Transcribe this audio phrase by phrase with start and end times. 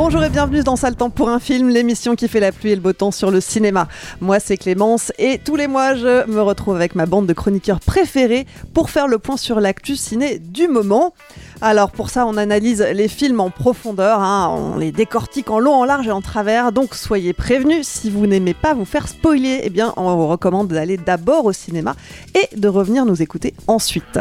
[0.00, 2.76] Bonjour et bienvenue dans Sale Temps pour un film, l'émission qui fait la pluie et
[2.76, 3.88] le beau temps sur le cinéma.
[4.20, 7.80] Moi c'est Clémence et tous les mois je me retrouve avec ma bande de chroniqueurs
[7.80, 11.14] préférés pour faire le point sur l'actu ciné du moment.
[11.60, 15.74] Alors pour ça on analyse les films en profondeur, hein, on les décortique en long,
[15.74, 19.62] en large et en travers, donc soyez prévenus, si vous n'aimez pas vous faire spoiler,
[19.64, 21.96] eh bien on vous recommande d'aller d'abord au cinéma
[22.36, 24.20] et de revenir nous écouter ensuite.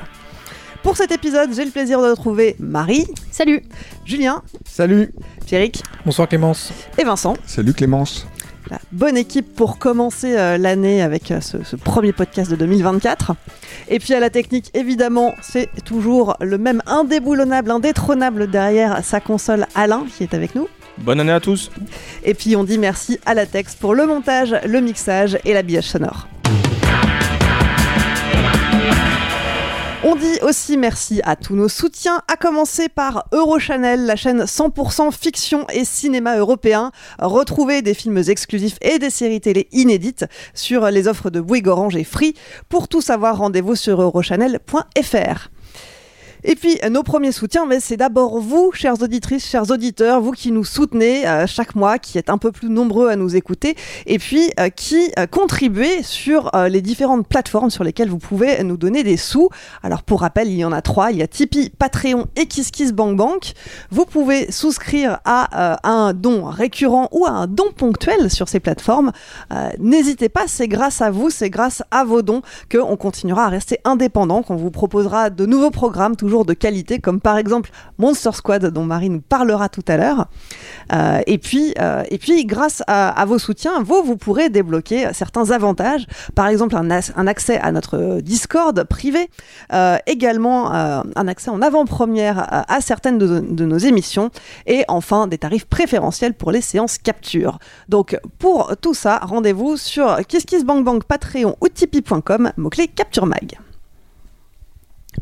[0.87, 3.05] Pour cet épisode, j'ai le plaisir de retrouver Marie.
[3.29, 3.61] Salut.
[4.05, 4.41] Julien.
[4.63, 5.11] Salut.
[5.45, 5.83] Pierrick.
[6.05, 6.71] Bonsoir Clémence.
[6.97, 7.35] Et Vincent.
[7.45, 8.25] Salut Clémence.
[8.69, 13.33] La bonne équipe pour commencer euh, l'année avec euh, ce, ce, premier podcast de 2024.
[13.89, 19.67] Et puis à la technique, évidemment, c'est toujours le même indéboulonnable, indétrônable derrière sa console
[19.75, 20.69] Alain qui est avec nous.
[20.99, 21.69] Bonne année à tous.
[22.23, 25.89] Et puis on dit merci à la Tex pour le montage, le mixage et l'habillage
[25.89, 26.29] sonore.
[30.09, 35.11] On dit aussi merci à tous nos soutiens, à commencer par Eurochannel, la chaîne 100%
[35.11, 36.93] fiction et cinéma européen.
[37.19, 40.23] Retrouvez des films exclusifs et des séries télé inédites
[40.53, 42.35] sur les offres de Bouygues Orange et Free.
[42.69, 45.49] Pour tout savoir, rendez-vous sur eurochannel.fr.
[46.43, 50.51] Et puis, nos premiers soutiens, mais c'est d'abord vous, chères auditrices, chers auditeurs, vous qui
[50.51, 53.75] nous soutenez euh, chaque mois, qui êtes un peu plus nombreux à nous écouter,
[54.05, 58.77] et puis euh, qui euh, contribuez sur les différentes plateformes sur lesquelles vous pouvez nous
[58.77, 59.49] donner des sous.
[59.83, 61.11] Alors, pour rappel, il y en a trois.
[61.11, 63.53] Il y a Tipeee, Patreon et KissKissBankBank.
[63.91, 69.11] Vous pouvez souscrire à un don récurrent ou à un don ponctuel sur ces plateformes.
[69.79, 73.79] N'hésitez pas, c'est grâce à vous, c'est grâce à vos dons qu'on continuera à rester
[73.83, 78.65] indépendant, qu'on vous proposera de nouveaux programmes toujours de qualité, comme par exemple Monster Squad,
[78.65, 80.27] dont Marie nous parlera tout à l'heure.
[80.91, 85.51] Euh, et, puis, euh, et puis, grâce à, vos soutiens, vous, vous pourrez débloquer certains
[85.51, 86.05] avantages,
[86.35, 86.89] par exemple un,
[87.27, 89.29] accès à notre Discord privé,
[89.71, 94.29] euh, également un accès en avant-première à, certaines de, nos émissions,
[94.65, 97.57] et enfin des tarifs préférentiels pour les séances capture.
[97.87, 103.57] Donc pour tout ça, rendez-vous sur KissKissBankBank, Patreon ou Tipeee.com, mot-clé Capture Mag.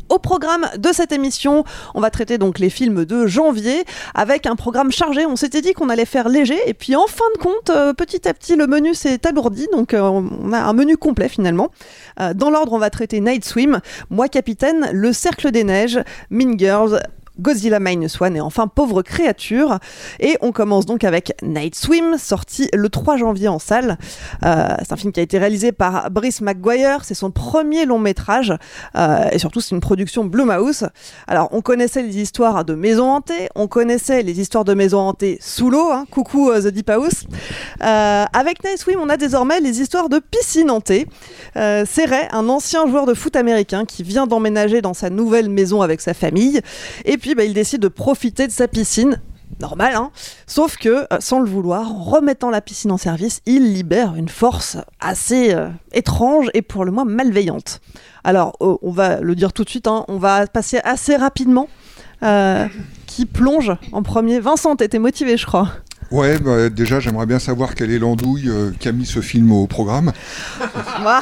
[0.08, 1.64] Au programme de cette émission,
[1.94, 3.84] on va traiter donc les films de janvier
[4.14, 5.26] avec un programme chargé.
[5.26, 8.28] On s'était dit qu'on allait faire léger et puis en fin de compte, euh, petit
[8.28, 9.66] à petit, le menu s'est alourdi.
[9.72, 11.70] Donc euh, on a un menu complet finalement.
[12.20, 13.80] Euh, dans l'ordre, on va traiter Night Swim,
[14.10, 17.00] Moi Capitaine, Le Cercle des Neiges, Mean Girls,
[17.38, 19.78] Godzilla Minus One et enfin Pauvre Créature.
[20.20, 23.98] Et on commence donc avec Night Swim, sorti le 3 janvier en salle.
[24.44, 27.98] Euh, c'est un film qui a été réalisé par Brice McGuire, c'est son premier long
[27.98, 28.54] métrage
[28.96, 30.86] euh, et surtout c'est une production Blumhouse.
[31.26, 35.38] Alors on connaissait les histoires de maisons hantées, on connaissait les histoires de maisons hantées
[35.40, 37.24] sous l'eau, hein, coucou uh, The Deep House.
[37.82, 41.06] Euh, avec Night Swim, on a désormais les histoires de piscine hantée.
[41.54, 45.82] c'est Ray, un ancien joueur de foot américain qui vient d'emménager dans sa nouvelle maison
[45.82, 46.60] avec sa famille.
[47.04, 49.20] Et puis bah, il décide de profiter de sa piscine.
[49.60, 50.10] Normal, hein
[50.46, 54.76] Sauf que, euh, sans le vouloir, remettant la piscine en service, il libère une force
[55.00, 57.80] assez euh, étrange et pour le moins malveillante.
[58.22, 61.68] Alors, euh, on va le dire tout de suite, hein, on va passer assez rapidement.
[63.06, 65.68] Qui plonge en premier Vincent, t'étais motivé, je crois.
[66.10, 69.50] Ouais, bah, déjà j'aimerais bien savoir quelle est l'andouille euh, qui a mis ce film
[69.52, 70.12] au programme.
[71.02, 71.20] Bah,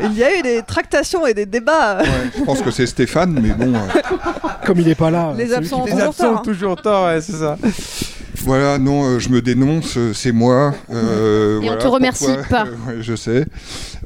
[0.00, 1.98] il y a eu des tractations et des débats.
[1.98, 2.06] Ouais,
[2.38, 3.74] je pense que c'est Stéphane, mais bon.
[3.74, 4.48] Euh...
[4.66, 5.34] Comme il n'est pas là.
[5.36, 6.38] Les absents ont les toujours absents tort.
[6.38, 6.42] hein.
[6.44, 7.58] toujours tort, ouais, c'est ça.
[8.44, 10.74] Voilà, non, euh, je me dénonce, c'est moi.
[10.92, 12.64] Euh, Et on te remercie pourquoi- pas.
[12.64, 13.46] Ouais, je sais.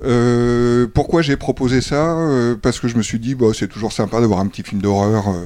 [0.05, 3.93] Euh, pourquoi j'ai proposé ça Euh, Parce que je me suis dit, bah, c'est toujours
[3.93, 5.45] sympa d'avoir un petit film d'horreur euh,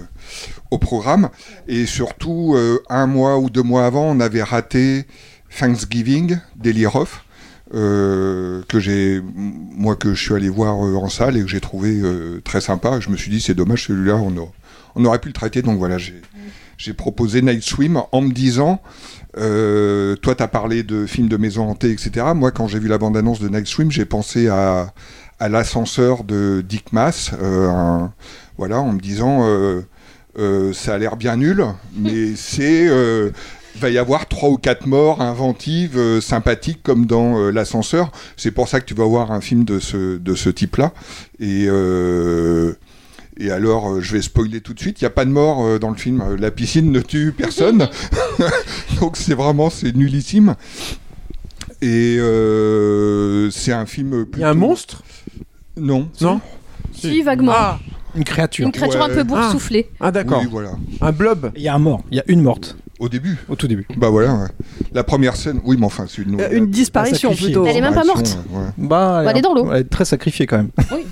[0.72, 1.28] au programme.
[1.68, 5.04] Et surtout, euh, un mois ou deux mois avant, on avait raté
[5.58, 7.20] Thanksgiving d'Eli Roth,
[7.74, 11.60] euh, que j'ai, moi, que je suis allé voir euh, en salle et que j'ai
[11.60, 12.00] trouvé
[12.42, 13.00] très sympa.
[13.00, 14.16] Je me suis dit, c'est dommage, celui-là,
[14.94, 15.60] on, aurait pu le traiter.
[15.60, 18.80] Donc voilà, j'ai, proposé Night Swim en me disant,
[19.34, 22.26] toi, tu as parlé de films de maison hantée, etc.
[22.34, 24.94] Moi, quand j'ai vu la bande-annonce de Night Swim, j'ai pensé à,
[25.38, 27.32] l'ascenseur de Dick Mass,
[28.56, 29.44] voilà, en me disant,
[30.38, 31.64] euh, ça a l'air bien nul,
[31.96, 33.30] mais c'est, euh,
[33.74, 38.12] il va y avoir trois ou quatre morts inventives, euh, sympathiques, comme dans euh, l'ascenseur.
[38.36, 40.92] C'est pour ça que tu vas voir un film de ce, de ce type-là.
[41.40, 42.74] Et euh,
[43.38, 45.64] et alors, euh, je vais spoiler tout de suite, il n'y a pas de mort
[45.64, 46.36] euh, dans le film.
[46.38, 47.88] La piscine ne tue personne.
[49.00, 50.54] Donc c'est vraiment, c'est nullissime.
[51.80, 54.26] Et euh, c'est un film...
[54.34, 55.02] Il y a un monstre?
[55.76, 56.08] Non.
[56.20, 56.40] Non
[56.94, 57.52] Si, vaguement.
[57.54, 57.80] Ah,
[58.14, 58.66] Une créature.
[58.66, 59.88] Une créature un peu boursouflée.
[60.00, 60.40] ah d'accord.
[60.42, 60.72] Oui, voilà.
[61.00, 61.50] Un blob.
[61.56, 62.02] Il y a un mort.
[62.10, 63.38] Il y a une morte Au début.
[63.48, 63.86] au tout début.
[63.96, 64.48] Bah voilà, ouais.
[64.92, 66.40] La première scène, oui, mais enfin, c'est une...
[66.40, 67.64] Euh, une disparition plutôt.
[67.66, 68.38] Elle est même pas morte.
[68.50, 68.66] Ouais, ouais.
[68.78, 69.72] Bah, elle est dans l'eau.
[69.72, 70.70] Elle est très sacrifiée quand même.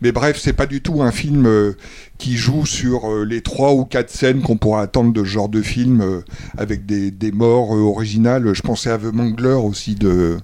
[0.00, 1.76] Mais bref, c'est pas du tout un film euh,
[2.18, 5.48] qui joue sur euh, les trois ou quatre scènes qu'on pourrait attendre de ce genre
[5.48, 6.22] de film euh,
[6.58, 8.52] avec des, des morts euh, originales.
[8.52, 10.38] Je pensais à The Mangler aussi de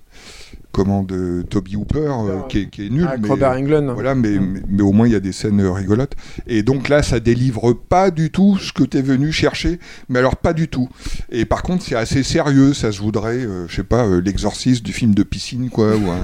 [0.79, 3.05] comment de Toby Hooper euh, qui, est, qui est nul.
[3.11, 3.91] Ah, mais, Robert Englund.
[3.91, 6.13] voilà, mais, mais, mais au moins il y a des scènes euh, rigolotes.
[6.47, 10.37] Et donc là, ça délivre pas du tout ce que t'es venu chercher, mais alors
[10.37, 10.89] pas du tout.
[11.33, 14.85] Et par contre, c'est assez sérieux, ça se voudrait, euh, je sais pas, euh, l'exorcisme
[14.85, 15.97] du film de piscine, quoi.
[15.97, 16.21] Ou un,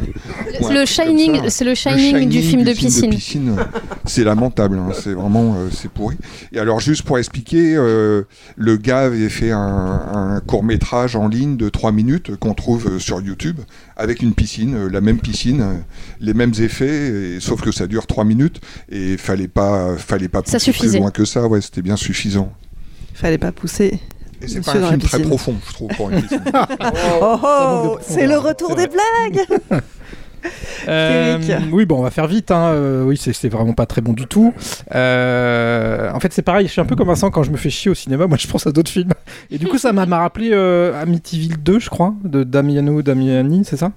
[0.61, 3.57] ou un Le Shining, c'est le Le Shining du film de piscine.
[4.05, 6.17] c'est lamentable, hein, c'est vraiment euh, c'est pourri.
[6.53, 8.23] Et alors juste pour expliquer, euh,
[8.57, 12.55] le gars avait fait un, un court métrage en ligne de 3 minutes euh, qu'on
[12.55, 13.61] trouve euh, sur YouTube
[13.97, 15.75] avec une piscine, euh, la même piscine, euh,
[16.21, 18.61] les mêmes effets, et- sauf que ça dure 3 minutes
[18.91, 22.53] et fallait pas fallait pas Ça pousser plus loin que ça, ouais, c'était bien suffisant.
[23.15, 24.01] Fallait pas pousser.
[24.43, 26.43] Et c'est pas un film très profond, je trouve, pour une piscine.
[27.23, 29.47] Oh oh, de c'est le retour des blagues
[30.87, 31.39] Euh,
[31.73, 32.51] oui, bon, on va faire vite.
[32.51, 32.67] Hein.
[32.73, 34.53] euh, oui, c'est- vraiment pas très bon du tout.
[34.95, 36.67] Euh, en fait, c'est pareil.
[36.67, 38.27] Je suis un peu comme Vincent quand je me fais chier au cinéma.
[38.27, 39.13] Moi, je pense à d'autres films.
[39.51, 43.93] Et du coup, ça m'a rappelé Amityville 2, je crois, de Damiano Damiani, c'est ça?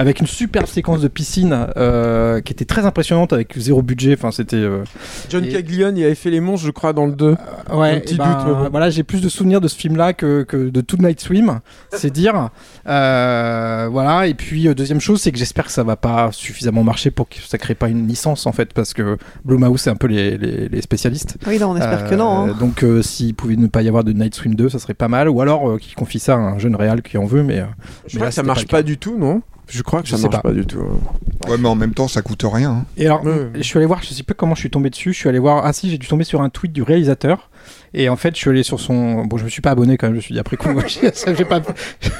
[0.00, 4.14] Avec une superbe séquence de piscine euh, qui était très impressionnante avec zéro budget.
[4.16, 4.54] Enfin, c'était.
[4.56, 4.84] euh,
[5.28, 7.34] John Et- Caglione, il avait fait les monstres, je crois, dans le 2.
[7.72, 8.68] Ouais, Un petit eh ben, doute, mais bon.
[8.70, 11.58] voilà, j'ai plus de souvenirs de ce film-là que, que de Two Night Swim,
[11.90, 12.50] c'est dire.
[12.86, 16.84] Euh, voilà, et puis euh, deuxième chose, c'est que j'espère que ça va pas suffisamment
[16.84, 19.96] marcher pour que ça crée pas une licence en fait, parce que Blumhouse c'est un
[19.96, 21.38] peu les, les, les spécialistes.
[21.46, 22.46] Oui, non, on espère que non.
[22.48, 22.56] Euh, hein.
[22.58, 25.08] Donc euh, s'il pouvait ne pas y avoir de Night Swim 2, ça serait pas
[25.08, 27.58] mal, ou alors euh, qu'il confie ça à un jeune réal qui en veut, mais,
[27.60, 27.64] euh,
[28.06, 28.82] Je mais crois là, que ça c'était marche le pas cas.
[28.84, 29.42] du tout, non?
[29.68, 30.48] Je crois que Je ça sais marche pas.
[30.48, 30.80] pas du tout.
[30.80, 31.50] hein.
[31.50, 32.70] ouais, mais en même temps, ça coûte rien.
[32.70, 32.84] hein.
[32.96, 33.50] Et alors, Ouais.
[33.54, 35.12] je suis allé voir, je sais plus comment je suis tombé dessus.
[35.12, 37.50] Je suis allé voir, ah si, j'ai dû tomber sur un tweet du réalisateur.
[37.94, 39.24] Et en fait, je suis allé sur son.
[39.24, 40.14] Bon, je me suis pas abonné quand même.
[40.14, 41.60] Je me suis dit après coup, je vais pas,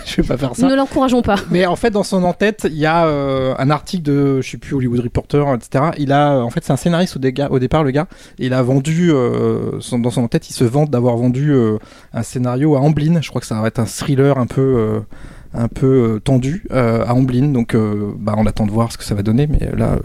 [0.06, 0.67] je vais pas faire ça.
[0.67, 1.37] Ne l'encourageons pas.
[1.50, 4.59] Mais en fait, dans son en-tête, il y a euh, un article de, je sais
[4.59, 5.85] plus, Hollywood Reporter, etc.
[5.99, 8.09] Il a, euh, en fait, c'est un scénariste au, déga- au départ, le gars.
[8.39, 11.79] Et il a vendu, euh, son- dans son en-tête, il se vante d'avoir vendu euh,
[12.12, 13.21] un scénario à Amblin.
[13.23, 14.61] Je crois que ça va être un thriller un peu.
[14.61, 15.00] euh,
[15.55, 15.87] un peu
[16.17, 19.15] euh, tendu euh, à Amblin, donc euh, bah, on attend de voir ce que ça
[19.15, 20.00] va donner, mais là, euh,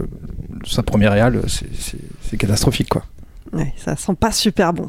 [0.66, 3.04] sa première réal, c'est- catastrophique quoi.
[3.52, 4.88] Ouais, ça sent pas super bon.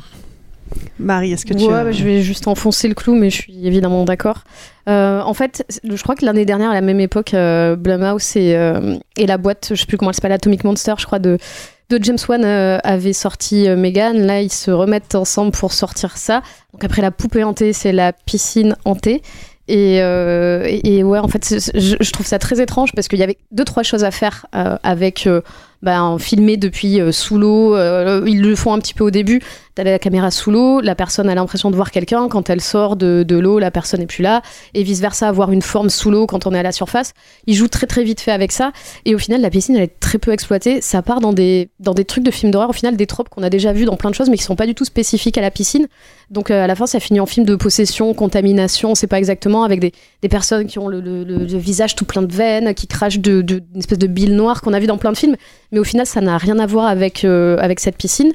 [0.98, 1.64] Marie, est-ce que tu.
[1.66, 4.44] Ouais, as- bah, je vais juste enfoncer le clou, mais je suis évidemment d'accord.
[4.90, 8.56] Euh, en fait, je crois que l'année dernière, à la même époque, euh, Blumhouse et,
[8.56, 11.38] euh, et la boîte, je sais plus comment elle s'appelle, Atomic Monster, je crois, de,
[11.90, 14.18] de James Wan euh, avaient sorti euh, Megan.
[14.18, 16.42] Là, ils se remettent ensemble pour sortir ça.
[16.74, 19.22] Donc après la poupée hantée, c'est la piscine hantée.
[19.68, 23.24] Et, euh, et, ouais, en fait, je, je trouve ça très étrange parce qu'il y
[23.24, 25.42] avait deux, trois choses à faire euh, avec euh,
[25.82, 27.76] ben, filmer depuis euh, sous l'eau.
[27.76, 29.42] euh, ils le font un petit peu au début.
[29.76, 32.30] T'as la caméra sous l'eau, la personne a l'impression de voir quelqu'un.
[32.30, 34.42] Quand elle sort de, de l'eau, la personne n'est plus là.
[34.74, 37.12] Et vice-versa, avoir une forme sous l'eau quand on est à la surface.
[37.46, 38.72] Ils jouent très très vite fait avec ça.
[39.04, 40.80] Et au final, la piscine, elle est très peu exploitée.
[40.80, 43.44] Ça part dans des, dans des trucs de films d'horreur, au final, des tropes qu'on
[43.44, 45.42] a déjà vus dans plein de choses, mais qui sont pas du tout spécifiques à
[45.42, 45.88] la piscine.
[46.32, 49.18] Donc euh, à la fin, ça finit en film de possession, contamination, on sait pas
[49.20, 49.92] exactement, avec des,
[50.22, 53.62] des personnes qui ont le- le visage tout plein de veines, qui crachent de, de-
[53.74, 55.36] une espèce de bile noire qu'on a vu dans plein de films.
[55.72, 58.32] Mais au final, ça n'a rien à voir avec, euh, avec cette piscine.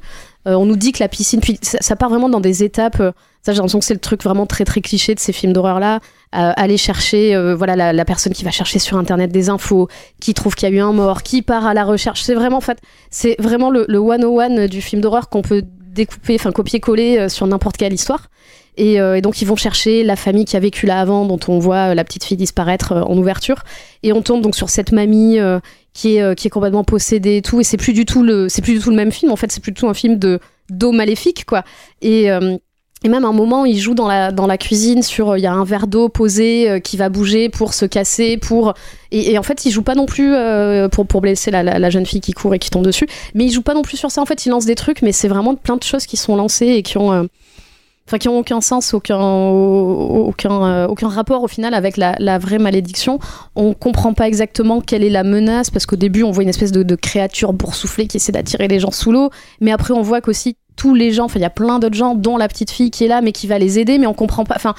[0.46, 3.00] Euh, on nous dit que la piscine, puis ça, part vraiment dans des étapes.
[3.00, 5.52] euh, ça, j'ai l'impression que c'est le truc vraiment très très cliché de ces films
[5.52, 6.00] d'horreur là.
[6.32, 9.88] Aller chercher, voilà, la, personne qui va chercher sur internet des infos,
[10.20, 12.22] qui trouve qu'il y a eu un mort, qui part à la recherche.
[12.22, 12.78] C'est vraiment, en fait,
[13.10, 17.78] c'est vraiment le, le 101 du film d'horreur qu'on peut découper, enfin copier-coller sur n'importe
[17.78, 18.28] quelle histoire.
[18.76, 21.40] Et, euh, et donc ils vont chercher la famille qui a vécu là avant, dont
[21.48, 23.62] on voit euh, la petite fille disparaître euh, en ouverture.
[24.02, 25.38] Et on tombe donc sur cette mamie
[25.92, 27.60] qui est qui est complètement possédée et tout.
[27.60, 29.30] Et c'est plus du tout le c'est plus du tout le même film.
[29.30, 31.64] En fait, c'est plutôt un film de d'eau maléfique quoi.
[32.00, 32.28] Et
[33.02, 35.46] et même à un moment, il joue dans la, dans la cuisine sur, il y
[35.46, 38.74] a un verre d'eau posé qui va bouger pour se casser, pour...
[39.10, 40.34] Et, en fait, il joue pas non plus
[40.92, 43.52] pour, pour blesser la, la, jeune fille qui court et qui tombe dessus, mais il
[43.52, 44.20] joue pas non plus sur ça.
[44.20, 46.66] En fait, il lance des trucs, mais c'est vraiment plein de choses qui sont lancées
[46.66, 47.26] et qui ont...
[48.10, 52.58] Enfin, qui ont aucun sens, aucun, aucun, euh, aucun rapport au final avec la, vraie
[52.58, 53.20] malédiction.
[53.54, 56.72] On comprend pas exactement quelle est la menace parce qu'au début on voit une espèce
[56.72, 60.20] de, de créature boursouflée qui essaie d'attirer les gens sous l'eau, mais après on voit
[60.20, 62.90] qu'aussi tous les gens, enfin il y a plein d'autres gens, dont la petite fille
[62.90, 64.56] qui est là, mais qui va les aider, mais on comprend pas.
[64.56, 64.74] Enfin,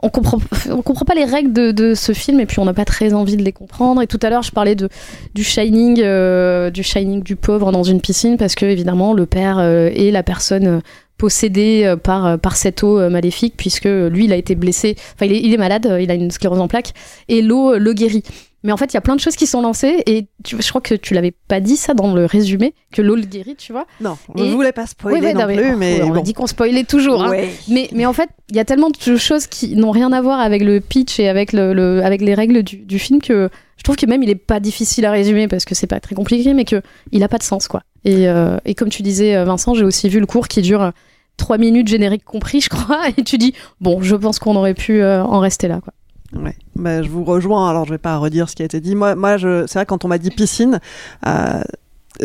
[0.00, 0.38] on comprend,
[0.70, 3.14] on comprend pas les règles de, de ce film et puis on n'a pas très
[3.14, 4.00] envie de les comprendre.
[4.00, 4.88] Et tout à l'heure, je parlais de,
[5.34, 9.58] du Shining, euh, du Shining du pauvre dans une piscine parce que évidemment le père
[9.58, 10.82] euh, est la personne
[11.18, 14.96] possédée euh, par, euh, par cette eau euh, maléfique puisque lui il a été blessé,
[15.14, 16.92] enfin il est, malade, il a une sclérose en plaques
[17.28, 18.22] et l'eau le guérit.
[18.66, 20.68] Mais en fait, il y a plein de choses qui sont lancées et tu, je
[20.68, 23.72] crois que tu l'avais pas dit ça dans le résumé que l'eau le guérit, tu
[23.72, 23.86] vois.
[24.00, 26.20] Non, je Et- voulais pas spoiler Oui, oui, non, non, mais- plus, mais on a
[26.20, 27.22] dit qu'on spoilait toujours.
[27.22, 27.30] hein.
[27.30, 27.48] Ouais.
[27.68, 30.40] Mais, mais en fait, il y a tellement de choses qui n'ont rien à voir
[30.40, 33.82] avec le pitch et avec, le, le- avec les règles du, du film que je
[33.82, 36.52] trouve que même il est pas difficile à résumer parce que c'est pas très compliqué,
[36.52, 36.82] mais que
[37.12, 37.82] il a pas de sens quoi.
[38.04, 40.92] Et, euh, et comme tu disais, euh, Vincent, j'ai aussi vu le cours qui dure
[41.36, 45.02] 3 minutes générique compris, je crois, et tu dis bon, je pense qu'on aurait pu
[45.02, 45.92] euh, en rester là quoi.
[46.34, 47.70] Ouais, bah, je vous rejoins.
[47.70, 48.94] Alors, je vais pas redire ce qui a été dit.
[48.94, 49.66] Moi, moi je...
[49.66, 50.80] c'est vrai, quand on m'a dit piscine,
[51.26, 51.62] euh,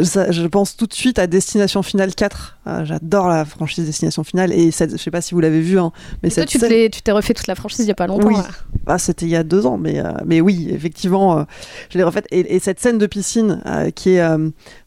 [0.04, 2.58] ça- je pense tout de suite à Destination Finale 4.
[2.68, 4.54] Euh, J'adore la franchise Destination Finale.
[4.54, 4.92] Et cette...
[4.94, 5.92] je sais pas si vous l'avez vu, hein,
[6.24, 8.08] mais Et toi, cette tu scène- t'es refait toute la franchise il y a pas
[8.08, 8.28] longtemps.
[8.28, 8.36] Oui.
[8.36, 8.48] là.
[8.88, 11.44] Ah, c'était il y a deux ans, mais, euh, mais oui, effectivement, euh,
[11.92, 12.26] je l'ai refaite.
[12.32, 13.62] Et, et cette scène de piscine,
[13.96, 14.26] qui est,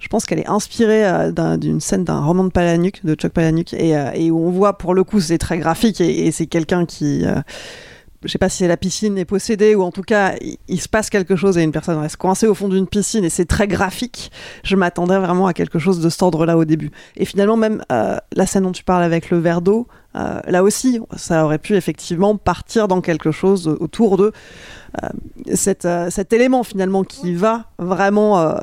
[0.00, 3.72] je pense qu'elle est inspirée d'un- d'une scène d'un roman de Palahniuk, de Chuck Palahniuk,
[3.74, 6.84] et, et où on voit, pour le coup, c'est très graphique, et, et c'est quelqu'un
[6.86, 7.24] qui...
[8.24, 10.88] je sais pas si la piscine est possédée ou en tout cas il, il se
[10.88, 13.68] passe quelque chose et une personne reste coincée au fond d'une piscine et c'est très
[13.68, 14.30] graphique.
[14.62, 16.90] Je m'attendais vraiment à quelque chose de cet ordre-là au début.
[17.16, 20.62] Et finalement même euh, la scène dont tu parles avec le verre d'eau, euh, là
[20.62, 24.32] aussi ça aurait pu effectivement partir dans quelque chose autour de
[25.02, 25.08] euh,
[25.54, 28.56] cet, cet élément finalement qui va vraiment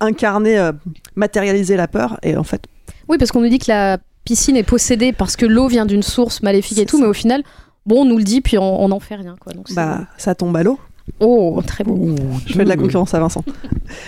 [0.00, 0.70] incarner,
[1.16, 2.64] matérialiser la peur et en fait
[3.08, 6.02] Oui, parce qu'on nous dit que la piscine est possédée parce que l'eau vient d'une
[6.02, 7.42] source maléfique et tout, mais au final,
[7.88, 9.52] bon, on nous le dit puis on n'en fait rien quoi.
[9.52, 10.78] Donc bah ça tombe à l'eau.
[11.20, 12.14] Oh, très beau.
[12.46, 13.42] Je fais de la concurrence à Vincent.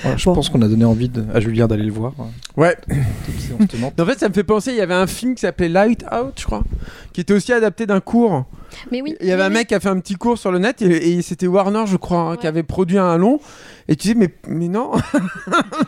[0.05, 2.13] Ouais, je pense qu'on a donné envie de- à Julien d'aller le voir.
[2.59, 2.77] Ouais.
[3.99, 6.35] En fait, ça me fait penser, il y avait un film qui s'appelait Light Out,
[6.39, 6.63] je crois,
[7.15, 8.45] qui était aussi adapté d'un cours.
[8.91, 9.17] Mais oui.
[9.21, 9.55] Il y avait oui, un oui.
[9.55, 11.97] mec qui a fait un petit cours sur le net et, et c'était Warner, je
[11.97, 13.41] crois, hein, qui avait produit un long.
[13.89, 14.93] Et tu dis, mais, mais non,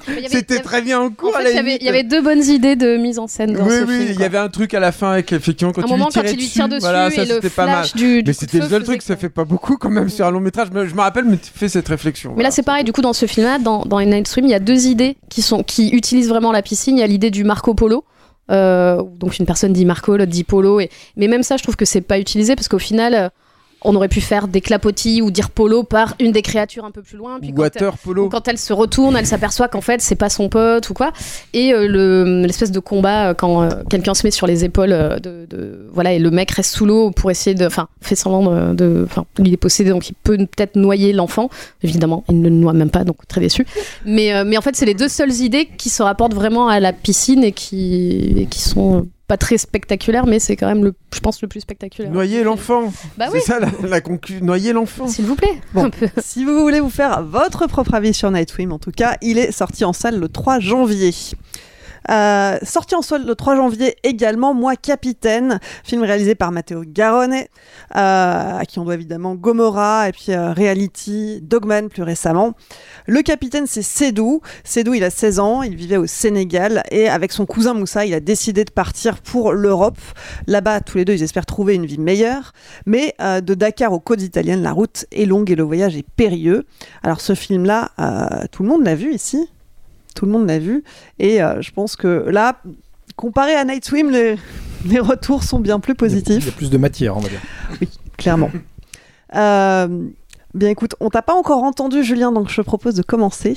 [0.09, 1.31] Mais il il c'était très bien en cours.
[1.37, 3.71] En fait, il y avait- il deux bonnes idées de mise en scène dans oui,
[3.71, 4.13] ce oui, film.
[4.15, 6.13] il y avait un truc à la fin avec effectivement quand un tu moment lui
[6.15, 7.87] quand tirais il lui tire dessus voilà, ça et c'était pas mal.
[7.95, 10.41] du, mais c'était le seul truc, ça fait pas beaucoup quand même sur un long
[10.41, 10.69] métrage.
[10.73, 12.35] Je me, je me rappelle me fait cette réflexion.
[12.37, 12.83] Mais là, c'est pareil.
[12.83, 15.43] Du coup, dans ce film-là, dans, dans Night Swim, il y a deux idées qui,
[15.43, 16.97] sont, qui utilisent vraiment la piscine.
[16.97, 18.05] Il y a l'idée du Marco Polo.
[18.51, 20.81] Euh, donc, une personne dit Marco, l'autre dit Polo.
[20.81, 20.91] Et...
[21.17, 23.29] Mais même ça, je trouve que c'est pas utilisé parce qu'au final, euh,
[23.85, 27.03] on aurait pu faire des clapotis ou dire Polo par une des créatures un peu
[27.03, 27.39] plus loin.
[27.41, 28.29] Puis quand Water Polo.
[28.29, 31.13] quand elle se retourne, elle s'aperçoit qu'en fait c'est pas son pote ou quoi.
[31.53, 34.93] Et euh, le- l'espèce de combat euh, quand euh, quelqu'un se met sur les épaules
[34.93, 38.15] euh, de, de- voilà et le mec reste sous l'eau pour essayer de, enfin fait
[38.17, 41.51] semblant de, enfin il est possédé donc il peut peut-être noyer l'enfant.
[41.83, 43.67] Évidemment, il ne le noie même pas donc très déçu.
[44.05, 46.93] Mais mais en fait c'est les deux seules idées qui se rapportent vraiment à la
[46.93, 51.21] piscine et qui et qui sont pas très spectaculaires, mais c'est quand même le, je
[51.21, 52.13] pense le plus spectaculaire.
[52.13, 52.93] Noyer l'enfant.
[53.17, 53.41] Bah c'est oui.
[53.41, 54.45] ça la, la conclusion.
[54.45, 55.09] Noyer l'enfant.
[55.09, 55.59] S'il vous plaît.
[55.73, 59.17] Bon, si vous voulez vous faire votre propre avis sur Night Swim, en tout cas,
[59.23, 61.15] il est sorti en salle le 3 janvier.
[62.11, 67.35] Euh, sorti en salle le 3 janvier également, Moi Capitaine, film réalisé par Matteo Garone,
[67.35, 67.47] euh,
[67.95, 72.55] à qui on doit évidemment Gomorrah et puis euh, Reality, Dogman plus récemment.
[73.07, 74.41] Le capitaine c'est Sédou.
[74.65, 78.15] Sédou il a 16 ans, il vivait au Sénégal et avec son cousin Moussa il
[78.15, 79.99] a décidé de partir pour l'Europe.
[80.47, 82.53] Là-bas tous les deux ils espèrent trouver une vie meilleure.
[82.87, 86.65] Mais de Dakar aux côtes italiennes la route est longue et le voyage est périlleux.
[87.03, 87.91] Alors ce film-là,
[88.51, 89.49] tout le monde l'a vu ici.
[90.15, 90.85] Tout le monde l'a vu.
[91.19, 92.61] Et euh, je pense que là,
[93.17, 94.37] comparé à Night Swim, les,
[94.87, 97.41] les retours sont bien plus Il y positifs, a plus de matière, on va dire.
[98.17, 98.51] clairement.
[99.35, 99.89] Euh,
[100.53, 103.57] bien écoute, on t'a pas encore entendu Julien, donc je te propose de commencer.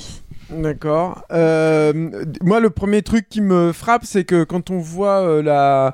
[0.50, 1.24] D'accord.
[1.31, 5.93] Euh, moi, le premier truc qui me frappe, c'est que quand on voit euh, la.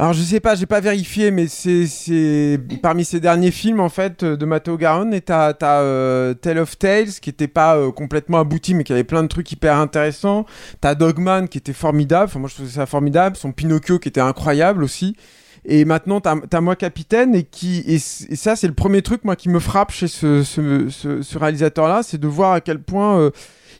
[0.00, 4.22] Alors, je sais pas, j'ai pas vérifié, mais c'est parmi ces derniers films, en fait,
[4.22, 7.90] euh, de Matteo Garonne, et t'as t'as, euh, Tale of Tales, qui était pas euh,
[7.90, 10.46] complètement abouti, mais qui avait plein de trucs hyper intéressants.
[10.80, 12.26] T'as Dogman, qui était formidable.
[12.26, 13.34] Enfin, moi, je trouvais ça formidable.
[13.34, 15.16] Son Pinocchio, qui était incroyable aussi.
[15.64, 19.34] Et maintenant, t'as as moi capitaine et qui et, ça, c'est le premier truc moi
[19.34, 23.18] qui me frappe chez ce, ce, ce- ce réalisateur-là, c'est de voir à quel point
[23.18, 23.30] euh,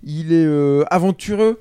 [0.02, 1.60] il est euh, aventureux.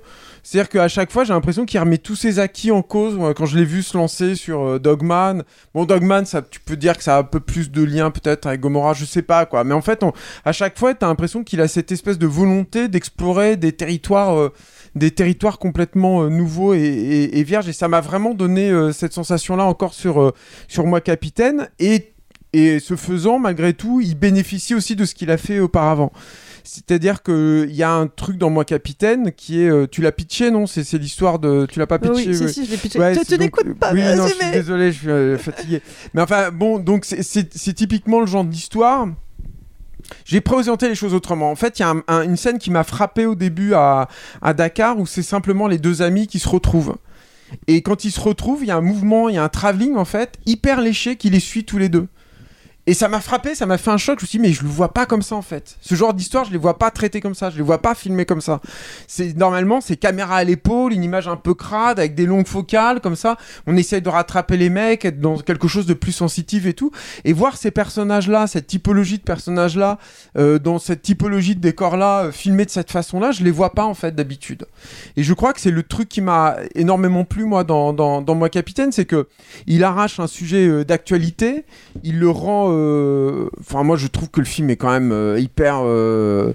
[0.49, 3.19] C'est-à-dire qu'à chaque fois, j'ai l'impression qu'il remet tous ses acquis en cause.
[3.35, 6.95] Quand je l'ai vu se lancer sur euh, Dogman, bon, Dogman, ça, tu peux dire
[6.95, 9.65] que ça a un peu plus de lien peut-être avec Gomorrah, je sais pas quoi.
[9.65, 10.05] Mais en fait,
[10.45, 14.53] à chaque fois, t'as l'impression qu'il a cette espèce de volonté d'explorer des territoires, euh,
[14.95, 17.67] des territoires complètement euh, nouveaux et, vierges.
[17.67, 20.31] Et ça m'a vraiment donné cette sensation-là encore sur,
[20.69, 21.67] sur moi, capitaine.
[21.79, 22.13] Et,
[22.53, 26.13] et ce faisant, malgré tout, il bénéficie aussi de ce qu'il a fait auparavant.
[26.69, 29.69] C'est-à-dire qu'il y a un truc dans Moi Capitaine qui est.
[29.69, 30.67] euh, tu l'as pitché, non?
[30.67, 31.65] C'est l'histoire de.
[31.65, 32.99] Tu l'as pas Oui, pitché si, si, je l'ai pitché.
[33.25, 35.81] Tu- n'écoutes pas, Oui, vas-y, non, je suis mais- désolé, je suis euh, fatigué.
[36.13, 39.07] Mais enfin, bon, donc c'est- typiquement le genre d'histoire.
[40.25, 41.51] J'ai présenté les choses autrement.
[41.51, 44.07] En fait, il y a un- un- une scène qui m'a frappé au début à,
[44.41, 46.95] à Dakar où c'est simplement les deux amis qui se retrouvent.
[47.67, 49.95] Et quand ils se retrouvent, il y a un mouvement, il y a un travelling
[49.95, 52.07] en fait, hyper léché qui les suit tous les deux.
[52.89, 54.19] Et ça m'a frappé, ça m'a fait un choc.
[54.19, 55.75] Je me suis dit, mais je le vois pas comme ça en fait.
[55.81, 58.25] Ce genre d'histoire, je les vois pas traités comme ça, je les vois pas filmés
[58.25, 58.61] comme ça.
[59.07, 63.01] C'est normalement, c'est caméra à l'épaule, une image un peu crade avec des longues focales
[63.01, 63.35] comme ça.
[63.67, 66.91] On essaye de rattraper les mecs, être dans quelque chose de plus sensitif et tout.
[67.25, 69.97] Et voir ces personnages-là, cette typologie de personnages-là,
[70.37, 73.83] euh, dans cette typologie de décor-là, euh, filmés de cette façon-là, je les vois pas
[73.83, 74.65] en fait d'habitude.
[75.17, 78.35] Et je crois que c'est le truc qui m'a énormément plu moi dans, dans, dans
[78.35, 79.27] Moi Capitaine, c'est que
[79.65, 81.65] il arrache un sujet euh, d'actualité,
[82.03, 82.76] il le rend.
[82.77, 85.79] Euh, Enfin, moi je trouve que le film est quand même euh, hyper.
[85.83, 86.53] euh,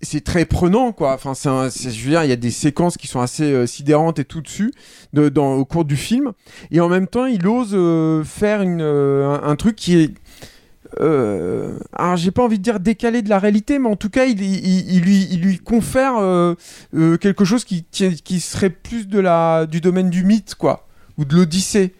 [0.00, 1.14] c'est- très prenant quoi.
[1.14, 4.24] Enfin, c'est je veux dire, il y a des séquences qui sont assez sidérantes et
[4.24, 4.72] tout dessus
[5.16, 6.32] au cours du film.
[6.70, 7.76] Et en même temps, il ose
[8.26, 10.14] faire un, truc qui est.
[11.00, 15.00] Alors j'ai pas envie de dire décalé de la réalité, mais en tout cas il,
[15.00, 16.14] lui, confère
[17.20, 20.86] quelque chose qui serait plus de la, du domaine du mythe, quoi,
[21.18, 21.94] ou de l'Odyssée.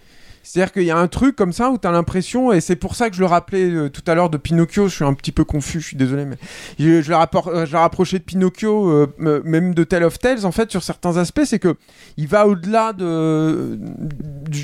[0.50, 2.95] C'est-à-dire qu'il y a un truc comme ça où tu as l'impression, et c'est pour
[2.95, 5.31] ça que je le rappelais euh, tout à l'heure de Pinocchio, je suis un petit
[5.31, 6.37] peu confus, je suis désolé, mais
[6.78, 10.19] je, je, le rapport, euh, je l'ai rapproché de Pinocchio, euh, même de Tale of
[10.19, 11.76] Tales, en fait, sur certains aspects, c'est que
[12.17, 13.78] il va au-delà de,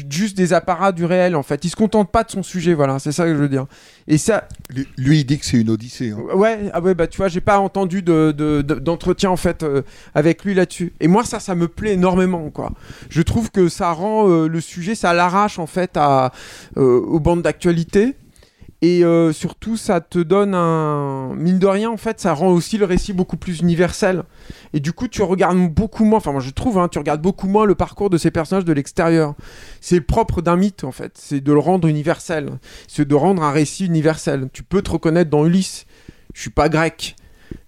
[0.08, 1.62] juste des apparats du réel, en fait.
[1.66, 3.66] Il se contente pas de son sujet, voilà, c'est ça que je veux dire.
[4.08, 6.12] Et ça, Lui, lui, il dit que c'est une odyssée.
[6.12, 6.34] hein.
[6.34, 9.62] Ouais, ah ouais, bah tu vois, j'ai pas entendu de, de- de- d'entretien en fait
[9.62, 9.82] euh,
[10.14, 10.94] avec lui là-dessus.
[11.00, 12.72] Et moi, ça, ça me plaît énormément, quoi.
[13.10, 16.32] Je trouve que ça rend le sujet, ça l'arrache en fait à,
[16.76, 18.16] euh, aux bandes d'actualité.
[18.82, 21.34] Et euh, surtout, ça te donne un.
[21.36, 24.24] Mine de rien, en fait, ça rend aussi le récit beaucoup plus universel.
[24.74, 26.18] Et du coup, tu regardes beaucoup moins.
[26.18, 28.72] Enfin, moi, je trouve, hein, tu regardes beaucoup moins le parcours de ces personnages de
[28.74, 29.36] l'extérieur.
[29.80, 31.12] C'est propre d'un mythe, en fait.
[31.14, 32.58] C'est de le rendre universel.
[32.86, 34.50] C'est de rendre un récit universel.
[34.52, 35.86] Tu peux te reconnaître dans Ulysse.
[36.34, 37.16] Je suis pas grec.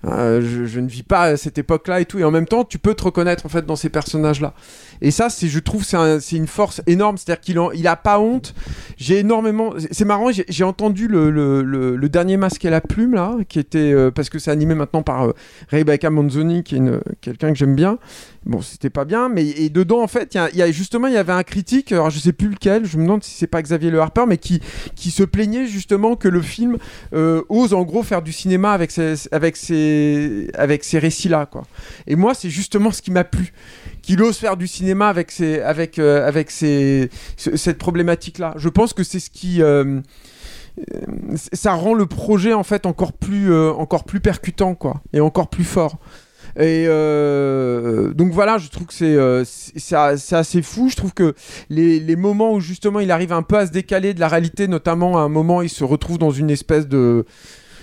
[0.05, 2.19] Euh, je, je ne vis pas à cette époque-là et tout.
[2.19, 4.53] Et en même temps, tu peux te reconnaître en fait dans ces personnages-là.
[5.01, 7.17] Et ça, c'est, je trouve, c'est, un- c'est une force énorme.
[7.19, 8.55] C'est-à-dire qu'il en- a pas honte.
[8.97, 9.75] J'ai énormément.
[9.91, 10.31] c'est- marrant.
[10.33, 14.51] J'ai, entendu le, dernier masque et la plume là, qui était euh, parce que c'est
[14.51, 15.33] animé maintenant par euh,
[15.71, 16.81] Rebecca Manzoni, qui est
[17.21, 17.99] quelqu'un que j'aime bien.
[18.45, 21.33] Bon, c'était pas bien, mais et dedans en fait, il y justement, il y avait
[21.33, 21.91] un critique.
[21.93, 22.85] Alors je sais plus lequel.
[22.87, 24.61] Je me demande si c'est pas Xavier Le Harper, mais qui
[24.95, 26.79] qui se plaignait justement que le film
[27.13, 31.63] euh, ose en gros faire du cinéma avec ces, avec ces, avec ces récits-là, quoi.
[32.07, 33.53] Et moi, c'est justement ce qui m'a plu,
[34.07, 38.55] qu'il ose faire du cinéma avec avec, euh, avec cette problématique-là.
[38.57, 40.01] Je pense que c'est ce qui, euh,
[40.95, 41.01] euh,
[41.53, 45.65] ça rend le projet en fait encore plus, encore plus percutant, quoi, et encore plus
[45.65, 45.99] fort.
[46.59, 50.89] Et donc voilà, je trouve que c'est assez fou.
[50.89, 51.35] Je trouve que
[51.69, 54.69] les, les moments où justement il arrive un peu à se décaler de la réalité,
[54.69, 57.27] notamment à un moment il se retrouve dans une espèce de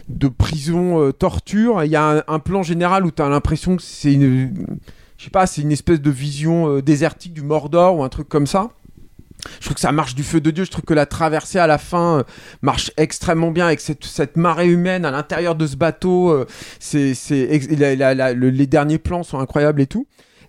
[0.07, 1.83] de prison torture.
[1.83, 4.53] Il y a un, un plan général où tu as l'impression que c'est une
[5.23, 8.27] je sais pas, c'est une espèce de vision euh, désertique du Mordor ou un truc
[8.27, 8.71] comme ça.
[9.57, 10.65] Je trouve que ça marche du feu de Dieu.
[10.65, 12.23] Je trouve que la traversée à la fin euh,
[12.61, 16.29] marche extrêmement bien avec cette, cette marée humaine à l'intérieur de ce bateau.
[16.31, 16.45] euh,
[16.77, 20.07] c'est, les derniers plans sont incroyables et tout.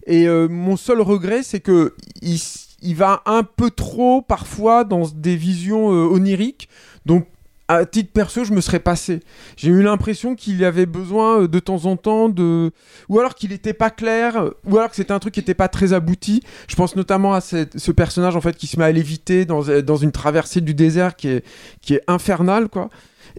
[0.09, 5.87] Et mon seul regret, c'est que il, va un peu trop parfois dans des visions
[5.87, 6.69] oniriques.
[7.07, 7.29] Donc
[7.69, 9.21] à titre perso, je me serais passé.
[9.57, 12.71] J'ai eu l'impression qu'il avait besoin euh, de temps en temps de.
[13.09, 15.55] Ou alors qu'il n'était pas clair, euh, ou alors que c'était un truc qui n'était
[15.55, 16.43] pas très abouti.
[16.69, 19.83] Je pense notamment à ce personnage en fait qui se met à léviter dans, euh,
[19.83, 21.45] dans une traversée du désert qui est,
[21.81, 22.91] qui est infernale, quoi.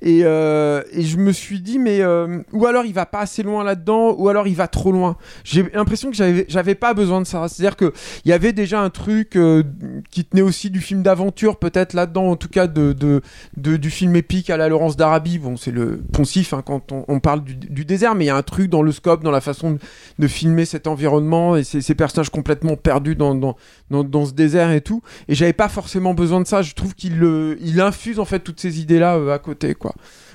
[0.01, 3.43] Et, euh, et je me suis dit, mais euh, ou alors il va pas assez
[3.43, 5.15] loin là-dedans, ou alors il va trop loin.
[5.43, 7.47] J'ai l'impression que j'avais, pas besoin de ça.
[7.47, 7.93] C'est-à-dire que
[8.25, 9.63] il y avait déjà un truc euh,
[10.11, 13.21] qui tenait aussi du film d'aventure, peut-être là-dedans, en tout cas de,
[13.55, 15.39] du film épique à la Laurence d'Arabie.
[15.39, 18.43] Bon, c'est le poncif hein, quand on, parle du, désert, mais il y a un
[18.43, 19.77] truc dans le scope, dans la façon
[20.19, 25.01] de, filmer cet environnement et ces, personnages complètement perdus dans, dans, ce désert et tout.
[25.29, 26.61] Et j'avais pas forcément besoin de ça.
[26.61, 27.15] Je trouve qu'il
[27.61, 29.75] il infuse en fait toutes ces idées-là à côté.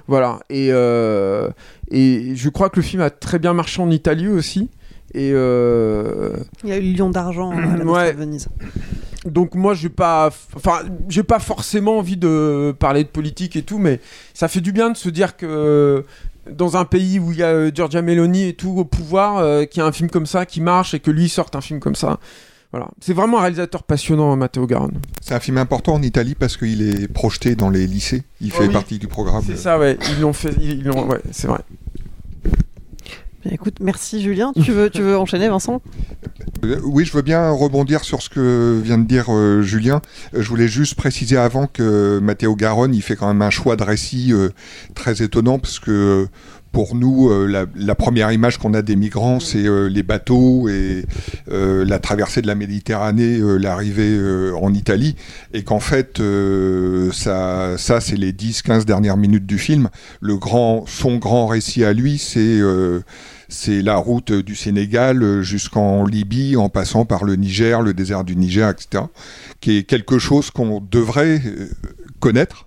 [0.06, 0.40] Voilà.
[0.50, 1.50] Et, euh,
[1.90, 4.68] et je crois que le film a très bien marché en Italie aussi.
[5.14, 8.12] Et euh, Il y a eu Lion d'argent à la Ouais.
[8.12, 8.48] De Venise.
[9.26, 13.78] donc moi j'ai pas enfin j'ai pas forcément envie de parler de politique et tout
[13.78, 14.00] mais
[14.34, 16.04] ça fait du bien de se dire que
[16.50, 19.64] dans un pays où il y a euh, Giorgia Meloni et tout au pouvoir euh,
[19.64, 21.80] qu'il y a un film comme ça qui marche et que lui sorte un film
[21.80, 22.18] comme ça
[22.72, 26.56] voilà c'est vraiment un réalisateur passionnant Matteo Garonne C'est un film important en Italie parce
[26.56, 28.22] qu'il est projeté dans les lycées.
[28.40, 28.72] Il fait oui.
[28.72, 29.42] partie du programme.
[29.46, 31.60] c'est ça ouais ils l'ont fait ils l'ont ouais c'est vrai
[33.42, 34.52] Bien, écoute, merci Julien.
[34.62, 35.80] Tu veux, tu veux enchaîner, Vincent?
[36.62, 40.02] Euh, Oui, je veux bien rebondir sur ce que vient de dire euh, Julien.
[40.34, 43.76] Euh, je voulais juste préciser avant que Matteo Garonne, il fait quand même un choix
[43.76, 44.50] de récit euh,
[44.94, 46.26] très étonnant parce que euh,
[46.72, 50.68] pour nous, euh, la, la première image qu'on a des migrants, c'est euh, les bateaux
[50.68, 51.04] et
[51.50, 55.16] euh, la traversée de la Méditerranée, euh, l'arrivée euh, en Italie,
[55.52, 59.88] et qu'en fait, euh, ça, ça c'est les 10-15 dernières minutes du film.
[60.20, 62.60] Le grand, son grand récit à lui, c'est
[63.48, 68.36] c'est la route du Sénégal jusqu'en Libye, en passant par le Niger, le désert du
[68.36, 69.04] Niger, etc.,
[69.60, 71.42] qui est quelque chose qu'on devrait
[72.20, 72.66] connaître.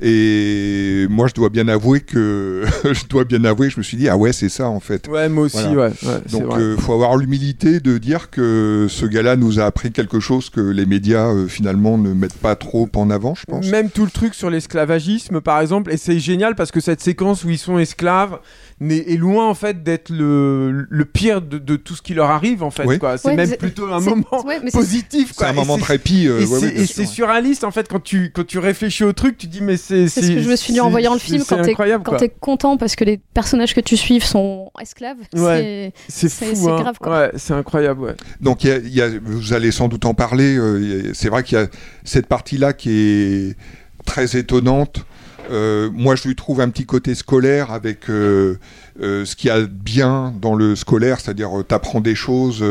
[0.00, 4.08] Et moi, je dois bien avouer que je dois bien avouer, je me suis dit
[4.08, 5.08] ah ouais, c'est ça en fait.
[5.08, 5.88] ouais moi aussi Voilà.
[6.02, 6.60] ouais, Donc, vrai.
[6.60, 10.60] euh, faut avoir l'humilité de dire que ce gars-là nous a appris quelque chose que
[10.60, 13.66] les médias euh, finalement ne mettent pas trop en avant, je pense.
[13.66, 17.44] Même tout le truc sur l'esclavagisme, par exemple, et c'est génial parce que cette séquence
[17.44, 18.38] où ils sont esclaves
[18.80, 22.62] est loin en fait d'être le, le pire de, de tout ce qui leur arrive
[22.62, 22.84] en fait.
[22.84, 22.98] Oui.
[22.98, 23.16] quoi.
[23.18, 25.32] C'est Ouais, même plutôt un moment ouais, positif.
[25.36, 26.26] C'est un moment de c'est- répit.
[26.26, 29.46] euh, Et ouais, c'est surréaliste en fait quand tu, quand tu réfléchis au truc, tu
[29.46, 30.08] dis mais c'est.
[30.08, 32.12] C'est ce que je me suis dit en voyant le film quand t'es incroyable, quand
[32.12, 32.18] quoi.
[32.18, 35.18] t'es content parce que les personnages que tu suives sont esclaves.
[35.34, 35.92] Ouais.
[36.08, 36.80] c'est- fou, c'est hein.
[36.80, 37.18] grave, quoi.
[37.20, 38.14] Ouais, c'est incroyable, ouais.
[38.40, 40.56] Donc il y a- il y a- vous allez sans doute en parler.
[40.56, 41.66] euh, c'est vrai qu'il y a
[42.04, 43.56] cette partie-là qui est
[44.04, 45.04] très étonnante.
[45.50, 48.58] Euh, moi, je lui trouve un petit côté scolaire avec euh,
[49.00, 52.64] euh, ce qu'il y a de bien dans le scolaire, c'est-à-dire t'apprends des choses,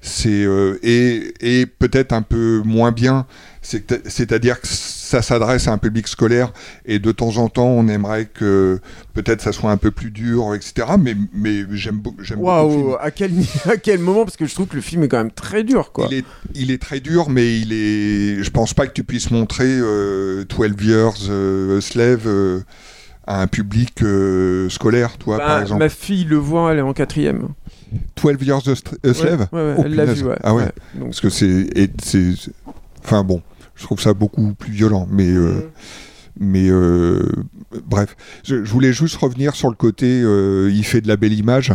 [0.00, 0.46] c'est
[0.82, 3.26] et, peut-être un peu moins bien,
[4.06, 6.52] c'est-à-dire que ça s'adresse à un public scolaire
[6.86, 8.80] et de temps en temps, on aimerait que
[9.14, 10.86] peut-être ça soit un peu plus dur, etc.
[10.98, 12.48] Mais mais j'aime beau- j'aime beaucoup.
[12.50, 13.32] Waouh, à quel,
[13.68, 15.92] à quel moment Parce que je trouve que le film est quand même très dur,
[15.92, 16.08] quoi.
[16.10, 18.42] Il est, il est très dur, mais il est.
[18.42, 22.60] Je pense pas que tu puisses montrer euh, 12 Years euh, a Slave euh,
[23.26, 25.80] à un public euh, scolaire, toi, Bah, par exemple.
[25.80, 27.48] ma fille le voit, elle est en quatrième.
[28.22, 29.48] 12 Years a St- a Slave?
[29.52, 30.36] Ouais, ouais, Oh, elle l'a vu, ouais.
[30.42, 30.64] Ah ouais.
[30.94, 31.68] Donc, Parce que c'est-
[33.04, 33.40] Enfin bon,
[33.78, 35.28] je trouve ça beaucoup plus violent, mais.
[35.28, 35.62] euh, Mm.
[36.40, 37.20] Mais euh,
[37.88, 38.14] bref,
[38.44, 41.72] je, je voulais juste revenir sur le côté, euh, il fait de la belle image,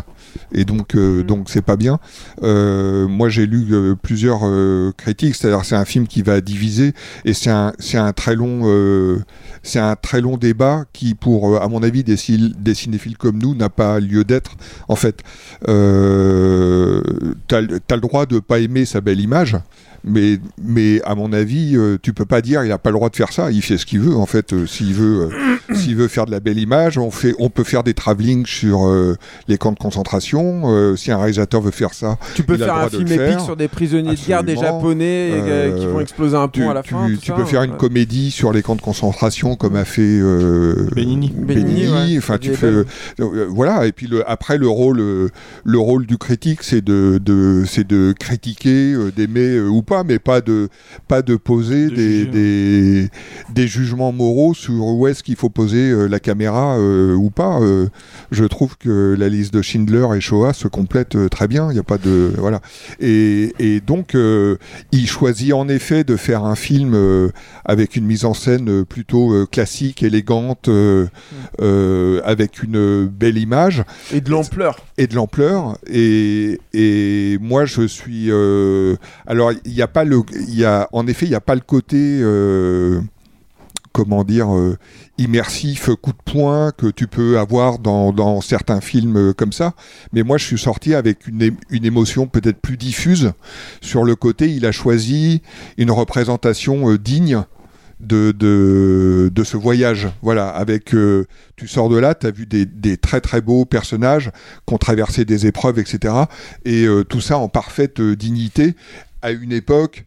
[0.53, 1.23] et donc euh, Mm.
[1.23, 1.99] donc c'est pas bien.
[2.43, 3.65] Euh, moi j'ai lu
[4.01, 6.93] plusieurs euh, critiques, c'est-à-dire c'est un film qui va diviser,
[7.25, 9.19] et c'est un c'est un très long euh,
[9.63, 12.15] c'est un très long débat qui, pour à mon avis des,
[12.57, 14.55] des cinéphiles comme nous, n'a pas lieu d'être.
[14.87, 15.23] En fait,
[15.67, 17.01] euh,
[17.49, 19.57] t'as le t'as le droit de pas aimer sa belle image.
[20.05, 23.09] Mais, mais à mon avis, euh, tu peux pas dire il a pas le droit
[23.09, 23.51] de faire ça.
[23.51, 24.51] Il fait ce qu'il veut en fait.
[24.53, 27.63] Euh, s'il veut, euh, s'il veut faire de la belle image, on fait, on peut
[27.63, 29.15] faire des travelling sur euh,
[29.47, 30.63] les camps de concentration.
[30.65, 32.99] Euh, si un réalisateur veut faire ça, tu peux il a faire le un droit
[32.99, 33.41] film épique faire.
[33.41, 36.63] sur des prisonniers de guerre des japonais euh, qui Euh, vont exploser un pont tu,
[36.63, 37.07] à la tu- fin.
[37.21, 40.89] tu ça, peux faire une comédie sur les camps de concentration comme a fait euh,
[40.95, 41.29] Benigni.
[41.33, 42.17] Benigni, ouais.
[42.17, 42.85] Enfin, tu fais euh,
[43.49, 43.85] voilà.
[43.87, 44.97] Et puis le, après le rôle,
[45.63, 50.17] le rôle du critique, c'est de, de c'est de critiquer, d'aimer euh, ou pas, mais
[50.17, 50.69] pas de
[51.07, 53.09] pas de poser De des, des
[53.53, 57.59] des jugements moraux sur où est-ce qu'il faut poser euh, la caméra euh, ou pas.
[57.61, 57.87] Euh,
[58.31, 61.69] je trouve que la liste de Schindler et Shoah se complètent euh, très bien.
[61.69, 62.61] Il n'y a pas de voilà.
[62.99, 64.15] Et, et donc
[64.91, 66.97] il choisit en effet de faire un film
[67.65, 70.69] avec une mise en scène plutôt classique, élégante,
[71.59, 74.77] avec une belle image Et de l'ampleur.
[74.97, 75.77] et de l'ampleur.
[75.91, 78.31] Et, et moi, je suis.
[79.27, 80.21] alors, il n'y a pas le.
[80.47, 81.97] Y a, en effet, il n'y a pas le côté.
[82.21, 83.01] euh,
[83.91, 84.77] comment dire euh,
[85.19, 89.73] immersif coup de poing que tu peux avoir dans, dans certains films euh, comme ça
[90.11, 93.33] mais moi je suis sorti avec une, une émotion peut-être plus diffuse
[93.81, 95.43] sur le côté il a choisi
[95.77, 97.43] une représentation digne
[97.99, 100.09] de, de, de ce voyage.
[100.21, 100.93] Voilà, avec
[101.55, 104.29] tu sors de là, tu as vu des, des très très beaux personnages
[104.67, 106.13] qui ont traversé des épreuves, etc.
[106.65, 108.75] Et tout ça en parfaite dignité
[109.23, 110.05] à une époque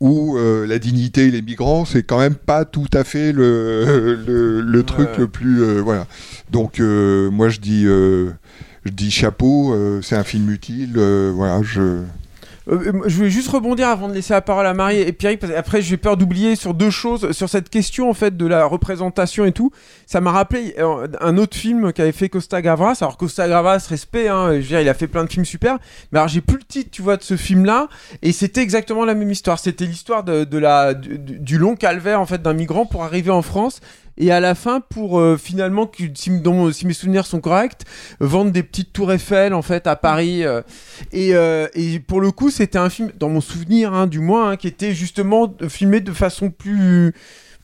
[0.00, 4.18] où euh, la dignité et les migrants, c'est quand même pas tout à fait le,
[4.26, 5.62] le, le truc le plus.
[5.62, 6.06] euh, voilà.
[6.50, 8.32] Donc, euh, moi, je dis, je
[8.90, 10.98] dis chapeau, c'est un film utile.
[11.34, 12.02] voilà, je.
[12.70, 15.52] Euh, je voulais juste rebondir avant de laisser la parole à Marie et Pierrick parce
[15.52, 19.44] qu'après j'ai peur d'oublier sur deux choses sur cette question en fait de la représentation
[19.44, 19.70] et tout.
[20.06, 22.98] Ça m'a rappelé euh, un autre film qu'avait fait Costa Gavras.
[23.00, 25.78] Alors Costa Gavras respect hein, il a fait plein de films super.
[26.12, 27.88] Mais alors j'ai plus le titre tu vois de ce film là
[28.22, 29.58] et c'était exactement la même histoire.
[29.58, 33.42] C'était l'histoire de la du, du long calvaire en fait d'un migrant pour arriver en
[33.42, 33.80] France
[34.16, 37.82] et à la fin pour euh, finalement si, si mes souvenirs sont corrects
[38.20, 40.62] vendre des petites tours Eiffel en fait à Paris euh,
[41.12, 44.50] et, euh, et pour le coup c'était un film dans mon souvenir hein, du moins
[44.50, 47.14] hein, qui était justement euh, filmé de façon plus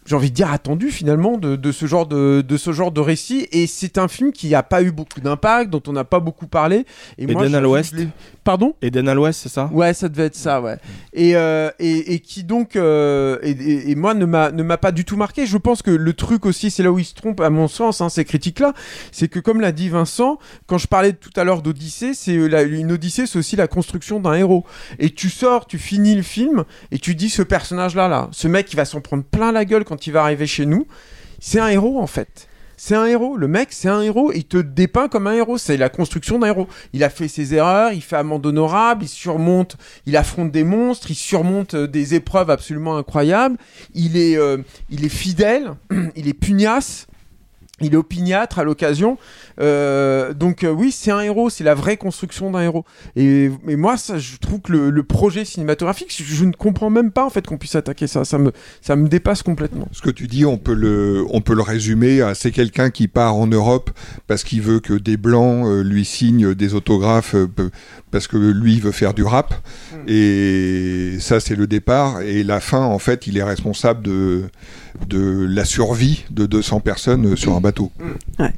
[0.06, 3.00] j'ai envie de dire attendu finalement de, de ce genre de, de ce genre de
[3.00, 6.20] récit et c'est un film qui a pas eu beaucoup d'impact dont on n'a pas
[6.20, 6.86] beaucoup parlé
[7.18, 7.94] et moi, Eden je- à l'ouest
[8.44, 8.74] pardon?
[8.80, 9.68] Eden à l'ouest, c'est ça?
[9.72, 10.78] Ouais, ça devait être ça, ouais.
[11.12, 15.04] Et, euh, et, et qui donc, euh, et, moi, ne m'a ne m'a pas du
[15.04, 15.46] tout marqué.
[15.46, 18.00] Je pense que le truc aussi, c'est là où il se trompe, à mon sens,
[18.00, 18.72] hein, ces critiques-là,
[19.10, 20.38] c'est que comme l'a dit Vincent,
[20.68, 24.20] quand je parlais tout à l'heure d'Odyssée, c'est euh, une Odyssée, c'est aussi la construction
[24.20, 24.64] d'un héros.
[25.00, 28.66] Et tu sors, tu finis le film, et tu dis ce personnage-là, là, ce mec
[28.66, 30.87] qui va s'en prendre plein la gueule quand il va arriver chez nous,
[31.40, 32.48] c'est un héros en fait.
[32.78, 35.78] C'est un héros, le mec c'est un héros, il te dépeint comme un héros, c'est
[35.78, 36.68] la construction d'un héros.
[36.92, 41.11] Il a fait ses erreurs, il fait amende honorable, il surmonte, il affronte des monstres,
[41.11, 43.56] il surmonte euh, des épreuves absolument incroyables,
[43.94, 44.59] il est, euh,
[44.90, 45.72] il est fidèle,
[46.16, 47.06] il est pugnace,
[47.80, 49.18] il est opiniâtre à l'occasion.
[49.60, 52.84] Euh, donc euh, oui, c'est un héros, c'est la vraie construction d'un héros.
[53.16, 56.88] Et, et moi, ça, je trouve que le, le projet cinématographique, je, je ne comprends
[56.88, 58.24] même pas en fait qu'on puisse attaquer ça.
[58.24, 59.88] Ça me, ça me dépasse complètement.
[59.92, 63.08] Ce que tu dis, on peut le, on peut le résumer à c'est quelqu'un qui
[63.08, 63.90] part en Europe
[64.26, 67.36] parce qu'il veut que des blancs euh, lui signent des autographes
[68.10, 69.54] parce que lui veut faire du rap.
[70.08, 72.22] Et ça, c'est le départ.
[72.22, 74.44] Et la fin, en fait, il est responsable de,
[75.09, 77.90] de la survie de 200 personnes euh, sur un bateau.
[78.38, 78.52] Ouais.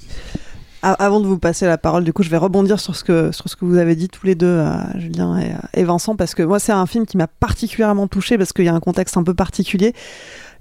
[0.83, 3.33] A- Avant de vous passer la parole, du coup, je vais rebondir sur ce que,
[3.33, 6.35] sur ce que vous avez dit tous les deux, euh, Julien et, et Vincent, parce
[6.35, 9.17] que moi, c'est un film qui m'a particulièrement touché parce qu'il y a un contexte
[9.17, 9.93] un peu particulier.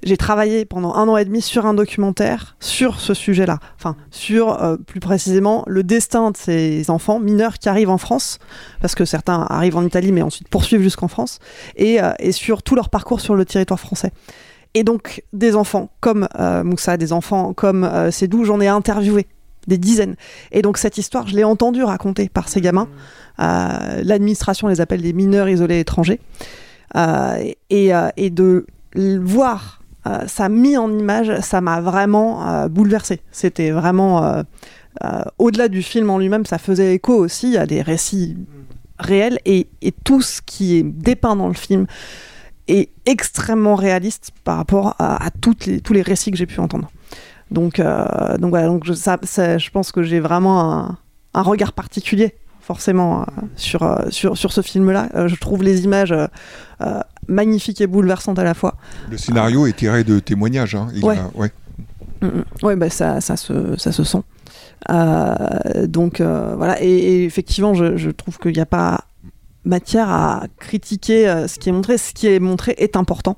[0.03, 4.61] J'ai travaillé pendant un an et demi sur un documentaire sur ce sujet-là, enfin sur
[4.61, 8.37] euh, plus précisément le destin de ces enfants mineurs qui arrivent en France,
[8.79, 11.39] parce que certains arrivent en Italie mais ensuite poursuivent jusqu'en France,
[11.77, 14.11] et, euh, et sur tout leur parcours sur le territoire français.
[14.77, 19.25] Et donc des enfants comme euh, Moussa, des enfants comme euh, Sédou, j'en ai interviewé
[19.65, 20.15] des dizaines.
[20.51, 22.87] Et donc cette histoire, je l'ai entendue raconter par ces gamins.
[23.39, 26.19] Euh, L'administration les appelle des mineurs isolés étrangers.
[26.95, 29.81] Euh, et, et de voir
[30.27, 33.21] ça mis en image, ça m'a vraiment euh, bouleversé.
[33.31, 34.43] C'était vraiment
[35.39, 38.37] au-delà du film en lui-même, ça faisait écho aussi à des récits
[38.99, 41.87] réels et, et tout ce qui est dépeint dans le film
[42.67, 46.59] est extrêmement réaliste par rapport à, à toutes les, tous les récits que j'ai pu
[46.59, 46.89] entendre.
[47.51, 50.97] Donc, euh, donc voilà, donc je, ça, ça- je pense que j'ai vraiment un,
[51.33, 53.25] un regard particulier, forcément, euh,
[53.55, 55.09] sur, euh, sur, sur ce film-là.
[55.27, 56.13] Je trouve les images
[57.27, 58.75] magnifiques et bouleversantes à la fois.
[59.09, 60.75] Le scénario est tiré de témoignages.
[60.75, 60.87] hein.
[60.93, 61.17] Il Ouais.
[61.17, 61.51] a- ouais.
[62.63, 64.23] Oui, bah ça, ça, se, ça se sent.
[65.87, 69.05] Donc voilà, et, et effectivement, je, je trouve qu'il n'y a pas
[69.67, 71.97] matière à critiquer euh, ce qui est montré.
[71.97, 73.37] Ce qui est montré est important.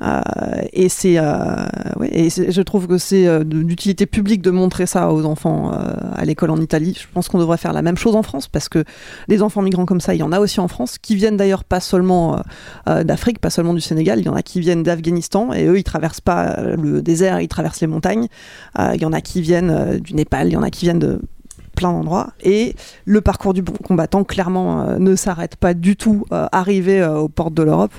[0.00, 5.72] Euh, euh, et c'est- je trouve que c'est d'utilité publique de montrer ça aux enfants
[5.72, 6.96] à l'école en Italie.
[7.00, 8.84] Je pense qu'on devrait faire la même chose en France parce que
[9.26, 11.64] des enfants migrants comme ça, il y en a aussi en France, qui viennent d'ailleurs
[11.64, 12.40] pas seulement
[12.86, 14.20] d'Afrique, pas seulement du Sénégal.
[14.20, 17.48] Il y en a qui viennent d'Afghanistan et eux, ils traversent pas le désert, ils
[17.48, 18.28] traversent les montagnes.
[18.78, 21.20] Il y en a qui viennent du Népal, il y en a qui viennent de
[21.78, 22.30] plein d'endroits.
[22.42, 27.20] Et le parcours du combattant, clairement, euh, ne s'arrête pas du tout euh, arrivé euh,
[27.20, 27.92] aux portes de l'Europe.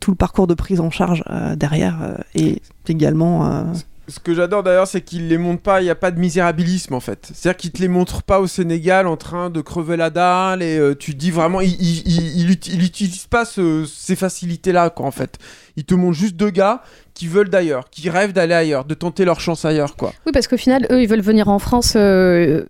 [0.00, 1.22] Tout le parcours de prise en charge
[1.56, 3.64] derrière est également...
[4.08, 6.94] Ce que j'adore d'ailleurs, c'est qu'il les montre pas, il n'y a pas de misérabilisme
[6.94, 7.30] en fait.
[7.34, 10.78] C'est-à-dire qu'il te les montre pas au Sénégal en train de crever la dalle et
[10.78, 14.90] euh, tu dis vraiment, il, il, il, il uti- il utilise pas ce- ces facilités-là
[14.90, 15.38] quoi en fait.
[15.76, 16.82] Il te montre juste deux gars
[17.14, 20.12] qui veulent d'ailleurs, qui rêvent d'aller ailleurs, de tenter leur chance ailleurs quoi.
[20.24, 21.94] Oui, parce qu'au final, eux, ils veulent venir en France.
[21.96, 22.64] euh,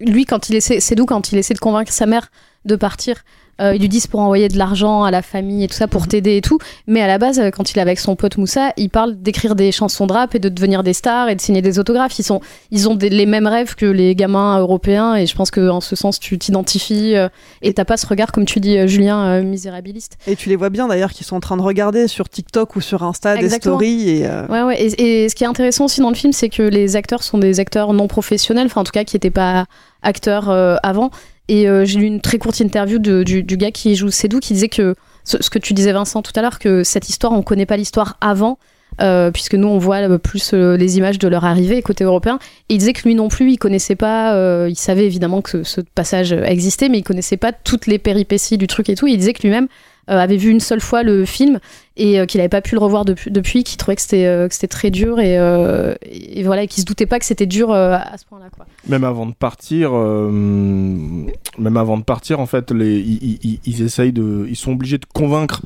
[0.00, 2.30] lui, quand il essaie, c'est d'où quand il essaie de convaincre sa mère
[2.64, 3.22] de partir?
[3.60, 6.06] Euh, ils lui disent pour envoyer de l'argent à la famille et tout ça, pour
[6.08, 6.58] t'aider et tout.
[6.86, 9.54] Mais à la base, euh, quand il est avec son pote Moussa, il parle d'écrire
[9.54, 12.18] des chansons de rap et de devenir des stars et de signer des autographes.
[12.18, 12.40] Ils, sont,
[12.70, 15.96] ils ont des- les mêmes rêves que les gamins européens et je pense qu'en ce
[15.96, 17.28] sens, tu t'identifies euh,
[17.62, 20.18] et t'as pas ce regard, comme tu dis, euh, Julien, misérabiliste.
[20.26, 22.80] Et tu les vois bien d'ailleurs qui sont en train de regarder sur TikTok ou
[22.80, 23.78] sur Insta Exactement.
[23.78, 24.10] des stories.
[24.22, 24.80] Et, Ouais, ouais.
[24.82, 27.38] Et, et ce qui est intéressant aussi dans le film, c'est que les acteurs sont
[27.38, 29.66] des acteurs non professionnels, enfin en tout cas qui n'étaient pas
[30.02, 31.10] acteurs euh, avant.
[31.48, 34.68] Et euh, j'ai lu une très courte interview du, gars qui joue Cédou qui disait
[34.68, 37.76] que ce, que tu disais Vincent tout à l'heure, que cette histoire, on connaît pas
[37.76, 38.58] l'histoire avant.
[39.02, 42.74] euh, puisque nous on voit euh, plus les images de leur arrivée côté européen et
[42.74, 46.32] il disait que lui non plus il connaissait pas il savait évidemment que ce, passage
[46.32, 49.42] existait mais il connaissait pas toutes les péripéties du truc et tout il disait que
[49.42, 49.68] lui-même
[50.16, 51.58] avait vu une seule fois le film
[51.96, 54.48] et euh, qu'il n'avait pas pu le revoir depuis, depuis qu'il trouvait que c'était euh,
[54.68, 58.16] très dur et, euh, et voilà qu'il se doutait pas que c'était dur euh, à
[58.16, 58.46] ce point-là.
[58.88, 64.46] Même avant de partir, euh, même avant de partir, en fait, les, ils, essayent de,
[64.48, 65.62] ils sont obligés de convaincre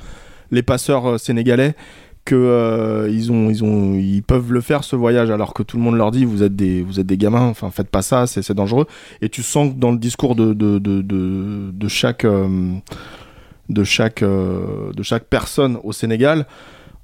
[0.50, 1.74] les passeurs euh, sénégalais
[2.24, 5.76] que euh, ils ont, ils ont, ils peuvent le faire ce voyage, alors que tout
[5.76, 8.26] le monde leur dit vous êtes des, vous êtes des gamins, enfin faites pas ça,
[8.26, 8.86] c'est dangereux.
[9.22, 12.74] Et tu sens que dans le discours de de de, de, chaque euh,
[13.72, 16.46] de chaque euh, de chaque personne au Sénégal.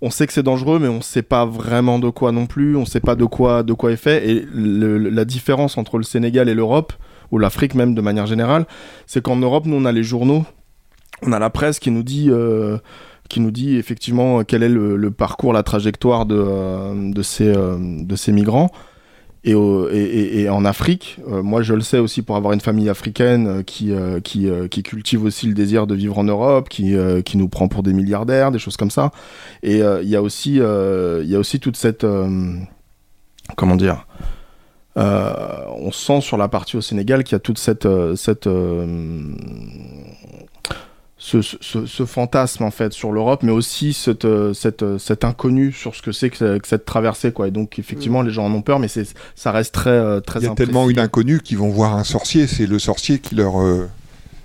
[0.00, 2.76] On sait que c'est dangereux, mais on sait pas vraiment de quoi non plus.
[2.76, 4.28] On sait pas de quoi de quoi est fait.
[4.30, 6.92] Et la différence entre le Sénégal et l'Europe,
[7.32, 8.66] ou l'Afrique même de manière générale,
[9.06, 10.44] c'est qu'en Europe, nous on a les journaux,
[11.22, 12.78] on a la presse qui nous dit euh,
[13.28, 18.16] qui nous dit effectivement quel est le, parcours, la trajectoire de, euh, de, ces, de
[18.16, 18.70] ces migrants.
[19.44, 23.62] Et, en Afrique, euh, moi je le sais aussi pour avoir une famille africaine euh,
[23.62, 27.68] qui, euh, qui, cultive aussi le désir de vivre en Europe, qui, qui nous prend
[27.68, 29.10] pour des milliardaires, des choses comme ça.
[29.62, 32.06] Et il y, a aussi, y a aussi toute cette...
[33.56, 34.06] comment dire
[34.96, 38.48] on sent sur la partie au Sénégal qu'il y a toute cette, cette
[41.20, 45.24] ce, ce- ce fantasme en fait sur l'Europe, mais aussi cette, euh, cette, euh, cet
[45.24, 47.48] inconnu sur ce que c'est que, que cette traversée quoi.
[47.48, 49.04] Et donc effectivement les gens en ont peur, mais c'est
[49.34, 52.04] ça reste très euh, très Il y a tellement une inconnue qu'ils vont voir un
[52.04, 52.46] sorcier.
[52.46, 53.88] C'est le sorcier qui leur euh,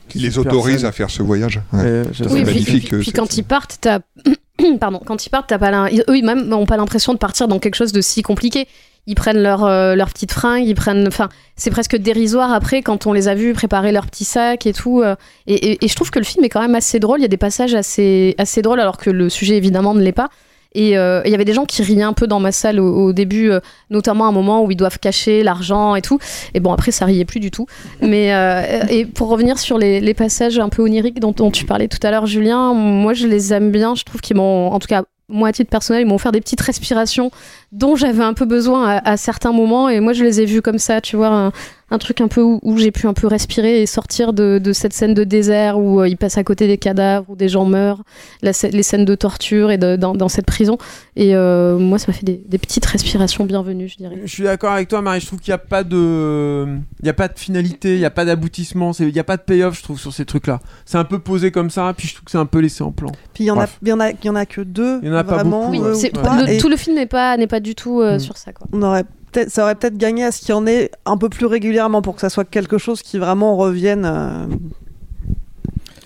[0.09, 1.61] qui les autorise à faire ce voyage.
[1.73, 2.03] Ouais.
[2.13, 2.89] C'est Oui, puis, magnifique.
[2.89, 3.99] puis- puis quand ils partent, t'as
[4.79, 7.75] pardon, quand ils partent, t'as pas eux même n'ont pas l'impression de partir dans quelque
[7.75, 8.67] chose de si compliqué.
[9.05, 13.05] Ils prennent leur euh, leurs petites fringues, ils prennent, enfin, c'est presque dérisoire après quand
[13.05, 15.01] on les a vus préparer leurs petits sacs et tout.
[15.01, 15.15] euh,
[15.47, 17.19] et, et- je trouve que le film est quand même assez drôle.
[17.19, 20.11] Il y a des passages assez assez drôles alors que le sujet évidemment ne l'est
[20.13, 20.29] pas.
[20.75, 23.13] Et euh, il y avait des gens qui riaient un peu dans ma salle au,
[23.13, 23.59] début, euh,
[23.91, 26.17] notamment à un moment où ils doivent cacher l'argent et tout.
[26.55, 27.67] Et bon, après, ça riait plus du tout.
[28.01, 31.87] Mais euh, et pour revenir sur les, les passages un peu oniriques dont tu parlais
[31.87, 33.93] tout à l'heure, Julien, moi je les aime bien.
[33.93, 36.41] Je trouve qu'ils m'ont, en tout cas, moi à titre personnel, ils m'ont offert des
[36.41, 37.31] petites respirations
[37.71, 39.89] dont j'avais un peu besoin à, certains moments.
[39.89, 41.51] Et moi je les ai vus comme ça, tu vois,
[41.93, 44.73] un truc un peu où, où j'ai pu un peu respirer et sortir de, de
[44.73, 47.65] cette scène de désert où euh, ils passent à côté des cadavres, où des gens
[47.65, 48.03] meurent,
[48.41, 50.77] la les scènes de torture et de- dans, dans cette prison.
[51.15, 54.19] Et euh, moi ça m'a fait des, des petites respirations bienvenues, je dirais.
[54.25, 55.19] Je suis d'accord avec toi, Marie.
[55.19, 56.65] Je trouve qu'il n'y a pas de,
[57.01, 59.37] il y a pas de finalité, il n'y a pas d'aboutissement, il n'y a pas
[59.37, 60.59] de payoff, je trouve, sur ces trucs-là.
[60.85, 62.91] C'est un peu posé comme ça, puis je trouve que c'est un peu laissé en
[62.91, 63.11] plan.
[63.33, 63.77] Puis il y en a, Bref.
[63.83, 64.99] il y en a, il y en a que deux.
[65.03, 66.53] Il y en a pas vraiment, beaucoup, euh, ouais.
[66.55, 68.19] le- tout le film n'est pas, n'est pas du tout euh, Mm.
[68.19, 68.51] sur ça.
[68.53, 68.67] Quoi.
[68.73, 69.03] on aurait
[69.47, 72.15] ça aurait peut-être gagné à ce qu'il y en ait un peu plus régulièrement pour
[72.15, 74.05] que ça soit quelque chose qui vraiment revienne.
[74.05, 74.45] euh,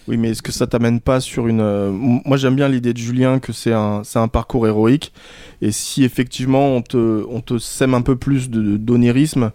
[0.07, 1.59] Oui, mais est-ce que ça t'amène pas sur une.
[1.61, 5.11] euh, Moi, j'aime bien l'idée de Julien que c'est un, parcours héroïque.
[5.61, 9.51] Et si effectivement on te, on te sème un peu plus de- d'onirisme,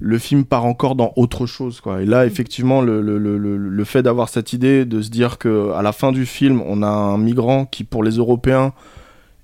[0.00, 1.80] le film part encore dans autre chose.
[1.80, 2.02] Quoi.
[2.02, 5.38] Et là, effectivement, le, le, le, le- le fait d'avoir cette idée de se dire
[5.38, 8.72] que à la fin du film, on a un migrant qui, pour les Européens,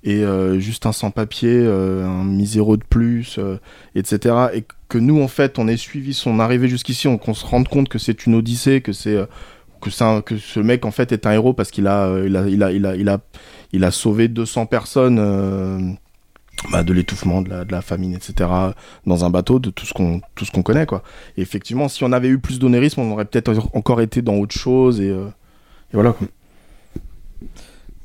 [0.05, 3.57] est euh, juste un sans-papier, euh, un miséreux de plus, euh,
[3.95, 4.35] etc.
[4.53, 7.67] Et que nous, en fait, on ait suivi son arrivée jusqu'ici, on- qu'on se rende
[7.67, 9.17] compte que c'est une odyssée, que c'est
[9.81, 12.63] que, que ce mec en fait est un héros parce qu'il a, il a, il
[12.63, 13.19] a, il a, il a,
[13.73, 15.97] il a sauvé 200 personnes
[16.71, 18.49] bah, de l'étouffement, de la, famine, etc.
[19.05, 21.03] dans un bateau, de tout ce qu'on, tout ce qu'on connaît quoi.
[21.37, 24.55] Et effectivement, si on avait eu plus d'onérisme, on aurait peut-être encore été dans autre
[24.55, 26.15] chose et, et voilà.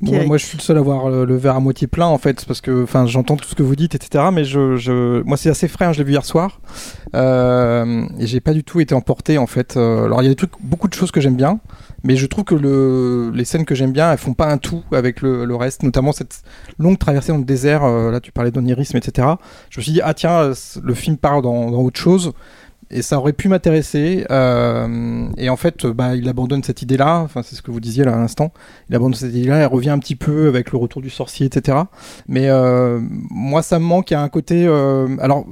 [0.01, 2.17] Bon, moi, je suis le seul à voir le, le verre à moitié plein, en
[2.17, 4.25] fait, parce que, enfin, j'entends tout ce que vous dites, etc.
[4.33, 5.21] Mais je, je...
[5.23, 5.85] moi, c'est assez frais.
[5.85, 6.59] hein, je l'ai vu hier soir,
[7.15, 9.77] euh, et j'ai pas du tout été emporté, en fait.
[9.77, 11.59] Euh, alors, il y a des trucs, beaucoup de choses que j'aime bien,
[12.03, 13.31] mais je trouve que le...
[13.35, 16.13] les scènes que j'aime bien, elles font pas un tout avec le, le reste, notamment
[16.13, 16.41] cette
[16.79, 17.83] longue traversée dans le désert.
[17.83, 19.27] euh, là, tu parlais d'onirisme, etc.
[19.69, 22.31] Je me suis dit, ah tiens, le film part dans, dans autre chose.
[22.91, 24.25] Et ça aurait pu m'intéresser.
[24.29, 27.19] euh, et en fait, bah, il abandonne cette idée-là.
[27.19, 28.51] Enfin, c'est ce que vous disiez là à l'instant.
[28.89, 29.57] Il abandonne cette idée-là.
[29.57, 31.77] Elle revient un petit peu avec le retour du sorcier, etc.
[32.27, 32.99] Mais euh,
[33.29, 34.11] moi, ça me manque.
[34.11, 34.65] Il y a un côté.
[34.67, 35.45] euh, alors,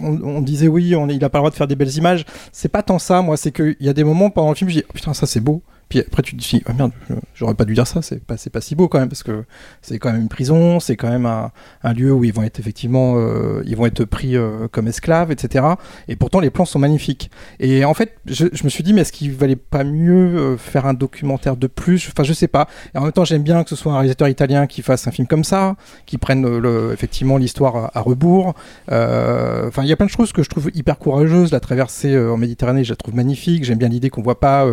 [0.00, 2.24] on, disait oui, il a pas le droit de faire des belles images.
[2.52, 3.22] C'est pas tant ça.
[3.22, 5.26] Moi, c'est qu'il y a des moments pendant le film, je dis oh, putain, ça
[5.26, 5.62] c'est beau.
[5.90, 6.92] Puis après, tu te dis, oh merde,
[7.34, 9.42] j'aurais pas dû dire ça, c'est pas, pas si beau quand même, parce que
[9.82, 13.14] c'est quand même une prison, c'est quand même un, lieu où ils vont être effectivement,
[13.16, 15.64] euh, ils vont être pris euh, comme esclaves, etc.
[16.06, 17.28] Et pourtant, les plans sont magnifiques.
[17.58, 20.86] Et en fait, je, me suis dit, mais est-ce qu'il valait pas mieux euh, faire
[20.86, 22.08] un documentaire de plus?
[22.08, 22.68] Enfin, je sais pas.
[22.94, 25.10] Et en même temps, j'aime bien que ce soit un réalisateur italien qui fasse un
[25.10, 25.74] film comme ça,
[26.06, 26.46] qui prenne
[26.92, 28.54] effectivement l'histoire à, rebours.
[28.86, 31.50] Enfin, il y a plein de choses que je trouve hyper courageuses.
[31.50, 33.64] La traversée en Méditerranée, je la trouve magnifique.
[33.64, 34.64] J'aime bien l'idée qu'on voit pas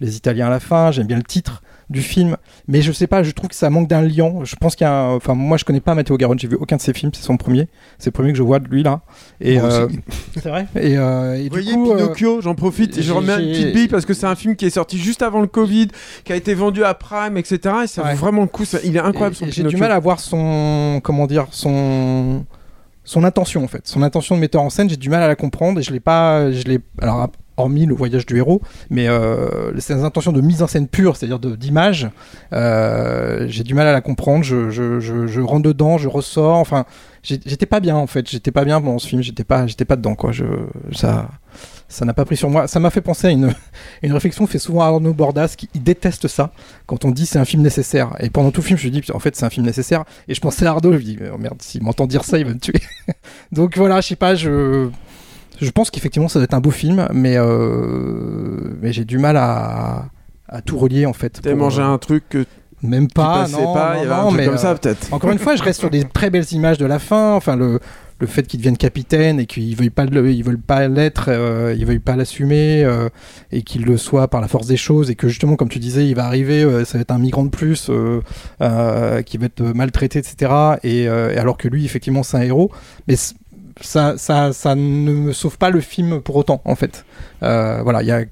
[0.00, 0.90] les Italiens à la fin.
[0.90, 3.88] J'aime bien le titre du film, mais je sais pas, je trouve que ça manque
[3.88, 4.32] d'un lien.
[4.42, 6.56] Je pense qu'il y a, un- enfin moi je connais pas Matteo Garonne, j'ai vu
[6.58, 8.82] aucun de ses films, c'est son premier, c'est le premier que je vois de lui
[8.82, 9.02] là.
[9.42, 9.86] Et euh,
[10.34, 10.66] c'est vrai.
[10.76, 13.52] Et, euh, et Vous du voyez coup, euh, Pinocchio, j'en profite et je remets une
[13.52, 15.88] petite bille parce que c'est un film qui est sorti juste avant le Covid,
[16.24, 17.58] qui a été vendu à Prime, etc.
[17.84, 19.98] Et ça vaut vraiment le coup, ça- il est incroyable son J'ai du mal à
[19.98, 22.46] voir son, comment dire, son,
[23.04, 24.88] son intention en fait, son intention de metteur en scène.
[24.88, 27.94] J'ai du mal à la comprendre et je l'ai pas, je l'ai, alors hormis le
[27.94, 32.08] voyage du héros, mais euh, ses intentions de mise en scène pure, c'est-à-dire d'image,
[32.52, 34.44] euh, j'ai du mal à la comprendre.
[34.44, 36.56] Je, rentre dedans, je ressors.
[36.56, 36.84] Enfin,
[37.22, 38.28] j'étais pas bien en fait.
[38.28, 39.22] J'étais pas bien dans ce film.
[39.22, 40.32] J'étais pas, j'étais pas dedans quoi.
[40.32, 40.44] Je,
[40.92, 41.28] ça.
[41.86, 42.66] Ça n'a pas pris sur moi.
[42.66, 43.54] Ça m'a fait penser à une,
[44.02, 46.50] une réflexion fait souvent Arnaud Bordas qui déteste ça
[46.86, 48.16] quand on dit c'est un film nécessaire.
[48.18, 50.04] Et pendant tout film, je me dis en fait c'est un film nécessaire.
[50.26, 52.46] Et je pensais à Arnaud, je me dis oh merde, s'il m'entend dire ça, il
[52.46, 52.80] va me tuer.
[53.52, 54.88] Donc voilà, je sais pas, je
[55.60, 59.36] je pense qu'effectivement ça doit être un beau film, mais euh, mais j'ai du mal
[59.36, 60.06] à,
[60.48, 61.40] à tout relier en fait.
[61.42, 62.44] T'as mangé euh, un truc que
[62.84, 64.74] même pas, non, pas, non, il y avait un non, truc mais comme ça, euh,
[64.74, 65.12] peut-être.
[65.12, 67.32] Encore une fois, je reste sur des très belles images de la fin.
[67.34, 67.80] Enfin, le,
[68.18, 71.74] le fait qu'ils deviennent capitaine et qu'ils veuillent pas le, ils veulent pas l'être, euh,
[71.76, 73.08] ils veulent pas l'assumer euh,
[73.52, 76.06] et qu'il le soit par la force des choses et que justement, comme tu disais,
[76.06, 77.90] il va arriver, ça va être un migrant de plus
[78.56, 80.52] qui va être maltraité, etc.
[80.82, 82.70] Et, et alors que lui, effectivement, c'est un héros,
[83.08, 83.16] mais
[83.80, 87.04] ça, ça, ça ne me sauve pas le film pour autant, en fait.
[87.42, 88.24] Euh, voilà, il y a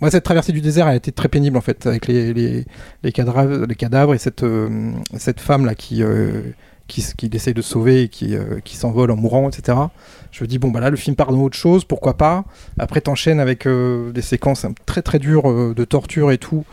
[0.00, 3.66] moi, cette traversée du désert a été très pénible en fait, avec les, les, cadavres,
[3.66, 6.42] les cadavres et cette, euh, cette femme là qui, euh,
[6.86, 9.78] qui, qui essaye de sauver et qui, euh, qui s'envole en mourant, etc.
[10.30, 12.44] Je me dis, bon, bah là, le film part dans autre chose, pourquoi pas?
[12.78, 16.64] Après, t'enchaînes avec des séquences euh, très très dures de torture et tout.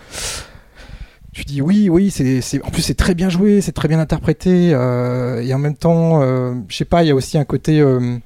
[1.36, 4.70] Tu dis oui, oui, c'est, en plus c'est très bien joué, c'est très bien interprété,
[4.74, 7.82] euh, et en même temps, euh, je sais pas, il y a aussi un côté,
[7.82, 8.18] euh,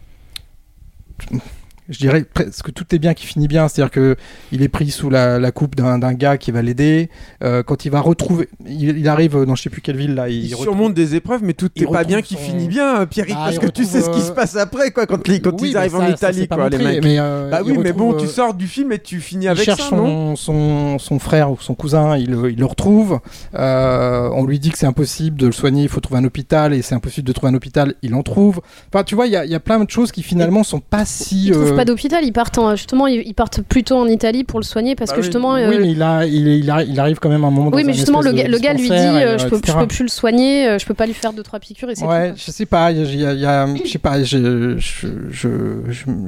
[1.90, 4.16] je dirais presque tout est bien qui finit bien, c'est-à-dire que
[4.52, 7.10] il est pris sous la, la coupe d'un, gars qui va l'aider.
[7.44, 10.30] Euh, quand il va retrouver, il, il arrive dans je sais plus quelle ville là,
[10.30, 12.68] il, Il retrouve- surmonte des épreuves, mais tout il n'est pas bien qui son- finit
[12.68, 15.06] bien, Pierrick, Bah, parce il que tu sais ce qui se euh, passe après, quoi,
[15.06, 17.04] quand, les- quand Oui, ils bah arrivent ça- en Italie, quoi, les montré, mecs.
[17.04, 19.46] mais, euh, bah il oui, mais bon, tu euh, sors du film et tu finis
[19.46, 22.60] il avec cherche ça, son, non son, son frère ou son cousin, il, le- il
[22.60, 23.20] le retrouve.
[23.56, 26.74] Euh, on lui dit que c'est impossible de le soigner, il faut trouver un hôpital,
[26.74, 28.62] et c'est impossible de trouver un hôpital, il en trouve.
[28.94, 30.80] Enfin, tu vois, il y, a- il y a plein de choses qui finalement sont
[30.80, 31.52] pas si.
[31.80, 34.96] Euh, pas d'hôpital, ils partent en- justement, ils, partent plutôt en Italie pour le soigner
[34.96, 35.26] parce bah que oui.
[35.26, 35.54] justement.
[35.54, 37.72] Oui, euh, mais il, a, il, il, a- il arrive quand même à un moment.
[37.74, 39.60] oui, dans mais justement, le gars, de le gars lui dit et, euh, je, peux,
[39.66, 41.96] je peux plus le soigner, euh, je peux pas lui faire deux trois piqûres et
[41.96, 42.38] c'est Ouais, tout.
[42.46, 44.22] je sais pas, il y a, il y a- je sais pas,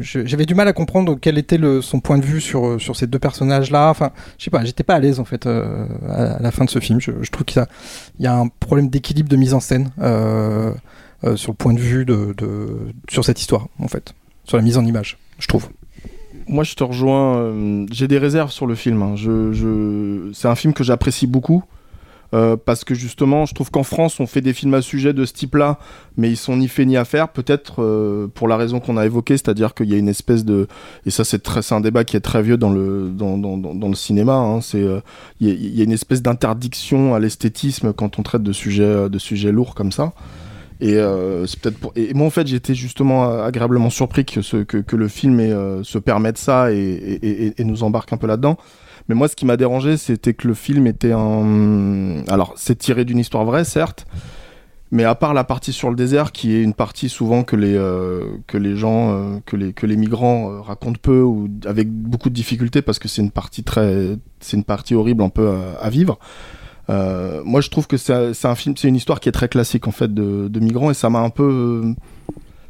[0.02, 3.08] j'avais du mal à comprendre quel était le, son point de vue sur, sur ces
[3.08, 3.90] deux personnages-là.
[3.90, 6.66] Enfin, je sais pas, j'étais pas à l'aise en fait euh, à, à la fin
[6.66, 7.00] de ce film.
[7.02, 7.68] Je, je trouve qu'il y a,
[8.20, 10.72] il y a un problème d'équilibre de mise en scène euh,
[11.24, 12.78] euh, sur le point de vue de, de-
[13.10, 14.14] sur cette histoire en fait,
[14.46, 15.68] sur la mise en image, je trouve.
[16.48, 17.36] Moi, je te rejoins.
[17.38, 19.02] euh, J'ai des réserves sur le film.
[19.02, 19.16] hein.
[20.34, 21.64] C'est un film que j'apprécie beaucoup.
[22.34, 25.26] euh, parce que justement, je trouve qu'en France, on fait des films à sujet de
[25.26, 25.78] ce type-là,
[26.16, 27.28] mais ils sont ni faits ni à faire.
[27.28, 30.68] Peut-être euh, pour la raison qu'on a évoquée, c'est-à-dire qu'il y a une espèce de.
[31.06, 33.12] Et ça, c'est un débat qui est très vieux dans le,
[33.96, 34.60] cinéma.
[34.74, 35.02] Il
[35.42, 40.14] y, a- une espèce d'interdiction à l'esthétisme quand on traite de sujets lourds comme ça.
[40.82, 41.80] Et euh, c'est peut-être
[42.16, 46.72] moi en fait j'étais justement agréablement surpris que, le film ait, euh, se permette ça
[46.72, 48.58] et, nous embarque un peu là-dedans.
[49.08, 52.24] Mais moi ce qui m'a dérangé c'était que le film était un...
[52.28, 54.08] Alors c'est tiré d'une histoire vraie certes,
[54.90, 57.76] mais à part la partie sur le désert qui est une partie souvent que les,
[57.76, 63.08] euh, gens, euh, que, les, migrants racontent peu ou avec beaucoup de difficultés parce que
[63.08, 64.18] c'est une partie très...
[64.40, 65.48] c'est une partie horrible un peu
[65.80, 66.18] à vivre.
[66.92, 68.14] Euh, moi, je trouve que c'est
[68.46, 70.94] un film, c'est une histoire qui est très classique en fait de, de migrants et
[70.94, 71.94] ça m'a un peu, euh,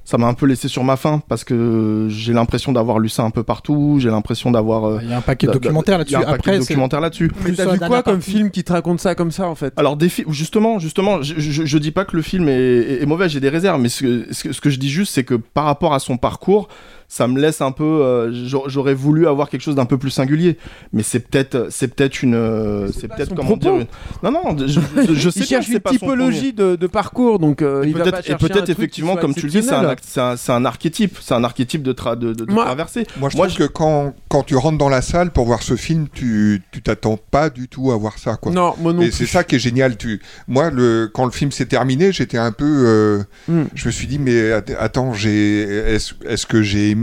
[0.03, 3.24] ça m'a un peu laissé sur ma faim parce que j'ai l'impression d'avoir lu ça
[3.24, 3.97] un peu partout.
[3.99, 4.86] J'ai l'impression d'avoir.
[4.86, 6.30] euh, Il y a un paquet de documentaires d'a- il y a là-dessus.
[6.30, 7.32] un paquet Après, de c'est- documentaires là-dessus.
[7.45, 9.74] Mais t'as vu quoi comme film qui te raconte ça comme ça, en fait?
[9.78, 13.01] Alors des films, justement, justement, je, je, je dis pas que le film est, est-
[13.01, 15.93] est mauvais, j'ai des réserves, mais ce que je dis juste, c'est que par rapport
[15.93, 16.67] à son parcours,
[17.14, 17.84] ça me laisse un peu.
[17.84, 20.57] euh, j'a- J'aurais voulu avoir quelque chose d'un peu plus singulier,
[20.93, 23.59] mais c'est peut-être, c'est peut-être une, euh, c'est peut-être comment propos.
[23.59, 23.74] dire.
[23.82, 23.88] une-
[24.24, 26.88] Non, non, je, je, je sais il bien cherche que c'est une typologie de, de
[26.88, 29.93] parcours, donc euh, Et il va peut-être et effectivement, comme tu le dis, c'est un,
[30.24, 33.05] un, un archétype, c'est un archétype de, tra- de, de, de Moi- traversée.
[33.20, 36.07] Moi, je trouve que quand, quand tu rentres dans la salle pour voir ce film,
[36.14, 38.38] tu tu t'attends pas du tout à voir ça.
[38.38, 38.53] Quoi.
[38.53, 39.97] Non, moi non Et c'est ça qui est génial.
[39.97, 40.22] Tu...
[40.47, 41.09] Moi, le...
[41.14, 42.64] quand le film s'est terminé, j'étais un peu.
[42.88, 43.64] euh, Hmm.
[43.76, 45.62] Je me suis dit, mais att- attends, j'ai...
[45.64, 47.01] est-ce est-ce que j'ai aimé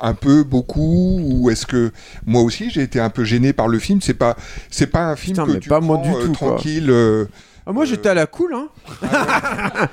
[0.00, 1.90] un peu, beaucoup, ou est-ce que
[2.26, 4.00] moi aussi j'ai été un peu gêné par le film?
[4.00, 4.36] C'est pas,
[4.70, 6.88] c'est pas un film Putain, que mais tu pas moi du euh, tout, tranquille.
[6.90, 7.24] euh,
[7.66, 8.68] Ah, moi j'étais à la cool, hein.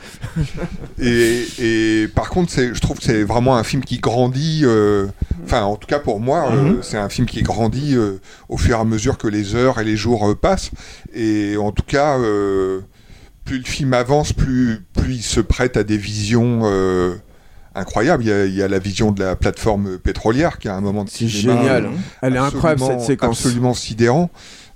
[1.00, 4.62] et, et par contre, c'est- je trouve que c'est vraiment un film qui grandit.
[4.64, 5.08] euh,
[5.46, 6.84] Enfin, en tout cas pour moi, euh, Mhm.
[6.84, 8.20] c'est un film qui grandit euh,
[8.50, 10.70] au fur et à mesure que les heures et les jours euh, passent.
[11.14, 12.82] Et en tout cas, euh,
[13.46, 16.62] plus le film avance, plus, plus il se prête à des visions
[17.80, 18.24] incroyables.
[18.24, 20.82] Il y, a, il y a la vision de la plateforme pétrolière qui a un
[20.82, 21.32] moment de cinéma.
[21.62, 21.86] génial.
[21.86, 21.90] euh,
[22.22, 23.38] Elle est incroyable, absolument- cette séquence.
[23.40, 24.30] Absolument sidérant.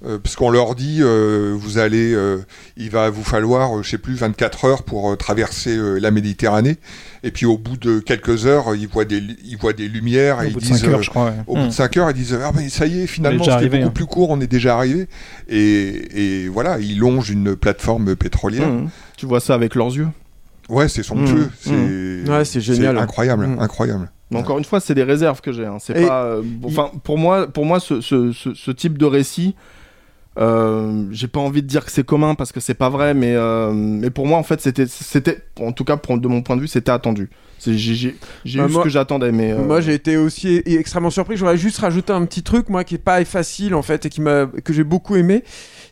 [0.05, 2.39] euh, parce qu'on leur dit, euh, vous allez, euh,
[2.75, 6.11] il va vous falloir, euh, je sais plus, 24 heures pour euh, traverser euh, la
[6.11, 6.75] Méditerranée.
[7.23, 10.41] Et puis au bout de quelques heures, ils voient des, ils voient des lumières Au
[10.43, 11.31] et bout ils de disent, heures, euh, je crois, ouais.
[11.47, 13.87] au bout de 5 heures, ils disent, ah mais ça y est, finalement, c'était beaucoup
[13.87, 13.91] hein.
[13.95, 15.07] plus court, on est déjà arrivé.
[15.47, 18.67] Et, et voilà, ils longent une plateforme pétrolière.
[18.67, 18.89] Mhm.
[19.15, 20.07] Tu vois ça avec leurs yeux?
[20.69, 22.23] Ouais, c'est somptueux, Mhm.
[22.25, 22.97] c'est Ouais, c'est génial.
[22.97, 23.59] incroyable, Mhm.
[23.59, 24.09] incroyable.
[24.31, 25.65] Mais encore une fois, c'est des réserves que j'ai.
[25.65, 25.77] hein.
[25.79, 26.23] C'est Et- pas.
[26.23, 26.41] euh,
[27.03, 29.55] pour moi, pour moi, ce, ce, ce, ce type de récit,
[30.39, 33.33] euh, j'ai pas envie de dire que c'est commun parce que c'est pas vrai, mais
[33.35, 36.55] euh, mais pour moi, en fait, c'était, c'était, en tout cas, pour- de mon point
[36.55, 37.29] de vue, c'était attendu.
[37.71, 38.15] J'ai,
[38.57, 39.51] Bah, eu moi- ce que j'attendais, mais.
[39.53, 41.37] euh, Moi j'ai été aussi extrêmement surpris.
[41.37, 44.21] J'aurais juste rajouté un petit truc, moi, qui est pas facile en fait et qui
[44.21, 45.43] m'a que j'ai beaucoup aimé.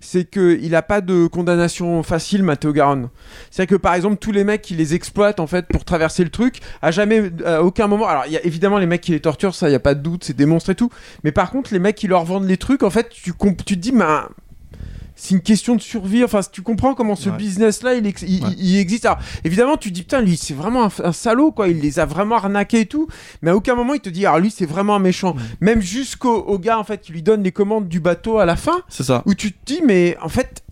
[0.03, 3.09] C'est que il a pas de condamnation facile, Matteo Garonne.
[3.51, 6.29] C'est que par exemple tous les mecs qui les exploitent en fait pour traverser le
[6.31, 8.07] truc, à jamais, à aucun moment.
[8.07, 10.01] Alors il y a évidemment les mecs qui les torturent, ça y a pas de
[10.01, 10.89] doute, c'est des monstres et tout.
[11.23, 13.31] Mais par contre les mecs qui leur vendent les trucs, en fait, tu
[13.65, 14.05] tu te dis, mais
[15.23, 16.23] c'est une question de survie.
[16.23, 17.37] Enfin, tu comprends comment ce Ouais.
[17.37, 19.05] business-là, il, ex- il, il existe.
[19.05, 21.67] Alors, évidemment, tu te dis, putain, lui, c'est vraiment un, un salaud, quoi.
[21.67, 23.07] Il les a vraiment arnaqués et tout.
[23.43, 25.35] Mais à aucun moment, il te dit, alors lui, c'est vraiment un méchant.
[25.59, 28.55] Même jusqu'au au gars, en fait, qui lui donne les commandes du bateau à la
[28.55, 29.21] fin, C'est ça.
[29.27, 30.63] où tu te dis, mais en fait,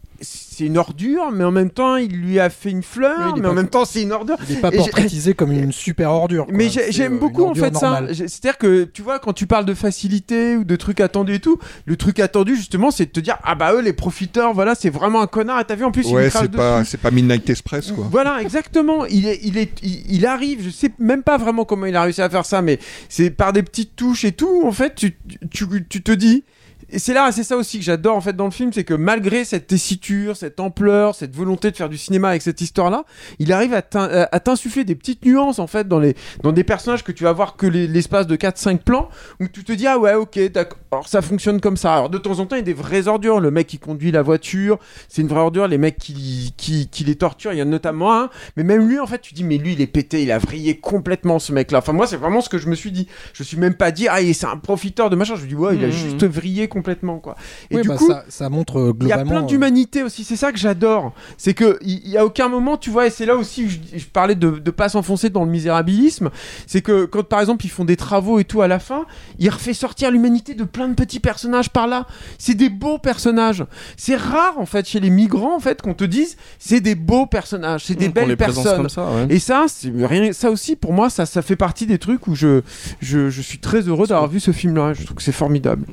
[0.60, 3.48] c'est une ordure, mais en même temps, il lui a fait une fleur, Oui, mais
[3.48, 4.36] en même temps, c'est une ordure.
[4.50, 6.48] Il n'est pas portraitisé comme une super ordure.
[6.48, 6.54] quoi.
[6.54, 7.90] mais j'aime euh, beaucoup en fait ça.
[7.92, 8.14] normale.
[8.14, 11.60] C'est-à-dire que tu vois, quand tu parles de facilité ou de trucs attendus et tout,
[11.86, 14.90] le truc attendu justement, c'est de te dire ah bah eux les profiteurs, voilà, c'est
[14.90, 15.62] vraiment un connard.
[15.62, 18.06] Et t'as vu en plus il Ouais, c'est pas, c'est pas Midnight Express, quoi.
[18.12, 19.06] Voilà, exactement.
[19.06, 22.02] Il, est, il, est, il, il arrive, je sais même pas vraiment comment il a
[22.02, 25.18] réussi à faire ça, mais c'est par des petites touches et tout, en fait, tu,
[25.52, 26.44] tu, tu te dis.
[26.92, 28.94] Et c'est là, c'est ça aussi que j'adore en fait dans le film, c'est que
[28.94, 33.04] malgré cette tessiture, cette ampleur, cette volonté de faire du cinéma avec cette histoire-là,
[33.40, 36.52] il arrive à t'in- à à t'insuffler des petites nuances en fait dans, les, dans
[36.52, 39.10] des personnages que tu vas voir que les- l'espace de 4-5 plans,
[39.40, 41.94] où tu te dis ah ouais ok d'accord, alors ça fonctionne comme ça.
[41.94, 44.12] Alors de temps en temps il y a des vraies ordures, le mec qui conduit
[44.12, 44.80] la voiture,
[45.10, 47.70] c'est une vraie ordure, les mecs qui, qui, qui les torturent, il y en a
[47.70, 50.32] notamment un, mais même lui en fait tu dis mais lui il est pété, il
[50.32, 51.80] a vrillé complètement ce mec là.
[51.80, 53.08] Enfin moi c'est vraiment ce que je me suis dit.
[53.34, 55.56] Je suis même pas dit ah il- c'est un profiteur de machin, je me dis
[55.56, 55.94] ouais il a Mhm.
[55.94, 56.79] juste vrillé complètement
[57.20, 57.36] quoi.
[57.72, 59.30] Et Oui, du bah, coup ça, ça montre euh, il y a globalement.
[59.32, 61.14] plein euh, d'humanité aussi, c'est ça que j'adore.
[61.38, 63.78] C'est que il y a aucun moment, tu vois, et c'est là aussi où je,
[63.98, 66.30] je parlais de, de pas s'enfoncer dans le misérabilisme.
[66.68, 69.06] C'est que quand par exemple ils font des travaux et tout à la fin,
[69.40, 72.06] il refait sortir l'humanité de plein de petits personnages par là.
[72.38, 73.66] C'est des beaux personnages.
[73.98, 77.26] C'est rare en fait chez les migrants en fait qu'on te dise c'est des beaux
[77.26, 78.78] personnages, c'est des Mmh, belles personnes.
[78.78, 79.28] comme ça, ouais.
[79.30, 80.34] Et ça, c'est rien.
[80.34, 82.62] Ça aussi pour moi, ça, ça fait partie des trucs où je,
[83.02, 84.94] je, je suis très heureux d'avoir vu ce film-là.
[84.94, 85.86] Je trouve que c'est formidable.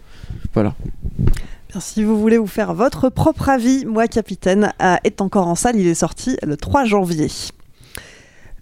[0.55, 0.74] Voilà.
[1.81, 5.77] Si vous voulez vous faire votre propre avis, Moi Capitaine euh, est encore en salle.
[5.77, 7.29] Il est sorti le 3 janvier.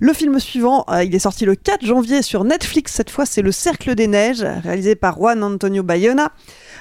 [0.01, 2.92] Le film suivant, euh, il est sorti le 4 janvier sur Netflix.
[2.92, 6.32] Cette fois, c'est Le Cercle des Neiges, réalisé par Juan Antonio Bayona.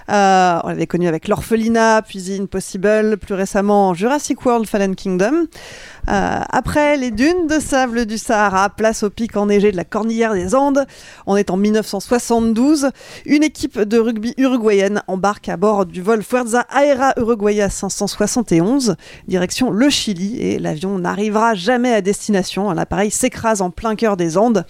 [0.10, 5.46] Euh, on l'avait connu avec L'Orphelinat, puis Impossible, plus récemment Jurassic World Fallen Kingdom.
[6.10, 10.34] Euh, après les dunes de sable du Sahara, place au pic enneigé de la Cornillère
[10.34, 10.86] des Andes.
[11.26, 12.90] On est en 1972.
[13.26, 18.96] Une équipe de rugby uruguayenne embarque à bord du vol Fuerza Aérea Uruguaya 571,
[19.28, 22.70] direction le Chili, et l'avion n'arrivera jamais à destination.
[23.12, 24.66] S'écrase en plein cœur des Andes.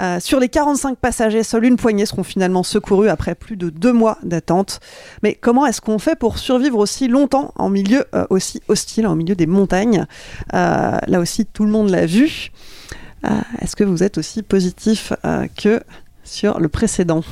[0.00, 3.92] Euh, sur les 45 passagers, seule une poignée seront finalement secourus après plus de deux
[3.92, 4.80] mois d'attente.
[5.22, 9.14] Mais comment est-ce qu'on fait pour survivre aussi longtemps en milieu euh, aussi hostile, en
[9.16, 10.06] milieu des montagnes
[10.54, 12.50] Euh, Là aussi, tout le monde l'a vu.
[13.60, 15.12] Est-ce que vous êtes aussi positif
[15.56, 15.80] que
[16.22, 17.22] sur le précédent?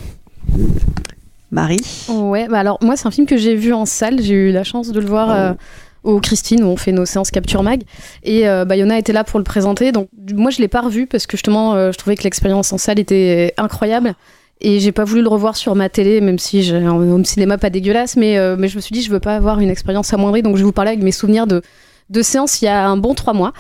[1.53, 2.07] Marie?
[2.09, 4.65] Ouais, bah alors moi c'est un film que j'ai vu en salle, j'ai eu la
[4.65, 5.57] chance de le voir Oh.
[6.05, 7.83] Au Christine où on fait nos séances capture mag.
[8.23, 9.91] Et euh, Bayona était là pour le présenter.
[9.91, 12.79] Donc moi je l'ai pas revu parce que justement euh, je trouvais que l'expérience en
[12.79, 14.15] salle était incroyable.
[14.61, 17.59] Et j'ai pas voulu le revoir sur ma télé même si j'ai un home cinéma
[17.59, 18.17] pas dégueulasse.
[18.17, 20.43] Mais, euh, mais je me suis dit je veux pas avoir une expérience amoindrie.
[20.43, 21.63] Donc je vais vous parler avec mes souvenirs de
[22.11, 23.55] de séances il y a un bon trois mois.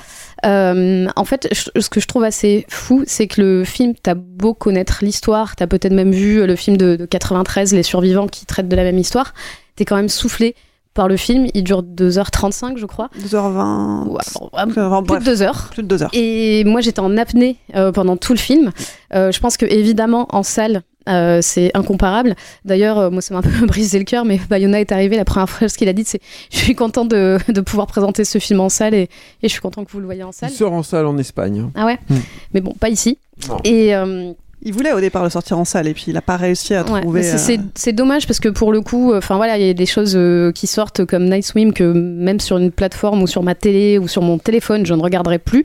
[0.44, 4.52] Euh, en fait, ce que je trouve assez fou, c'est que le film, t'as beau
[4.52, 8.68] connaître l'histoire, t'as peut-être même vu le film de, de 93, Les Survivants, qui traite
[8.68, 9.32] de la même histoire,
[9.76, 10.54] t'es quand même soufflé
[10.94, 11.46] par le film.
[11.54, 13.10] Il dure 2h35, je crois.
[13.20, 14.06] 2h20.
[14.08, 15.68] Ouais, bon, Enfin, plus bref, de 2 heures.
[15.72, 16.10] Plus de 2 heures.
[16.12, 18.70] Et moi, j'étais en apnée euh, pendant tout le film.
[19.14, 20.82] Euh, je pense que évidemment en salle.
[21.08, 22.34] euh, c'est incomparable.
[22.64, 25.16] D'ailleurs, euh, moi, ça m'a un peu brisé le cœur, mais Bayona est arrivé.
[25.16, 26.20] La première fois, ce qu'il a dit, c'est
[26.50, 29.08] Je suis content de, de pouvoir présenter ce film en salle et, et
[29.42, 30.50] je suis content que vous le voyez en Il salle.
[30.50, 31.68] sort en salle en Espagne.
[31.74, 31.98] Ah ouais?
[32.08, 32.16] Hmm.
[32.54, 33.18] Mais bon, pas ici.
[33.48, 33.58] Non.
[33.64, 33.94] Et.
[33.94, 34.32] euh,
[34.66, 36.82] Il voulait au départ le sortir en salle et puis il a pas réussi à
[36.90, 37.22] Ouais, trouver.
[37.22, 39.84] c'est- euh, c'est dommage parce que pour le coup, enfin voilà, il y a des
[39.86, 43.54] choses euh, qui sortent comme Night Swim que même sur une plateforme ou sur ma
[43.54, 45.64] télé ou sur mon téléphone, je ne regarderai plus.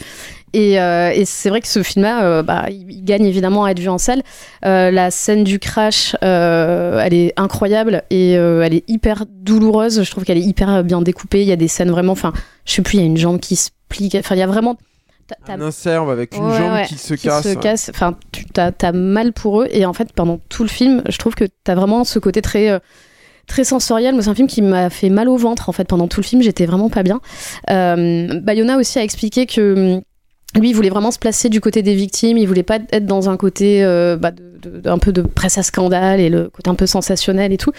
[0.53, 3.79] Et, euh, et c'est vrai que ce film-là, euh, bah, il, gagne évidemment à être
[3.79, 4.23] vu en salle.
[4.65, 10.03] Euh, la scène du crash, elle est incroyable et elle est hyper douloureuse.
[10.03, 11.41] Je trouve qu'elle est hyper bien découpée.
[11.41, 12.33] Il y a des scènes vraiment, enfin,
[12.65, 14.09] je sais plus, il y a une jambe qui se plie.
[14.15, 14.75] Enfin, il y a vraiment.
[15.47, 17.47] Un insert avec une Ouais, jambe ouais, qui se casse.
[17.61, 17.89] casse.
[17.93, 19.67] Enfin, tu t'as mal pour eux.
[19.71, 22.69] Et en fait, pendant tout le film, je trouve que t'as vraiment ce côté très.
[22.69, 22.79] euh,
[23.47, 26.07] Très sensoriel, moi c'est un film qui m'a fait mal au ventre en fait pendant
[26.07, 27.19] tout le film, j'étais vraiment pas bien.
[27.71, 30.01] Euh, Bayona aussi a expliqué que hum,
[30.61, 33.27] lui il voulait vraiment se placer du côté des victimes, il voulait pas être dans
[33.27, 36.69] un côté euh, bah, de, de- un peu de presse à scandale et le côté
[36.69, 37.71] un peu sensationnel et tout.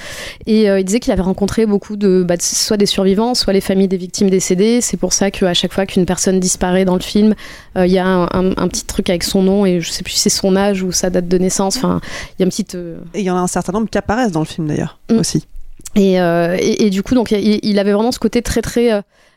[0.47, 3.53] Et euh, il disait qu'il avait rencontré beaucoup de bah, de- soit des survivants, soit
[3.53, 4.81] les familles des victimes décédées.
[4.81, 7.35] C'est pour ça qu'à chaque fois qu'une personne disparaît dans le film,
[7.77, 10.03] euh, il y a un, un- un petit truc avec son nom et je sais
[10.03, 11.77] plus si c'est son âge ou sa date de naissance.
[11.77, 12.01] Enfin,
[12.39, 12.75] il y a une petite.
[12.75, 14.99] euh, Et il y en a un certain nombre qui apparaissent dans le film d'ailleurs
[15.11, 15.19] Mm.
[15.19, 15.45] aussi.
[15.97, 18.91] et, euh, et, et du coup, donc, il, il avait vraiment ce côté très, très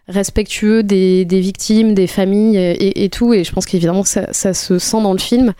[0.07, 3.33] respectueux des, des victimes, des familles et, et tout.
[3.33, 5.53] Et je pense qu'évidemment, ça, ça se sent dans le film.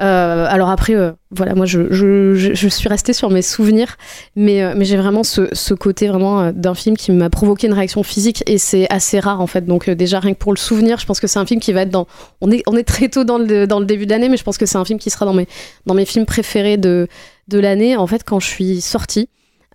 [0.00, 3.96] Euh, alors après, euh, voilà, moi, je, je, je, suis restée sur mes souvenirs,
[4.34, 7.66] mais, euh, mais j'ai vraiment ce, ce côté vraiment euh, d'un film qui m'a provoqué
[7.66, 9.66] une réaction physique et c'est assez rare en fait.
[9.66, 11.72] Donc euh, déjà rien que pour le souvenir, je pense que c'est un film qui
[11.72, 12.06] va être dans.
[12.40, 14.44] On est, on est très tôt dans le, dans le début de l'année, mais je
[14.44, 15.46] pense que c'est un film qui sera dans mes,
[15.84, 17.08] dans mes films préférés de,
[17.48, 17.96] de l'année.
[17.96, 19.28] En fait, quand je suis sortie.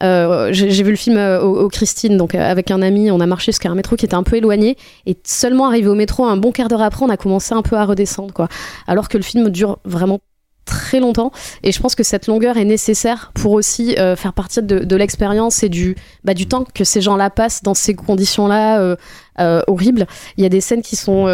[0.03, 3.25] Euh, j'ai vu le film euh, au, Christine, donc euh, avec un ami, on a
[3.25, 6.37] marché jusqu'à un métro qui était un peu éloigné, et seulement arrivé au métro, un
[6.37, 8.49] bon quart d'heure après, on a commencé un peu à redescendre, quoi.
[8.87, 10.19] Alors que le film dure vraiment
[10.65, 11.31] très longtemps,
[11.63, 15.69] et je pense que cette longueur est nécessaire pour aussi faire partie de, l'expérience et
[15.69, 18.97] du, bah, du temps que ces gens-là passent dans ces conditions-là
[19.67, 20.07] horribles.
[20.37, 21.25] Il y a des scènes qui sont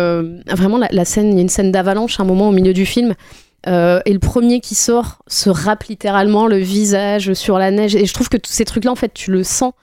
[0.47, 2.86] vraiment la scène, il y a une scène d'avalanche à un moment au milieu du
[2.86, 3.16] film.
[3.68, 7.95] Euh, et le premier qui sort se râpe littéralement le visage sur la neige.
[7.95, 9.74] Et je trouve que tous ces trucs-là, en fait, tu le sens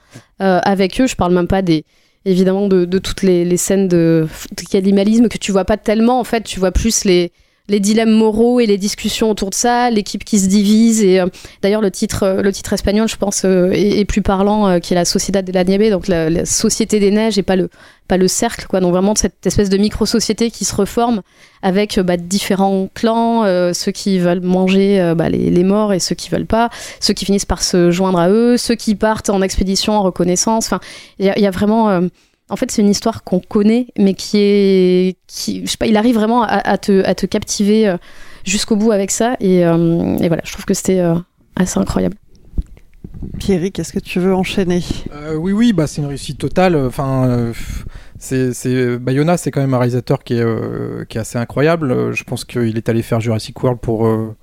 [0.43, 1.07] euh, avec eux.
[1.07, 1.85] Je parle même pas des
[2.25, 4.27] évidemment de, de toutes les, les scènes de,
[4.57, 6.21] de cannibalisme que tu vois pas tellement.
[6.21, 7.33] En fait, tu vois plus les
[7.69, 11.27] les dilemmes moraux et les discussions autour de ça, l'équipe qui se divise et euh,
[11.63, 14.95] d'ailleurs le titre euh, le titre espagnol je pense euh, est, plus parlant euh, qui
[14.95, 17.69] est la Sociedad de la Nieve donc la, la société des neiges et pas le
[18.09, 18.81] pas le cercle quoi.
[18.81, 21.21] Donc vraiment cette espèce de micro société qui se reforme
[21.61, 26.01] avec euh, bah, différents clans euh, ceux qui veulent manger bah, les, les morts et
[26.01, 29.29] ceux qui veulent pas ceux qui finissent par se joindre à eux ceux qui partent
[29.29, 30.67] en expédition en reconnaissance.
[30.67, 30.81] Enfin
[31.19, 32.01] il y, y a vraiment
[32.51, 35.97] en fait, c'est une histoire qu'on connaît, mais qui est, qui, je sais pas, il
[35.97, 37.97] arrive vraiment à, à te, à te captiver euh,
[38.45, 41.15] jusqu'au bout avec ça, et, euh, et voilà, je trouve que c'était euh,
[41.57, 42.17] assez incroyable.
[43.39, 44.83] Pierrick, est-ce que tu veux enchaîner?
[45.13, 46.77] Euh, oui, oui, bah, c'est une réussite totale.
[46.77, 47.53] Enfin, euh,
[48.19, 51.91] c'est, c'est Bayona, c'est quand même un réalisateur qui est, euh, qui est assez incroyable.
[51.91, 54.37] Euh, Je pense qu'il est allé faire Jurassic World pour euh,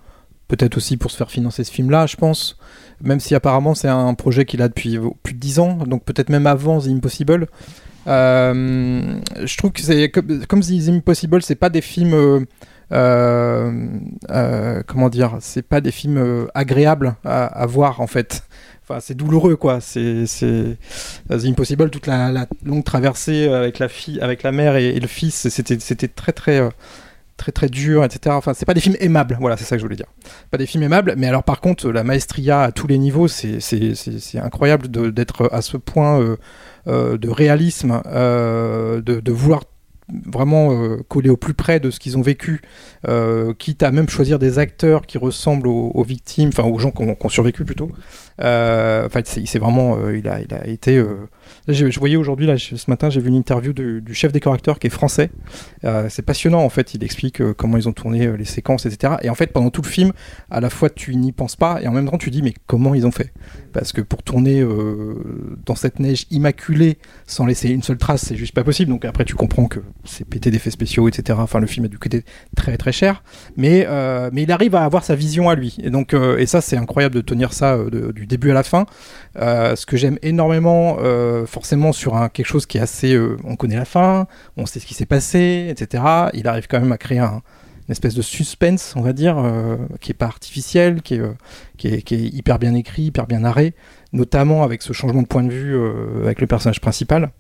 [0.48, 2.58] peut-être aussi pour se faire financer ce film-là, je pense.
[3.02, 6.30] Même si apparemment c'est un projet qu'il a depuis plus de 10 ans, donc peut-être
[6.30, 7.48] même avant The Impossible.
[8.08, 12.46] Euh, je trouve que c'est comme, The Impossible, c'est pas des films.
[12.92, 13.72] euh,
[14.30, 18.44] euh, comment dire C'est pas des films agréables à, voir en fait.
[18.84, 19.80] Enfin, c'est douloureux quoi.
[19.82, 20.26] C'est
[21.30, 25.08] The Impossible, toute la, longue traversée avec la fille, avec la mère et, et le
[25.08, 25.50] fils.
[25.50, 26.70] C'était c'était très très
[27.38, 28.36] très très dur, etc.
[28.38, 29.38] Enfin, c'est pas des films aimables.
[29.40, 30.08] Voilà, c'est ça que je voulais dire.
[30.52, 31.16] Pas des films aimables.
[31.18, 33.60] Mais alors, par contre, la maestria à tous les niveaux, c'est
[34.36, 36.38] incroyable d'être à ce point euh,
[36.88, 39.64] euh, de réalisme, euh, de, vouloir
[40.08, 42.62] vraiment coller au plus près de ce qu'ils ont vécu,
[43.58, 47.30] quitte à même choisir des acteurs qui ressemblent aux, victimes, enfin aux gens qui ont,
[47.30, 47.90] survécu plutôt.
[48.40, 51.04] En fait, c'est c'est vraiment, il, a, il a été
[51.68, 54.92] je, voyais aujourd'hui, là, ce matin, j'ai vu une interview du, chef décorateur qui est
[54.92, 55.30] français.
[55.84, 56.94] Euh, c'est passionnant en fait.
[56.94, 59.16] Il explique euh, comment ils ont tourné euh, les séquences, etc.
[59.22, 60.12] Et en fait, pendant tout le film,
[60.50, 62.96] à la fois tu n'y penses pas et en même temps tu dis mais comment
[62.96, 63.34] ils ont fait?
[63.74, 64.66] Parce que pour tourner
[65.66, 66.98] dans cette neige immaculée
[67.28, 68.90] sans laisser une seule trace, c'est juste pas possible.
[68.90, 71.38] Donc après, tu comprends que c'est pété d'effets spéciaux, etc.
[71.42, 72.24] Enfin, le film a dû coûter
[72.56, 73.22] très très cher,
[73.58, 73.86] mais
[74.32, 75.76] mais il arrive à avoir sa vision à lui.
[75.84, 77.78] Et donc et ça, c'est incroyable de tenir ça
[78.14, 78.86] du début à la fin.
[79.36, 80.98] Ce que j'aime énormément,
[81.46, 84.28] forcément sur un, quelque chose qui est assez, euh, on connaît la fin,
[84.58, 86.04] on sait ce qui s'est passé, etc.
[86.34, 87.42] Il arrive quand même à créer un,
[87.88, 91.34] une espèce de suspense, on va dire, euh, qui est pas artificiel, qui est, euh,
[91.78, 93.74] qui est, hyper bien écrit, hyper bien narré,
[94.14, 95.78] notamment avec ce changement de point de vue
[96.24, 97.32] avec le personnage principal.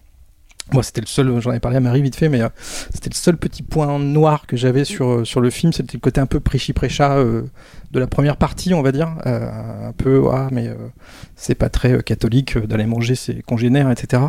[0.74, 2.50] Moi, c'était le seul, j'en ai parlé à Marie vite fait, mais euh,
[2.94, 6.00] c'était le seul petit point noir que j'avais sur, euh, sur le film, c'était le
[6.00, 7.44] côté un peu prêchi-prêcha euh,
[7.92, 9.16] de la première partie, on va dire.
[9.28, 10.76] Euh, un peu, ah, mais euh,
[11.36, 14.24] c'est pas très catholique d'aller manger ses congénères, etc.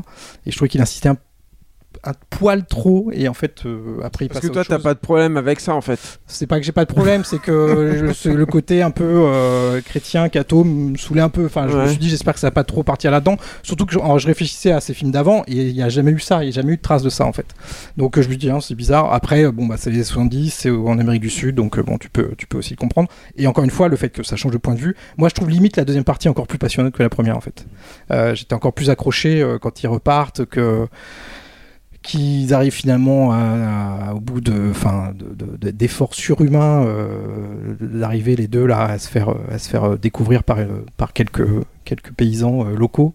[0.45, 1.17] Et je trouvais qu'il insistait un,
[2.07, 4.95] un poil trop, et en fait, euh, après, il Parce passe que toi, t'as pas
[4.95, 5.99] de problème avec ça en fait.
[6.27, 9.81] C'est pas que j'ai pas de problème, c'est que je- le côté un peu euh,
[9.83, 11.47] chrétien, catho, me saoulait un peu.
[11.47, 13.37] Enfin, je me suis dit, j'espère que ça va pas trop partir là-dedans.
[13.63, 16.11] Surtout que je, alors, je réfléchissais à ces films d'avant et il y a jamais
[16.11, 17.47] eu ça, il y a jamais eu de trace de ça en fait.
[17.97, 19.13] Donc euh, je me dis, hein, c'est bizarre.
[19.13, 22.09] Après, bon, bah, c'est les années 70, c'est en Amérique du Sud, donc bon, tu
[22.09, 23.09] peux, tu peux aussi le comprendre.
[23.37, 25.35] Et encore une fois, le fait que ça change de point de vue, moi je
[25.35, 27.67] trouve limite la deuxième partie encore plus passionnante que la première en fait.
[28.11, 30.87] Euh, J'étais encore plus accroché quand ils repartent que
[32.07, 34.73] qu'ils arrivent finalement à- au bout de,
[35.61, 40.43] de- d'efforts surhumains euh, d'arriver les deux là à se faire, à se faire découvrir
[40.45, 41.47] par, euh, par quelques,
[41.85, 43.15] quelques paysans euh, locaux,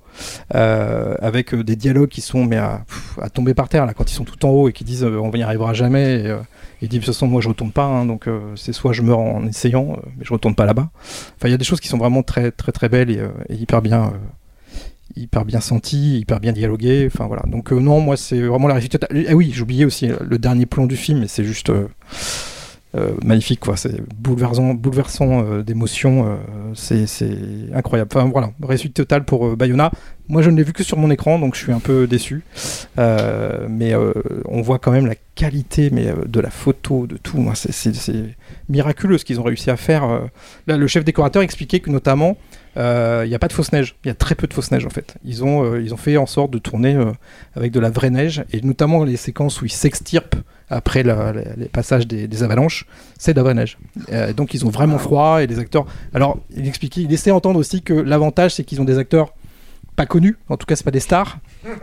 [0.56, 2.84] euh, avec euh, des dialogues qui sont mais à,
[3.22, 5.32] à tomber par terre là quand ils sont tout en haut et qui disent on
[5.32, 6.22] n'y arrivera jamais.
[6.22, 6.38] Et, euh,
[6.84, 9.20] il dit de toute façon moi je retourne pas, hein, donc c'est soit je meurs
[9.20, 10.89] en essayant, mais je retourne pas là-bas.
[11.38, 13.56] Enfin il y a des choses qui sont vraiment très très très belles et, et
[13.56, 14.12] hyper bien.
[15.16, 17.05] Hyper bien senti, hyper bien dialogué.
[17.07, 17.43] Enfin voilà.
[17.47, 18.97] Donc euh, non, moi c'est vraiment la réussite.
[19.01, 21.88] Ah oui, j'oubliais aussi le dernier plan du film, mais c'est juste euh,
[22.95, 23.78] euh, magnifique quoi.
[23.78, 26.38] C'est bouleversant, bouleversant d'émotions.
[26.74, 27.05] c'est
[27.74, 28.09] incroyable.
[28.14, 29.91] Enfin voilà, réussite totale pour Bayona.
[30.28, 32.43] Moi je ne l'ai vu que sur mon écran, donc je suis un peu déçu.
[32.97, 33.93] Mais
[34.45, 37.45] on voit quand même la qualité, mais de la photo, de tout.
[37.53, 38.36] C'est-
[38.70, 40.22] miraculeux ce qu'ils ont réussi à faire.
[40.68, 42.38] Là, le chef décorateur expliquait que notamment
[42.76, 44.86] il n'y a pas de fausse neige, il y a très peu de fausse neige
[44.86, 45.15] en fait.
[45.26, 47.11] Ils ont, euh, ils ont fait en sorte de tourner euh,
[47.55, 50.36] avec de la vraie neige, et notamment les séquences où ils s'extirpent
[50.69, 52.86] après la- la- les passages des, des avalanches,
[53.17, 53.78] c'est de la vraie neige.
[54.11, 55.86] Euh, donc ils ont vraiment froid, et les acteurs...
[56.13, 59.34] Alors il expliquait, il laissait entendre aussi que l'avantage c'est qu'ils ont des acteurs
[59.96, 61.38] pas connus, en tout cas c'est pas des stars,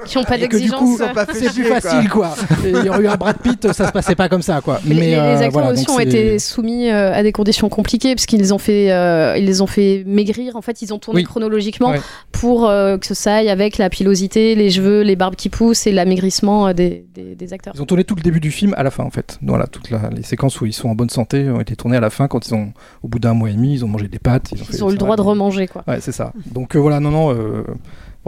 [0.06, 0.98] Qui n'ont pas d'exigence.
[1.32, 2.34] c'est plus facile quoi.
[2.64, 4.80] Il y aurait eu un Brad Pitt, ça se passait pas comme ça quoi.
[4.84, 8.14] Mais les, les euh, acteurs voilà, aussi ont été soumis euh, à des conditions compliquées
[8.14, 10.56] parce qu'ils les ont fait, euh, ils les ont fait maigrir.
[10.56, 11.24] En fait, ils ont tourné Oui.
[11.24, 12.00] chronologiquement Ouais.
[12.32, 15.92] pour euh, que ça aille avec la pilosité, les cheveux, les barbes qui poussent et
[15.92, 17.74] l'amaigrissement euh, des, des, des acteurs.
[17.76, 19.38] Ils ont tourné tout le début du film à la fin en fait.
[19.42, 22.00] Voilà, toutes la- les séquences où ils sont en bonne santé ont été tournées à
[22.00, 24.18] la fin quand ils ont, au bout d'un mois et demi, ils ont mangé des
[24.18, 24.48] pâtes.
[24.52, 25.84] Ils ont, fait- ont eu le droit de remanger quoi.
[25.86, 26.32] Ouais, c'est ça.
[26.52, 27.62] Donc euh, voilà, non, non, euh,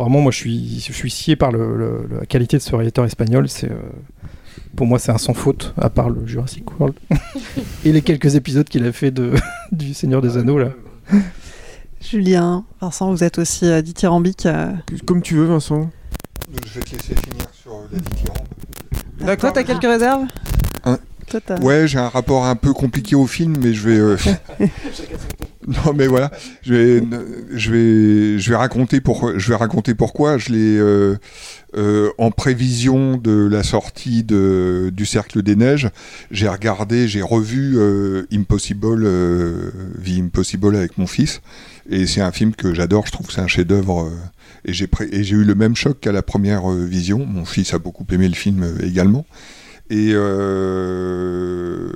[0.00, 3.04] vraiment, moi je suis, je suis scié par le, le- la qualité de ce réalisateur
[3.04, 3.48] espagnol.
[3.48, 3.76] C'est, euh,
[4.76, 6.94] pour moi, c'est un sans faute, à part le Jurassic World
[7.84, 9.34] et les quelques épisodes qu'il a fait de,
[9.72, 10.70] du Seigneur des Anneaux là.
[12.00, 14.46] Julien, Vincent, vous êtes aussi euh, dithyrambique.
[14.46, 14.72] euh.
[15.06, 15.90] Comme tu veux, Vincent.
[16.64, 18.46] Je vais te laisser finir sur euh, la dithyrambe.
[19.26, 20.22] Ah, Toi, t'as quelques réserves?
[20.84, 20.98] Hein
[21.28, 24.16] Toi, Ouais, j'ai un rapport un peu compliqué au film, mais je vais.
[25.70, 26.30] euh, non, mais voilà,
[26.62, 27.02] je vais,
[27.52, 29.38] je vais, je vais raconter pourquoi.
[29.38, 31.16] Je vais raconter pourquoi je l'ai euh,
[31.76, 35.90] euh, en prévision de la sortie de, du Cercle des Neiges.
[36.30, 39.70] J'ai regardé, j'ai revu euh, Impossible, euh,
[40.04, 41.40] The Impossible avec mon fils,
[41.88, 43.06] et c'est un film que j'adore.
[43.06, 44.04] Je trouve que c'est un chef-d'œuvre.
[44.04, 44.10] euh,
[44.64, 47.24] et j'ai eu le même choc qu'à la première euh, vision.
[47.24, 49.24] Mon fils a beaucoup aimé le film euh, également.
[49.92, 51.88] Et euh,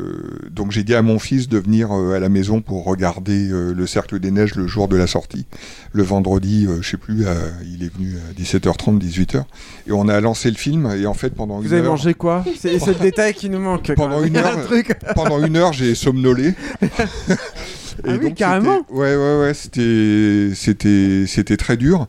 [0.51, 3.73] donc j'ai dit à mon fils de venir euh, à la maison pour regarder euh,
[3.73, 5.47] le Cercle des Neiges le jour de la sortie.
[5.93, 7.35] Le vendredi, euh, je sais plus, à-
[7.65, 9.45] il est venu à 17h30, 18h.
[9.87, 11.91] Et on a lancé le film et en fait pendant Vous une avez heure...
[11.93, 12.45] mangé quoi?
[12.59, 13.93] C'est c'est le détail qui nous manque.
[13.95, 14.59] Pendant une heure,
[15.09, 16.55] Un pendant une heure, j'ai somnolé.
[18.07, 18.79] Ah oui, carrément.
[18.87, 22.07] c'était- Ouais, ouais, ouais, c'était, c'était, c'était très dur.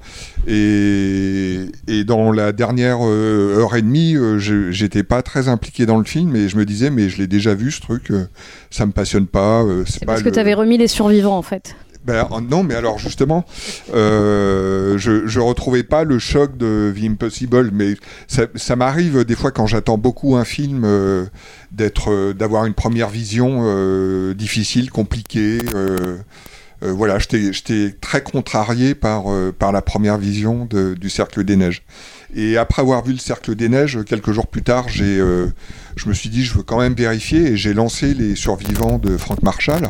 [0.48, 4.38] Et, et dans la dernière euh, heure et demie, euh,
[4.72, 7.54] j'étais pas très impliqué dans le film et je me disais, mais je l'ai déjà
[7.54, 8.26] vu ce truc, euh,
[8.72, 9.64] ça me passionne pas.
[9.64, 11.76] euh, c'est pas Parce que le- tu avais remis les survivants en fait.
[12.06, 13.45] Ben, euh, non, mais alors justement,
[13.93, 17.95] euh, je, je retrouvais pas le choc de The Impossible, mais
[18.28, 21.26] ça, m'arrive des fois quand j'attends beaucoup un film euh,
[21.72, 23.36] d'être, euh, d'avoir une première vision
[24.34, 25.60] difficile, compliquée.
[26.82, 29.26] voilà, j'étais très contrarié par,
[29.72, 31.84] la première vision du Cercle des Neiges.
[32.36, 35.18] Et après avoir vu le Cercle des Neiges, quelques jours plus tard, j'ai,
[35.95, 39.18] je me suis dit, je veux quand même vérifier, et j'ai lancé les survivants de
[39.18, 39.89] Frank Marshall.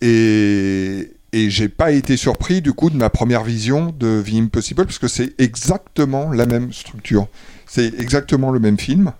[0.00, 4.84] Et, et j'ai pas été surpris du coup de ma première vision de The Impossible,
[4.84, 7.26] parce que c'est exactement la même structure.
[7.66, 9.12] C'est exactement le même film.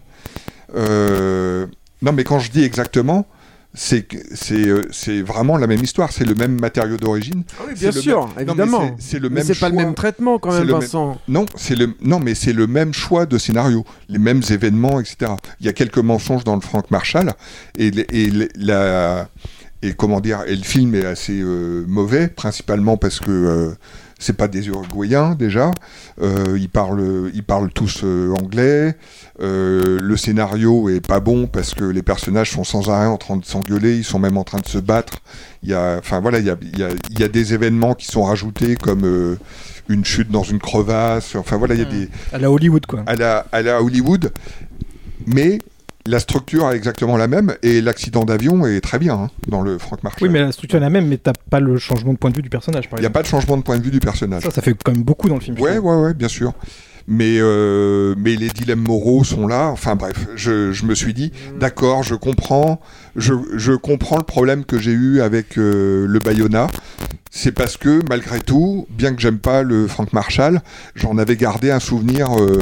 [0.74, 1.66] Euh,
[2.02, 3.26] non, mais quand je dis exactement,
[3.72, 4.06] c'est
[4.50, 7.44] euh, c'est vraiment la même histoire, c'est le même matériau d'origine.
[7.58, 8.96] Ah oui, bien sûr, même- évidemment.
[8.98, 9.44] c'est- le Mais même.
[9.44, 11.20] c'est pas le même traitement quand même, le même- Vincent.
[11.28, 15.32] Non, c'est le non, mais c'est le même choix de scénario, les mêmes événements, etc.
[15.60, 17.32] Il y a quelques mensonges dans le Frank Marshall
[17.78, 19.28] et les- et les- la
[19.82, 23.70] et comment dire et le film est assez euh, mauvais, principalement parce que euh,
[24.18, 25.70] c'est pas des Uruguayens déjà.
[26.20, 28.94] Euh, ils parlent ils parlent tous euh, anglais.
[29.40, 33.38] Euh, le scénario est pas bon parce que les personnages sont sans arrêt en train
[33.38, 35.20] de s'engueuler, ils sont même en train de se battre.
[35.62, 37.54] Il y a, enfin voilà, il y a, il y a- il y a des
[37.54, 39.36] événements qui sont rajoutés comme euh,
[39.88, 41.34] une chute dans une crevasse.
[41.36, 43.02] Enfin voilà, il y a des À la Hollywood, quoi.
[43.06, 44.30] à la, à la Hollywood,
[45.26, 45.58] mais
[46.06, 49.78] la structure est exactement la même et l'accident d'avion est très bien hein, dans le
[49.78, 50.28] Frank Marshall.
[50.28, 52.36] Oui, mais la structure est la même, mais t'as pas le changement de point de
[52.36, 54.00] vue du personnage, par Il n'y a pas de changement de point de vue du
[54.00, 54.42] personnage.
[54.42, 55.58] Ça, ça fait quand même beaucoup dans le film.
[55.60, 56.52] Ouais, ouais, ouais, bien sûr.
[57.06, 59.68] Mais, euh, mais les dilemmes moraux sont là.
[59.68, 62.80] Enfin bref, je, je me suis dit, d'accord, je comprends,
[63.16, 66.68] je, je comprends le problème que j'ai eu avec euh, le Bayona.
[67.32, 70.60] C'est parce que malgré tout, bien que j'aime pas le Frank Marshall,
[70.94, 72.58] j'en avais gardé un souvenir euh,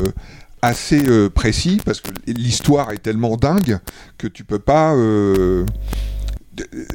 [0.62, 3.78] assez euh, précis parce que l'histoire est tellement dingue
[4.16, 4.94] que tu peux pas.
[4.94, 5.64] euh,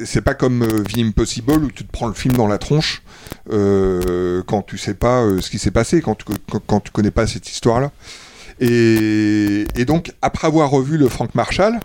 [0.04, 3.02] c'est pas comme euh, The Impossible où tu te prends le film dans la tronche
[3.50, 6.24] euh, quand tu sais pas euh, ce qui s'est passé, quand tu,
[6.66, 7.90] quand, tu connais pas cette histoire-là.
[8.60, 11.80] Et donc, après avoir revu le Frank Marshall,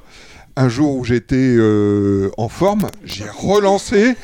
[0.56, 4.16] un jour où j'étais euh, en forme, j'ai relancé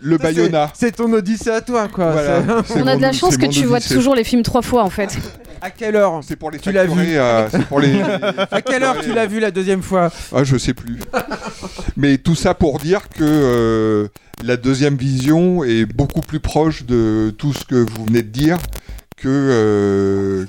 [0.00, 0.70] le Bayona.
[0.74, 2.12] C'est ton odyssée à toi, quoi.
[2.12, 2.42] Voilà.
[2.66, 4.90] C'est On a de la chance que tu vois toujours les films trois fois en
[4.90, 5.16] fait.
[5.60, 8.00] À quelle heure C'est pour les Tu l'as facturer, vu euh, c'est pour les-
[8.50, 10.98] À quelle heure tu l'as vu la deuxième fois Ah, je sais plus.
[11.96, 14.08] Mais tout ça pour dire que euh,
[14.44, 18.58] la deuxième vision est beaucoup plus proche de tout ce que vous venez de dire
[19.16, 20.44] que, euh,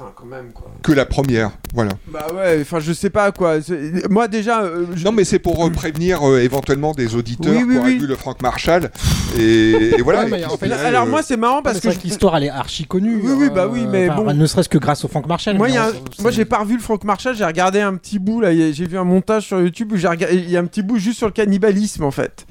[0.82, 1.52] que la première.
[1.74, 1.92] Voilà.
[2.08, 3.62] Bah ouais, enfin je sais pas quoi.
[3.62, 4.64] C'est- Moi déjà.
[4.64, 7.80] euh, je- Non, mais c'est pour euh, prévenir euh, éventuellement des auditeurs Oui, oui, qui
[7.80, 7.98] auraient oui.
[8.00, 8.90] vu le Frank Marshall.
[9.38, 10.24] Et, et voilà.
[10.24, 12.36] Ouais, mais et en fait, Alors euh, moi c'est marrant parce que que je- l'histoire,
[12.38, 13.20] elle est archi connue.
[13.24, 14.34] Oui, oui, bah oui, mais enfin, bon.
[14.34, 15.56] Ne serait-ce que grâce au Frank Marshall.
[15.58, 17.46] Moi, mais il y a on- un- moi, j'ai pas revu le Frank Marshall, j'ai
[17.46, 20.08] regardé un petit bout, là, y a- j'ai vu un montage sur YouTube où j'ai
[20.08, 22.46] regardé, il y a un petit bout juste sur le cannibalisme, en fait.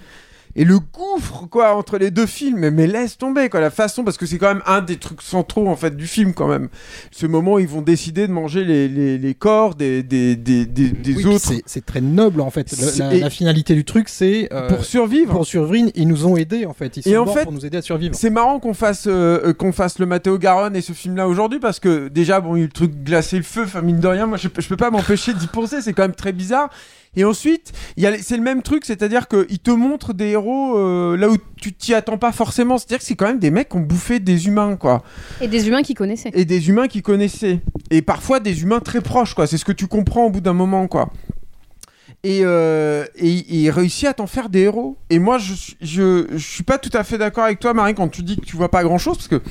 [0.57, 4.17] Et le gouffre, quoi, entre les deux films, mais laisse tomber, quoi, la façon, parce
[4.17, 6.69] que c'est quand même un des trucs centraux, en fait, du film, quand même.
[7.11, 10.65] Ce moment où ils vont décider de manger les, les, les corps des, des, des,
[10.65, 11.53] des, des Oui, puis autres.
[11.67, 12.71] c'est- très noble en fait.
[12.73, 15.33] Le- la, finalité du truc, c'est euh, Pour survivre.
[15.33, 16.97] Pour survivre, ils nous ont aidés en fait.
[16.97, 18.15] Ils sont Et en morts fait, pour nous aider à survivre.
[18.15, 21.81] C'est marrant qu'on fasse euh, qu'on fasse le Matteo Garonne et ce film-là aujourd'hui parce
[21.81, 24.07] que déjà bon il y a eu le truc glacer le feu, enfin mine de
[24.09, 26.71] rien, moi je, je peux pas m'empêcher d'y penser, c'est quand même très bizarre.
[27.17, 31.37] Et ensuite, c'est le même truc, c'est-à-dire qu'il te montre des héros euh, là où
[31.57, 32.79] tu t'y attends pas forcément.
[32.79, 35.03] C'est-à-dire que c'est quand même des mecs qui ont bouffé des humains, quoi.
[35.41, 36.31] Et des humains qui connaissaient.
[36.35, 37.61] Et des humains qui connaissaient.
[37.91, 39.47] Et parfois des humains très proches, quoi.
[39.47, 41.11] C'est ce que tu comprends au bout d'un moment, quoi.
[42.23, 44.97] Et, euh, et, réussit à t'en faire des héros.
[45.11, 45.53] Et moi, je,
[45.83, 48.47] je, je suis pas tout à fait d'accord avec toi, Marie, quand tu dis que
[48.47, 49.43] tu vois pas grand-chose, parce que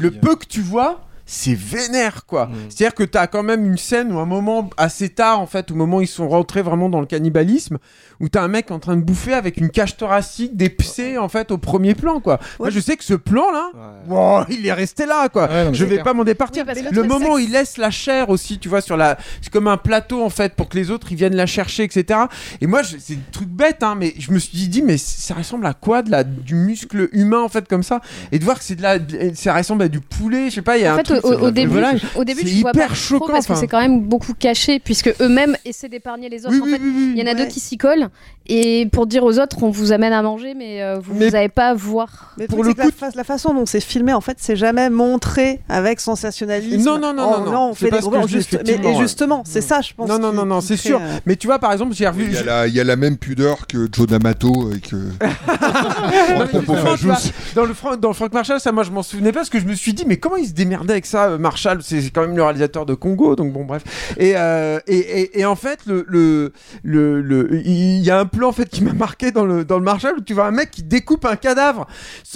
[0.00, 2.48] le peu que tu vois, c'est vénère, quoi.
[2.70, 5.74] C'est-à-dire que t'as quand même une scène ou un moment assez tard, en fait, au
[5.74, 7.76] moment où ils sont rentrés vraiment dans le cannibalisme,
[8.18, 11.28] où t'as un mec en train de bouffer avec une cage thoracique, des psés, en
[11.28, 12.40] fait, au premier plan, quoi.
[12.58, 13.70] Moi, je sais que ce plan-là,
[14.08, 15.48] wow, il est resté là, quoi.
[15.50, 16.04] Ouais, je vais clair.
[16.04, 16.64] pas m'en départir.
[16.66, 19.18] Oui, le le moment sexe- où il laisse la chair aussi, tu vois, sur la.
[19.42, 22.20] C'est comme un plateau, en fait, pour que les autres, ils viennent la chercher, etc.
[22.62, 25.34] Et moi, je- c'est un truc bête, hein, mais je me suis dit, mais ça
[25.34, 26.24] ressemble à quoi de la...
[26.24, 28.00] du muscle humain, en fait, comme ça?
[28.32, 28.96] Et de voir que c'est de la.
[29.34, 31.17] Ça ressemble à du poulet, je sais pas, il y a En un fait, truc,
[31.24, 32.00] au, c'est au de la début, volaille.
[32.16, 34.34] au début, C'est tu vois pas hyper trop choquant, parce que c'est quand même beaucoup
[34.34, 36.54] caché, puisque eux-mêmes essaient d'épargner les autres.
[36.54, 37.12] Oui, en oui, fait, oui, oui.
[37.16, 37.44] il y en a Ouais.
[37.44, 38.08] deux qui s'y collent,
[38.46, 41.48] et pour dire aux autres, on vous amène à manger, mais euh, vous Mais- n'avez
[41.48, 42.34] pas à voir.
[42.38, 44.56] Mais Pour le que coup- la, fa- la façon dont c'est filmé, en fait, c'est
[44.56, 46.82] jamais montré avec sensationnalisme.
[46.84, 47.60] Non, non, non, Oh, non, non.
[47.70, 48.20] on C'est fait pas des gros.
[48.22, 48.94] que juste- mais, et ouais.
[48.96, 50.08] justement, c'est ça, je pense.
[50.08, 50.98] Non, non, non, non, c'est sûr.
[51.02, 52.24] euh, Mais tu vois, par exemple, j'ai revu.
[52.26, 55.10] Il y, a la, même pudeur que Joe D'Amato euh,
[56.66, 57.32] vois, juste.
[57.54, 57.74] dans le
[58.14, 60.16] Frank Marshall, ça, moi, je m'en souvenais pas parce que je me suis dit, mais
[60.16, 63.34] comment il se démerdait avec ça, euh, Marshall C'est quand même le réalisateur de Congo,
[63.34, 63.82] donc bon, bref.
[64.18, 66.52] Et, euh, et, et, et en fait, le, le,
[66.84, 69.78] le, le- il y a un plan en fait qui m'a marqué dans le, dans
[69.78, 71.86] le Marshall où tu vois un mec qui découpe un cadavre.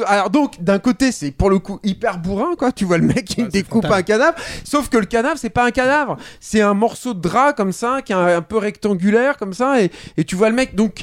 [0.07, 2.73] Alors donc, d'un côté, c'est pour le coup hyper bourrin, quoi.
[2.73, 5.65] Tu vois le mec qui Ouais, découpe un cadavre, sauf que le cadavre, c'est pas
[5.67, 9.37] un cadavre, c'est un morceau de drap comme ça, qui est un, un peu rectangulaire
[9.37, 11.03] comme ça, et, et tu vois le mec, donc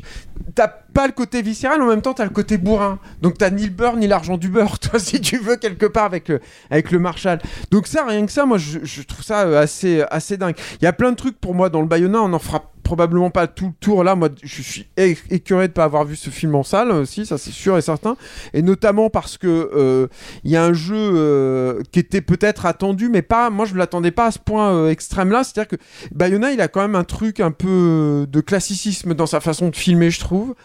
[0.56, 0.68] t'as
[1.00, 3.00] pas le côté viscéral, en même temps, t'as le côté bourrin.
[3.22, 6.04] Donc t'as ni le beurre ni l'argent du beurre, toi, si tu veux, quelque part
[6.04, 7.40] avec le, avec le Marshall.
[7.72, 10.56] Donc ça, rien que ça, moi, je, je trouve ça euh, assez, assez dingue.
[10.82, 13.30] Il y a plein de trucs pour moi dans le Bayona, on en fera probablement
[13.30, 14.16] pas tout le tour là.
[14.16, 17.52] Moi, je suis écœuré de pas avoir vu ce film en salle aussi, ça c'est
[17.52, 18.18] sûr et certain.
[18.54, 20.08] Et notamment parce que euh,
[20.44, 23.52] il y a un jeu euh, qui était peut-être attendu, mais pas.
[23.52, 25.44] Moi, je ne l'attendais pas à ce point euh, extrême là.
[25.44, 25.76] C'est-à-dire que
[26.12, 29.70] Bayona, il a quand même un truc un peu euh, de classicisme dans sa façon
[29.70, 30.56] de filmer, je trouve.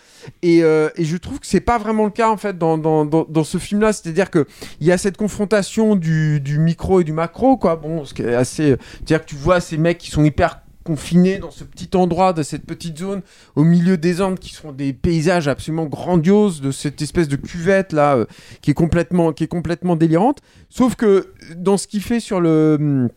[0.40, 3.92] Et, euh, je trouve que c'est pas vraiment le cas en fait dans, ce film-là.
[3.92, 4.46] C'est-à-dire que
[4.80, 7.76] il y a cette confrontation du, du micro et du macro, quoi.
[7.76, 8.76] Bon, ce qui est assez.
[8.94, 12.42] C'est-à-dire que tu vois ces mecs qui sont hyper confinés dans ce petit endroit de
[12.42, 13.22] cette petite zone
[13.56, 17.92] au milieu des Andes qui sont des paysages absolument grandioses de cette espèce de cuvette
[17.92, 18.26] là euh,
[18.60, 20.40] qui est complètement qui est complètement délirante.
[20.68, 23.08] Sauf que dans ce qu'il fait sur le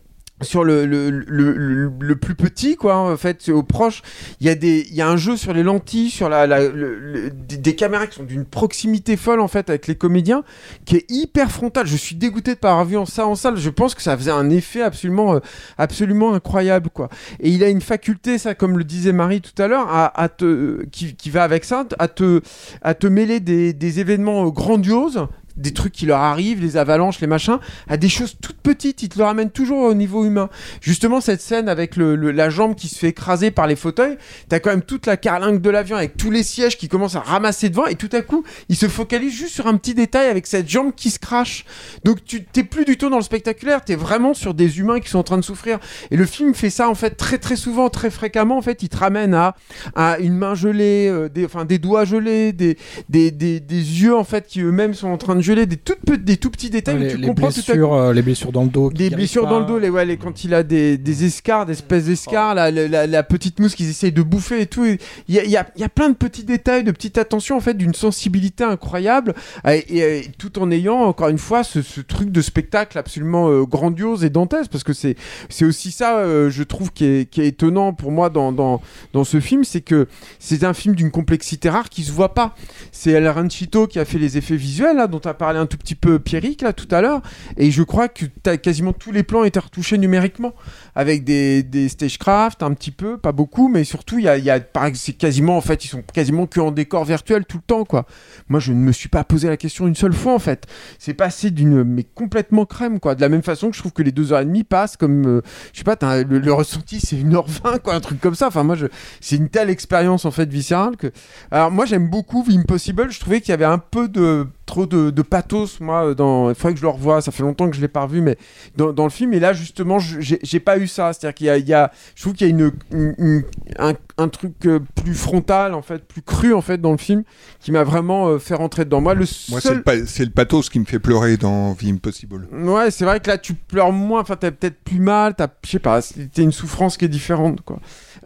[0.42, 4.02] sur le, le, le, le- plus petit quoi en fait au proche
[4.40, 6.68] il y a des il y a un jeu sur les lentilles sur la, la-
[6.68, 10.44] le- des, des caméras qui sont d'une proximité folle en fait avec les comédiens
[10.84, 13.56] qui est hyper frontal je suis dégoûté de pas avoir vu ça en salle.
[13.56, 15.40] Je pense que ça faisait un effet absolument euh,
[15.76, 17.08] absolument incroyable quoi.
[17.40, 20.28] Et il a une faculté ça comme le disait Marie tout à l'heure à, à
[20.28, 22.40] te qui, qui va avec ça à te
[22.82, 25.26] à te mêler des, des événements euh, grandioses
[25.58, 29.02] des trucs qui leur arrivent, les avalanches, les machins, à des choses toutes petites.
[29.02, 30.48] Il te le ramène toujours au niveau humain.
[30.80, 34.16] Justement, cette scène avec la jambe qui se fait écraser par les fauteuils,
[34.48, 37.20] t'as quand même toute la carlingue de l'avion avec tous les sièges qui commencent à
[37.20, 40.46] ramasser devant et tout à coup, il se focalise juste sur un petit détail avec
[40.46, 41.64] cette jambe qui se crache.
[42.04, 45.08] Donc tu t'es plus du tout dans le spectaculaire, t'es vraiment sur des humains qui
[45.08, 45.78] sont en train de souffrir.
[46.10, 48.58] Et le film fait ça en fait très très souvent, très fréquemment.
[48.58, 52.52] En fait, il te ramène à, une main gelée, euh, des, enfin des doigts gelés,
[52.52, 52.76] des,
[53.08, 56.50] des yeux en fait qui eux-mêmes sont en train de geler, des, toutes, des tout
[56.50, 58.90] petits détails les, tu les comprends tout à blessures, euh, les blessures dans le dos.
[58.90, 59.50] guérissent blessures pas.
[59.50, 62.54] dans le dos, les, ouais, les- quand il a des, des escarres, des espèces d'escarres,
[62.54, 64.84] la, la, la- la petite mousse qu'ils essayent de bouffer et tout.
[64.84, 64.98] Il
[65.34, 67.74] y a, y, a, y a plein de petits détails, de petites attentions, en fait,
[67.74, 69.34] d'une sensibilité incroyable,
[69.66, 73.48] et, et- et tout en ayant, encore une fois, ce, ce truc de spectacle absolument
[73.50, 75.16] euh, grandiose et dantesque, parce que c'est
[75.48, 78.80] c'est aussi ça, euh, je trouve, qui est, qui est étonnant pour moi dans, dans,
[79.12, 80.06] dans ce film, c'est que
[80.38, 82.54] c'est un film d'une complexité rare qui se voit pas.
[82.92, 85.78] C'est El Ranchito qui a fait les effets visuels, là, dont a parlé un tout
[85.78, 87.22] petit peu Pierrick, là, tout à l'heure.
[87.56, 90.52] Et je crois que t'as quasiment tous les plans étaient retouchés numériquement,
[90.94, 94.50] avec des, des stagecraft, un petit peu, pas beaucoup, mais surtout, il y a, y
[94.50, 94.60] a
[94.94, 98.06] c'est quasiment, en fait, ils sont quasiment que en décor virtuel tout le temps, quoi.
[98.48, 100.66] Moi, je ne me suis pas posé la question une seule fois, en fait.
[100.98, 103.14] C'est passé d'une, mais complètement crème, quoi.
[103.14, 105.26] De la même façon que je trouve que les deux heures et demie passent comme,
[105.26, 108.48] euh, je sais pas, le, le ressenti, c'est 1h20, quoi, un truc comme ça.
[108.48, 108.86] Enfin, moi, je,
[109.20, 111.12] c'est une telle expérience, en fait, viscérale que.
[111.50, 113.10] Alors, moi, j'aime beaucoup Impossible.
[113.10, 116.48] Je trouvais qu'il y avait un peu de trop de pathos, moi, dans.
[116.50, 117.20] Il faudrait que je le revoie.
[117.20, 118.36] Ça fait longtemps que je l'ai pas revu, mais
[118.76, 119.32] dans, dans le film.
[119.34, 121.12] Et là, justement, je- j'ai pas eu ça.
[121.12, 123.44] C'est-à-dire qu'il y a, il y a- je trouve qu'il y a une, une- une-
[123.78, 127.22] un, un truc euh, plus frontal, en fait, plus cru, en fait, dans le film,
[127.60, 129.00] qui m'a vraiment euh, fait rentrer dedans.
[129.00, 129.82] Moi, le Moi, c'est seul.
[129.86, 132.48] le, c'est le pathos qui me fait pleurer dans The Impossible.
[132.52, 134.20] Ouais, c'est vrai que là, tu pleures moins.
[134.22, 135.34] Enfin, t'as peut-être plus mal.
[135.36, 137.78] T'as, je sais pas, c'était une souffrance qui est différente, quoi.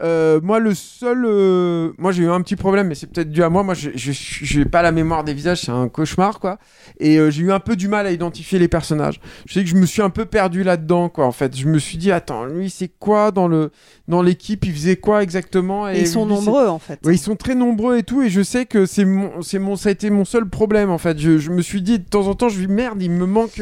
[0.03, 1.25] Euh, moi, le seul.
[1.25, 3.63] euh, Moi, j'ai eu un petit problème, mais c'est peut-être dû à moi.
[3.63, 6.59] Moi, je j'ai pas la mémoire des visages, c'est un cauchemar, quoi.
[6.99, 9.21] Et euh, j'ai eu un peu du mal à identifier les personnages.
[9.47, 11.27] Je sais que je me suis un peu perdu là-dedans, quoi.
[11.27, 13.71] En fait, je me suis dit, attends, lui, c'est quoi dans le
[14.09, 14.65] dans l'équipe?
[14.65, 15.89] Il faisait quoi exactement?
[15.89, 16.99] Et ils sont lui, nombreux, en fait.
[17.05, 19.31] Ouais, ils sont très nombreux et tout, et je sais que c'est mon,
[19.61, 21.19] mon, ça a été mon seul problème en fait.
[21.19, 23.61] Je, je me suis dit de temps en temps, je dis merde, il me manque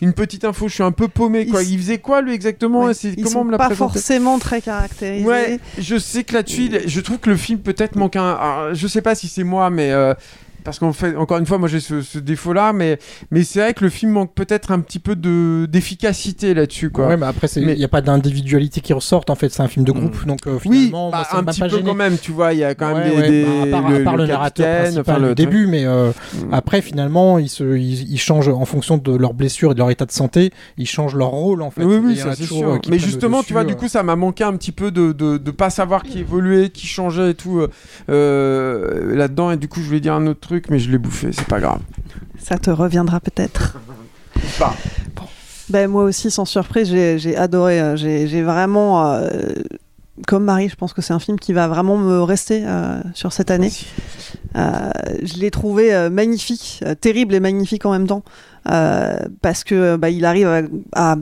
[0.00, 1.62] une petite info, je suis un peu paumé quoi.
[1.62, 2.84] Il faisait quoi lui exactement?
[2.84, 3.94] Ouais, et c'est- Ils Comment sont me l'a pas présenté?
[3.94, 5.26] forcément très caractérisés.
[5.26, 8.22] Ouais, je sais que là-dessus, je trouve que le film peut-être manque un.
[8.22, 9.90] un- je sais pas si c'est moi, mais.
[9.92, 10.14] euh,
[10.64, 12.98] parce qu'en fait, encore une fois, moi j'ai ce, ce défaut-là, mais,
[13.30, 16.90] mais c'est vrai que le film manque peut-être un petit peu de, d'efficacité là-dessus.
[16.90, 17.08] Quoi.
[17.08, 19.68] Ouais, mais après, il Mais- n'y a pas d'individualité qui ressorte en fait, c'est un
[19.68, 21.82] film de groupe, donc euh, Oui, finalement, bah, moi, ça un petit peu gêné.
[21.82, 23.16] quand même, tu vois, il y a quand même Ouais, des.
[23.16, 26.52] ouais, des- bah, à part, à part le, narrateur enfin, le début, mais euh, Mm.
[26.54, 29.90] après finalement ils, se, ils, ils changent en fonction de leurs blessures et de leur
[29.90, 31.84] état de santé, ils changent leur rôle en fait.
[31.84, 32.68] Oui, oui, ça c'est sûr.
[32.68, 33.76] euh, Mais le justement, dessus, tu vois, du euh.
[33.76, 37.30] coup, ça m'a manqué un petit peu de, de pas savoir qui évoluait, qui changeait
[37.30, 37.68] et tout euh,
[38.26, 39.50] euh, là-dedans.
[39.50, 41.60] Et du coup, je voulais dire un autre truc, mais je l'ai bouffé, c'est pas
[41.60, 41.80] grave.
[42.38, 43.78] Ça te reviendra peut-être.
[44.58, 44.74] Bah.
[45.70, 47.80] Ben, moi aussi, sans surprise, j'ai j'ai adoré.
[47.80, 49.06] euh, J'ai j'ai vraiment.
[49.14, 49.30] euh,
[50.26, 53.32] comme Marie, je pense que c'est un film qui va vraiment me rester euh, sur
[53.32, 53.70] cette année.
[54.56, 54.90] Euh,
[55.22, 58.22] je l'ai trouvé euh, magnifique, euh, terrible et magnifique en même temps,
[58.70, 61.16] euh, parce que bah, il arrive à, à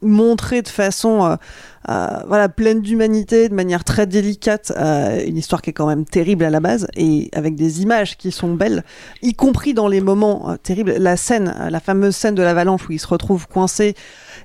[0.00, 1.36] montrer de façon
[1.86, 6.44] voilà pleine d'humanité, de manière très délicate, euh, une histoire qui est quand même terrible
[6.44, 8.84] à la base et avec des images qui sont belles,
[9.22, 10.94] y compris dans les moments euh, terribles.
[10.98, 13.94] La scène, euh, la fameuse scène de l'avalanche où ils se retrouvent coincés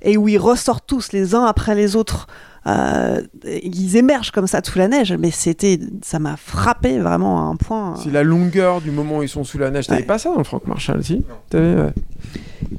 [0.02, 2.28] et où ils ressortent tous les uns après les autres.
[2.70, 3.22] Euh,
[3.64, 7.56] ils émergent comme ça sous la neige, mais c'était, ça m'a frappé vraiment à un
[7.56, 7.96] point.
[8.04, 9.88] C'est la longueur du moment où ils sont sous la neige.
[9.88, 11.94] T'avais pas ça dans Frank Marshall, si T'avais, ouais.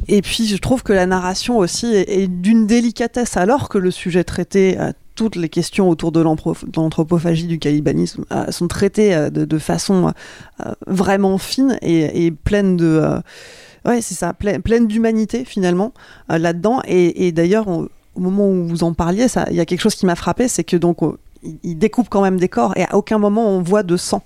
[0.09, 3.91] Et puis je trouve que la narration aussi est, est d'une délicatesse alors que le
[3.91, 8.68] sujet traité, euh, toutes les questions autour de l'anthro- de l'anthropophagie, du cannibalisme euh, sont
[8.68, 10.12] traitées euh, de, de façon
[10.64, 12.86] euh, vraiment fine et, et pleine de...
[12.86, 13.18] euh,
[13.86, 15.93] ouais, c'est ça, pleine, pleine d'humanité finalement
[16.30, 16.80] euh, là-dedans.
[16.86, 19.94] Et, et d'ailleurs, on- au moment où vous en parliez, il y a quelque chose
[19.94, 21.12] qui m'a frappé, c'est que donc euh,
[21.62, 24.22] il découpe quand même des corps et à aucun moment on voit de sang.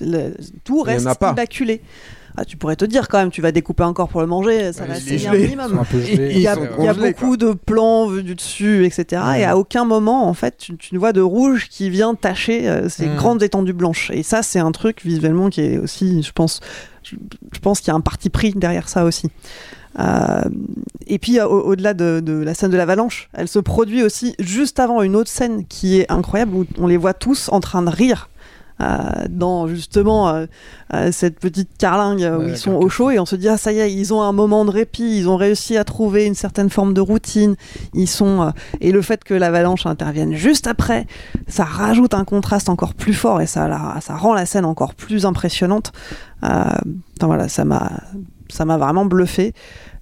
[0.00, 0.34] Le-
[0.64, 1.80] tout reste immaculé.
[2.36, 4.72] Ah, tu pourrais te dire quand même, tu vas découper un corps pour le manger,
[4.72, 5.84] ça va saigner un minimum.
[6.08, 9.22] Il y a, y beaucoup de plans vus du dessus, etc.
[9.38, 12.68] Et à aucun moment, en fait, tu, tu ne vois de rouge qui vient tacher
[12.68, 13.14] euh, ces Mm.
[13.14, 14.10] grandes étendues blanches.
[14.12, 16.58] Et ça, c'est un truc visuellement qui est aussi, je pense,
[17.04, 17.14] je,
[17.52, 19.30] je pense qu'il y a un parti pris derrière ça aussi.
[19.98, 20.42] Euh,
[21.06, 24.80] et puis au- au-delà de, de la scène de l'avalanche, elle se produit aussi juste
[24.80, 27.90] avant une autre scène qui est incroyable où on les voit tous en train de
[27.90, 28.28] rire.
[28.80, 28.96] euh,
[29.30, 30.46] dans justement euh,
[30.94, 33.56] euh, cette petite carlingue où Ouais, ils sont au chaud et on se dit ah
[33.56, 36.34] ça y est ils ont un moment de répit ils ont réussi à trouver une
[36.34, 37.54] certaine forme de routine
[37.94, 41.06] ils sont et le fait que l'avalanche intervienne juste après
[41.46, 44.94] ça rajoute un contraste encore plus fort et ça la- ça rend la scène encore
[44.96, 45.92] plus impressionnante
[46.42, 46.80] enfin
[47.22, 47.92] voilà ça m'a
[48.48, 49.52] ça m'a vraiment bluffé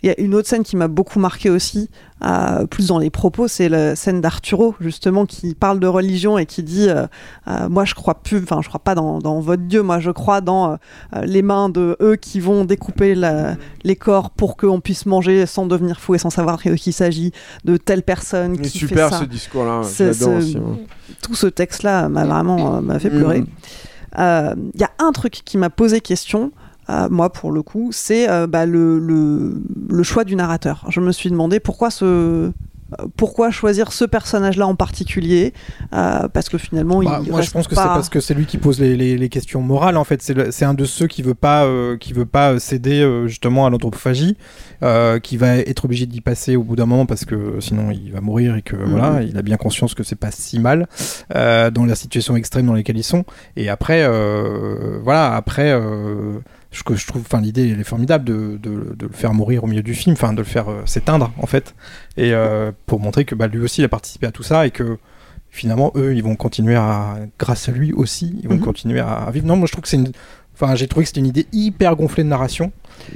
[0.05, 1.89] il y a une autre scène qui m'a beaucoup marqué aussi,
[2.25, 6.45] euh, plus dans les propos, c'est la scène d'Arturo, justement, qui parle de religion et
[6.45, 7.07] qui dit euh,
[7.47, 10.11] euh, Moi, je crois plus, enfin, je crois pas dans, dans votre Dieu, moi, je
[10.11, 10.77] crois dans
[11.23, 15.67] les mains de eux qui vont découper la- les corps pour qu'on puisse manger sans
[15.67, 17.31] devenir fou et sans savoir de qui il s'agit,
[17.65, 19.21] de telle personne qui super, fait ça.
[19.21, 19.85] ce discours-là, ouais.
[21.23, 23.19] Tout ce texte-là m'a vraiment m'a fait Mm.
[23.19, 23.45] pleurer.
[24.19, 26.51] Euh, Il y a un truc qui m'a posé question,
[26.91, 30.85] euh, moi pour le coup, c'est euh, bah, le, le, le choix du narrateur.
[30.89, 32.51] Je me suis demandé pourquoi ce euh,
[33.17, 35.55] pourquoi choisir ce personnage-là en particulier
[35.95, 37.81] euh, Parce que finalement, Bah, il moi, je pense que pas...
[37.85, 39.97] c'est parce que c'est lui qui pose les, les- les questions morales.
[39.97, 41.67] En fait, c'est un de ceux qui veut pas,
[41.99, 44.37] qui veut pas céder justement à l'anthropophagie,
[45.23, 48.21] qui va être obligé d'y passer au bout d'un moment parce que sinon il va
[48.21, 48.91] mourir et que Mhm.
[48.91, 50.87] voilà, il a bien conscience que c'est pas si mal
[51.31, 53.25] dans la situation extrême dans lesquelles ils sont.
[53.57, 54.07] Et après,
[55.03, 55.73] voilà, après.
[56.73, 59.63] Ce que je trouve, enfin l'idée elle est formidable de, de- de le faire mourir
[59.65, 61.75] au milieu du film, enfin de le faire euh, s'éteindre en fait,
[62.17, 64.71] et euh, pour montrer que bah, lui aussi il a participé à tout ça et
[64.71, 64.99] que
[65.51, 68.61] finalement eux ils vont continuer à, grâce à lui aussi, ils vont Mhm.
[68.63, 69.47] continuer à, à vivre.
[69.47, 70.13] Non, moi je trouve que c'est une,
[70.63, 72.73] enfin j'ai trouvé que c'était une idée hyper gonflée de narration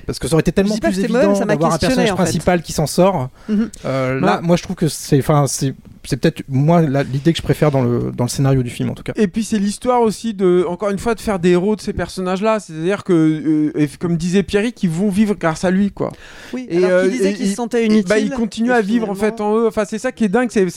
[0.07, 2.17] parce que ça aurait été tellement plus évident mauvais, ça m'a d'avoir un personnage en
[2.17, 2.23] fait.
[2.25, 3.29] principal qui s'en sort.
[3.49, 3.71] Mhm.
[3.85, 5.75] Euh, Bah- là, moi je trouve que c'est, enfin c'est,
[6.05, 8.95] c'est peut-être moi l'idée que je préfère dans le dans le scénario du film en
[8.95, 9.13] tout cas.
[9.17, 11.93] Et puis c'est l'histoire aussi de, encore une fois, de faire des héros de ces
[11.93, 12.59] personnages-là.
[12.61, 16.11] C'est-à-dire que, euh, comme disait Pierry, qu'ils vont vivre grâce à lui, quoi.
[16.53, 18.09] Oui, Et, alors euh, qu'il disait et- qu'il se et- sentait et- inutile.
[18.09, 19.67] Bah, il continue et à vivre en fait en eux.
[19.69, 20.49] Enfin, c'est ça qui est dingue.
[20.51, 20.69] C'est,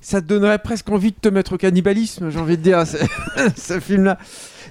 [0.00, 3.00] ça te donnerait presque envie de te mettre au cannibalisme, j'ai envie de dire, c'est-
[3.56, 4.18] ce film-là.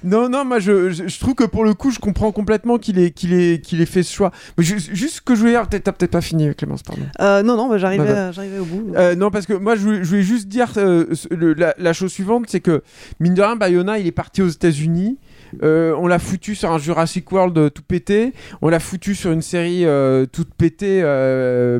[0.06, 2.98] Non, non, moi je, je, je trouve que pour le coup, je comprends complètement qu'il
[2.98, 4.30] ait, qu'il ait, qu'il ait fait ce choix.
[4.56, 7.02] Mais juste ce que je voulais dire, peut-être- t'as peut-être pas fini, Clémence, pardon.
[7.20, 8.32] Euh, non, non, bah, j'arrivais, Bah, bah.
[8.32, 8.92] j'arrivais au bout.
[8.94, 12.44] Euh, non, parce que moi, je voulais, juste dire euh, le- la, la chose suivante,
[12.48, 12.82] c'est que
[13.20, 15.18] mine de rien, Bayona, il est parti aux États-Unis.
[15.62, 18.32] Euh, on l'a foutu sur un Jurassic World euh, tout pété.
[18.62, 21.02] On l'a foutu sur une série euh, toute pétée,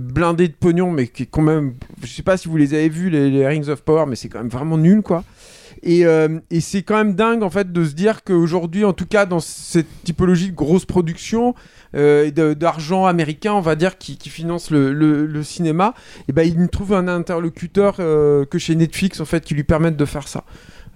[0.01, 1.75] blindée de pognon, mais qui est quand même.
[2.03, 4.29] Je sais pas si vous les avez vus, les, les Rings of Power, mais c'est
[4.29, 5.25] quand même vraiment nul, quoi.
[5.83, 9.07] Et, euh, et c'est quand même dingue en fait de se dire qu'aujourd'hui, en tout
[9.07, 11.55] cas dans cette typologie de grosse production
[11.95, 15.95] euh, d'argent américain, on va dire, qui, finance le, cinéma,
[16.29, 19.97] et ben il trouve un interlocuteur euh, que chez Netflix en fait qui lui permette
[19.97, 20.45] de faire ça.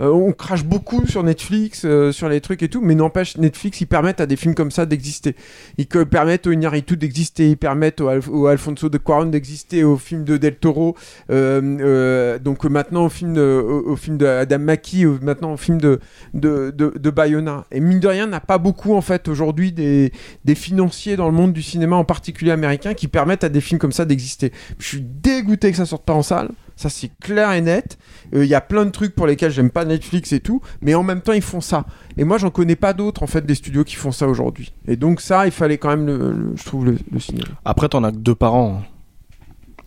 [0.00, 3.80] Euh, on crache beaucoup sur Netflix, euh, sur les trucs et tout, mais n'empêche, Netflix,
[3.80, 5.36] ils permettent à des films comme ça d'exister.
[5.76, 9.96] Ils permettent au Iñárritu d'exister, ils permettent au, Alf- au Alfonso de Cuarón d'exister, au
[9.96, 10.96] film de Del Toro,
[11.30, 17.66] euh, donc maintenant au film de, au, Adam Mackie, maintenant au film de Bayona.
[17.70, 20.12] Et mine de rien, n'a pas beaucoup en fait aujourd'hui des,
[20.44, 23.78] des financiers dans le monde du cinéma, en particulier américain, qui permettent à des films
[23.78, 24.52] comme ça d'exister.
[24.78, 26.50] Je suis dégoûté que ça sorte pas en salle.
[26.80, 27.98] Ça, c'est clair et net.
[28.34, 30.94] Euh, Il y a plein de trucs pour lesquels j'aime pas Netflix et tout, mais
[30.94, 31.84] en même temps, ils font ça.
[32.16, 34.72] Et moi, j'en connais pas d'autres, en fait, des studios qui font ça aujourd'hui.
[34.88, 37.50] Et donc, ça, il fallait quand même, le, le- je trouve, le, le signaler.
[37.66, 38.82] Après, t'en as que deux par an.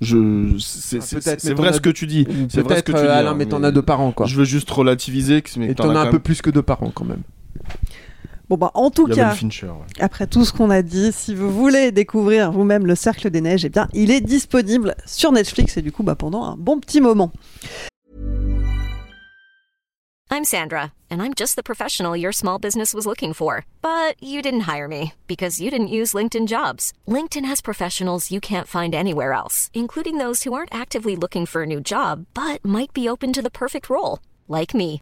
[0.01, 2.27] Je, c'est Ah, c'est- vrai ce que tu dis.
[2.49, 3.07] C'est vrai ce que tu euh, dis.
[3.07, 4.27] Alain, hein, mais t'en as deux par an, quoi.
[4.27, 5.41] Je veux juste relativiser.
[5.57, 7.23] mais Et t'en as un peu même- plus que deux par an, quand même.
[8.53, 9.99] Bon bah en tout cas, Fincher, ouais.
[9.99, 13.65] après tout ce qu'on a dit, si vous voulez découvrir vous-même le Cercle des Neiges,
[13.65, 17.01] eh bien il est disponible sur Netflix et du coup bah, pendant un bon petit
[17.01, 17.31] moment.
[20.29, 23.65] I'm Sandra, and I'm just the professional your small business was looking for.
[23.81, 26.93] But you didn't hire me because you didn't use LinkedIn jobs.
[27.07, 31.63] LinkedIn has professionals you can't find anywhere else, including those who aren't actively looking for
[31.63, 35.01] a new job but might be open to the perfect role, like me.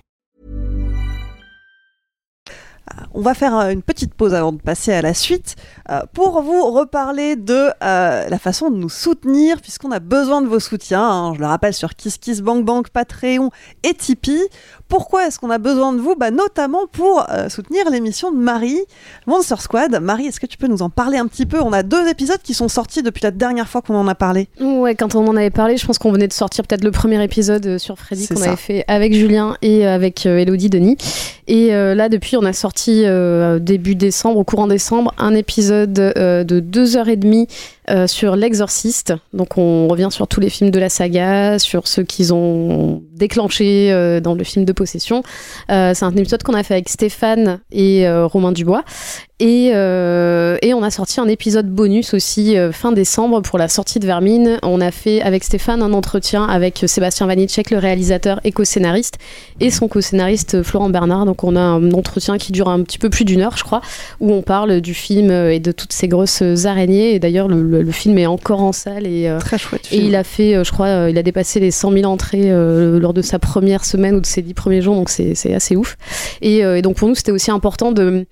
[3.13, 5.55] On va faire euh, une petite pause avant de passer à la suite
[5.89, 10.47] euh, pour vous reparler de euh, la façon de nous soutenir puisqu'on a besoin de
[10.47, 11.01] vos soutiens.
[11.03, 11.33] hein.
[11.35, 13.49] Je le rappelle sur KissKissBankBank, Patreon
[13.83, 14.41] et Tipeee.
[14.87, 16.15] Pourquoi est-ce qu'on a besoin de vous?
[16.15, 18.81] Bah, Notamment pour euh, soutenir l'émission de Marie,
[19.25, 19.97] Monster Squad.
[20.01, 21.59] Marie, est-ce que tu peux nous en parler un petit peu?
[21.61, 24.49] On a deux épisodes qui sont sortis depuis la dernière fois qu'on en a parlé.
[24.59, 27.23] Ouais, quand on en avait parlé, je pense qu'on venait de sortir peut-être le premier
[27.23, 30.97] épisode euh, sur Freddy qu'on avait fait avec Julien et euh, avec euh, Elodie Denis.
[31.47, 35.97] Et euh, là, depuis, on a sorti euh, début décembre, au courant décembre, un épisode
[35.99, 37.47] euh, de deux heures et demie
[37.89, 39.15] euh, sur L'Exorciste.
[39.33, 43.91] Donc, on revient sur tous les films de la saga, sur ceux qu'ils ont déclenchés
[43.91, 45.23] euh, dans le film de possession.
[45.71, 48.83] Euh, c'est un épisode qu'on a fait avec Stéphane et Romain Dubois.
[49.39, 54.05] Et, et on a sorti un épisode bonus aussi fin décembre pour la sortie de
[54.05, 54.59] Vermine.
[54.61, 59.17] On a fait avec Stéphane un entretien avec Sébastien Vanitschek, le réalisateur et co-scénariste,
[59.59, 61.25] et son co-scénariste Florent Bernard.
[61.25, 63.81] Donc on a un entretien qui dure un petit peu plus d'une heure, je crois,
[64.19, 67.15] où on parle du film et de toutes ces grosses araignées.
[67.15, 69.97] Et d'ailleurs, le, le- le film est encore en salle et, euh, Très chouette et
[69.97, 73.13] il a fait, euh, je crois, euh, il a dépassé les 100 000 entrées lors
[73.13, 75.97] de sa première semaine ou de ses 10 premiers jours, donc c'est c'est assez ouf.
[76.41, 78.25] Et, et donc pour nous, c'était aussi important de,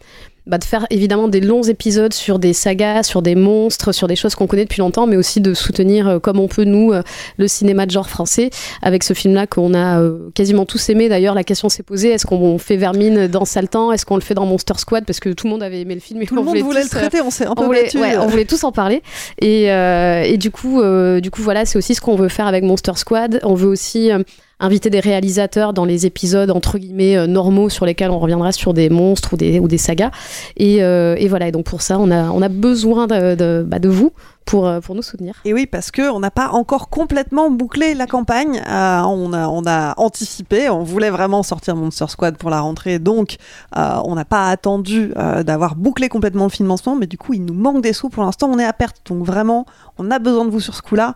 [0.50, 4.16] bah, de faire évidemment des longs épisodes sur des sagas, sur des monstres, sur des
[4.16, 7.04] choses qu'on connaît depuis longtemps, mais aussi de soutenir euh, comme on peut, nous, euh,
[7.38, 8.50] le cinéma de genre français.
[8.82, 12.26] Avec ce film-là qu'on a euh, quasiment tous aimé, d'ailleurs, la question s'est posée est-ce
[12.26, 15.06] qu'on fait Vermine dans Saltan Est-ce qu'on le fait dans Monster Squad?
[15.06, 16.22] Parce que tout le monde avait aimé le film.
[16.22, 17.84] Et Tout le on monde voulait tous, le traiter, on s'est un peu on voulait,
[17.84, 19.04] battu, ouais, on voulait tous en parler.
[19.40, 22.48] Et, euh, et du coup, euh, du coup, voilà, c'est aussi ce qu'on veut faire
[22.48, 23.40] avec Monster Squad.
[23.44, 24.24] On veut aussi euh,
[24.60, 28.74] inviter des réalisateurs dans les épisodes entre guillemets euh, normaux sur lesquels on reviendra sur
[28.74, 30.12] des monstres ou des, ou des sagas.
[30.58, 31.48] Et, euh, et voilà.
[31.48, 34.12] Et donc pour ça, on a, on a besoin de, de, bah, de vous
[34.50, 35.36] pour, euh, pour nous soutenir.
[35.46, 38.60] Et oui, parce que on n'a pas encore complètement bouclé la campagne.
[38.68, 39.32] Euh, on,
[39.68, 43.38] a, anticipé, on voulait vraiment sortir Monster Squad pour la rentrée, donc
[43.78, 45.14] euh, on n'a pas attendu
[45.46, 48.50] d'avoir bouclé complètement le financement, mais du coup, il nous manque des sous pour l'instant,
[48.52, 48.98] on est à perte.
[49.06, 49.66] Donc vraiment,
[50.00, 51.14] on a besoin de vous sur ce coup-là.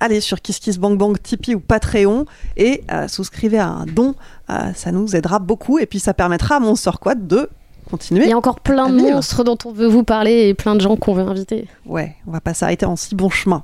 [0.00, 2.26] Allez sur KissKissBankBank, Tipeee ou Patreon
[2.56, 4.14] et souscrivez à un don.
[4.74, 7.48] Ça nous aidera beaucoup et puis ça permettra à Monster Squad de
[7.90, 8.24] continuer.
[8.24, 10.74] Il y a encore plein de à monstres dont on veut vous parler et plein
[10.74, 11.68] de gens qu'on veut inviter.
[11.84, 13.62] Ouais, on va pas s'arrêter en si bon chemin.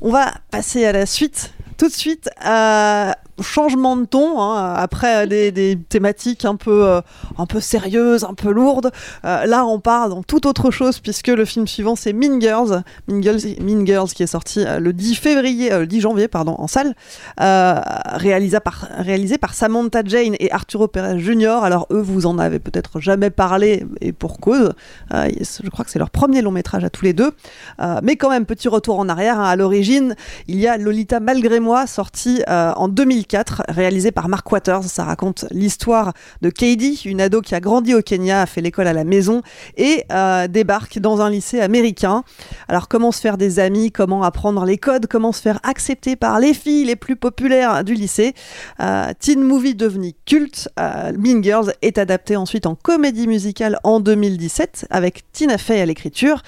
[0.00, 1.52] On va passer à la suite.
[1.76, 3.12] Tout de suite, euh,
[3.42, 7.00] changement de ton, hein, après des, thématiques un peu, euh,
[7.38, 8.90] un peu sérieuses, un peu lourdes.
[9.24, 12.82] Euh, là, on part dans toute autre chose puisque le film suivant, c'est Mean Girls.
[13.08, 13.84] Mean
[14.14, 16.94] qui est sorti euh, le 10 février, euh, le 10 janvier, pardon, en salle,
[17.38, 21.60] réalisé, par, réalisé par Samantha Jane et Arturo Perez Jr.
[21.62, 24.72] Alors eux, vous en avez peut-être jamais parlé et pour cause.
[25.10, 27.32] Je crois que c'est leur premier long métrage à tous les deux.
[28.02, 29.40] Mais quand même, petit retour en arrière.
[29.40, 29.44] hein.
[29.44, 30.14] À l'origine,
[30.48, 32.88] il y a Lolita Malgré moi, sorti en
[33.24, 34.84] 2004, réalisé par Mark Waters.
[34.84, 38.86] Ça raconte l'histoire de Katie, une ado qui a grandi au Kenya, a fait l'école
[38.86, 39.42] à la maison
[39.76, 42.22] et euh, débarque dans un lycée américain.
[42.68, 46.38] Alors, comment se faire des amis, comment apprendre les codes, comment se faire accepter par
[46.38, 48.34] les filles les plus populaires du lycée?
[48.80, 54.00] Euh, teen movie devenu culte, euh, Mean Girls est adapté ensuite en comédie musicale en
[54.00, 56.42] 2017 avec Tina Fey à l'écriture.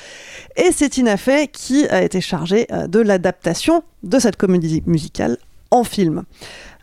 [0.57, 5.39] Et c'est Tina Fey qui a été chargée euh, de l'adaptation de cette comédie musicale
[5.71, 6.25] en film.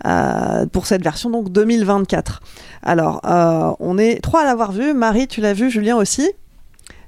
[0.05, 2.41] Euh, pour cette version donc 2024.
[2.81, 4.93] Alors, euh, on est trois à l'avoir vu.
[4.93, 6.30] Marie, tu l'as vu, Julien aussi?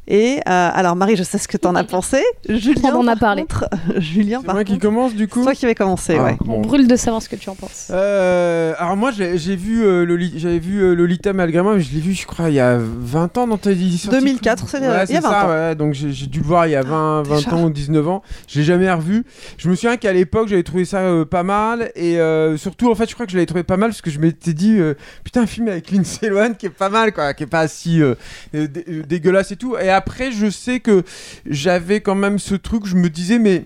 [0.07, 2.23] Et euh, alors Marie, je sais ce que t'en as pensé.
[2.47, 3.41] Julien, On en a par parlé.
[3.43, 3.65] contre,
[3.97, 6.15] Julien, C'est par moi qui commence du coup c'est toi qui vais commencer.
[6.19, 6.37] Ah, ouais.
[6.43, 6.55] bon.
[6.57, 7.87] On brûle de savoir ce que tu en penses.
[7.91, 11.81] Euh, alors moi j'ai j'ai vu euh, Loli- j'avais vu euh, Lolita malgré moi mais
[11.81, 14.79] je l'ai vu je crois il y a 20 ans dans ta édition 2004, c'est-
[14.79, 15.49] ouais, il y a 20 ça, ans.
[15.49, 17.53] ouais, donc j'ai j'ai dû le voir il y a 20, 20 Déjà.
[17.55, 19.23] ans ou 19 ans je l'ai jamais revu
[19.57, 22.95] je me souviens qu'à l'époque j'avais trouvé ça euh, pas mal et euh, surtout en
[22.95, 24.93] fait je crois que je l'avais trouvé pas mal parce que je m'étais dit euh,
[25.23, 28.01] putain un film avec Lindsay Lohan qui est pas mal quoi qui est pas si
[28.53, 28.67] dé-
[29.07, 31.03] dégueulasse et tout et après je sais que
[31.45, 33.63] j'avais quand même ce truc je me disais mais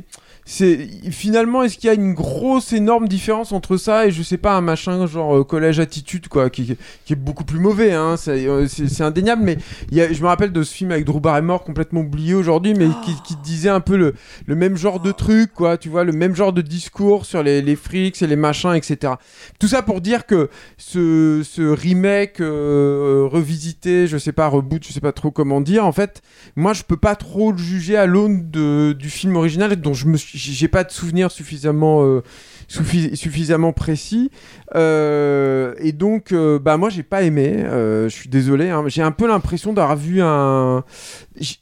[0.52, 4.40] c'est finalement est-ce qu'il y a une grosse énorme différence entre ça et je sais
[4.40, 6.76] pas un machin genre euh, collège attitude quoi qui,
[7.08, 9.58] est beaucoup plus mauvais hein, c'est euh, c'est- indéniable mais
[9.92, 12.88] je me rappelle de ce film avec Drew Barrymore complètement oublié aujourd'hui mais
[13.24, 14.16] qui, disait un peu le,
[14.56, 17.76] même genre de truc quoi tu vois le même genre de discours sur les, les
[17.76, 19.14] frics et les machins etc
[19.60, 20.50] tout ça pour dire que
[20.80, 21.44] ce,
[21.74, 26.24] remake euh, revisité je sais pas reboot je sais pas trop comment dire en fait
[26.56, 30.18] moi je peux pas trop le juger à l'aune du film original dont je me
[30.18, 32.24] suis- j'ai pas de souvenir suffisamment euh,
[32.70, 34.32] suffi- suffisamment précis
[34.76, 39.02] Euh, et donc euh, bah moi j'ai pas aimé euh, je suis désolé hein, j'ai
[39.02, 40.84] un peu l'impression d'avoir vu un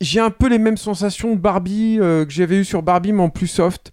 [0.02, 3.30] j'ai un peu les mêmes sensations de Barbie que j'avais eu sur Barbie mais en
[3.30, 3.92] plus soft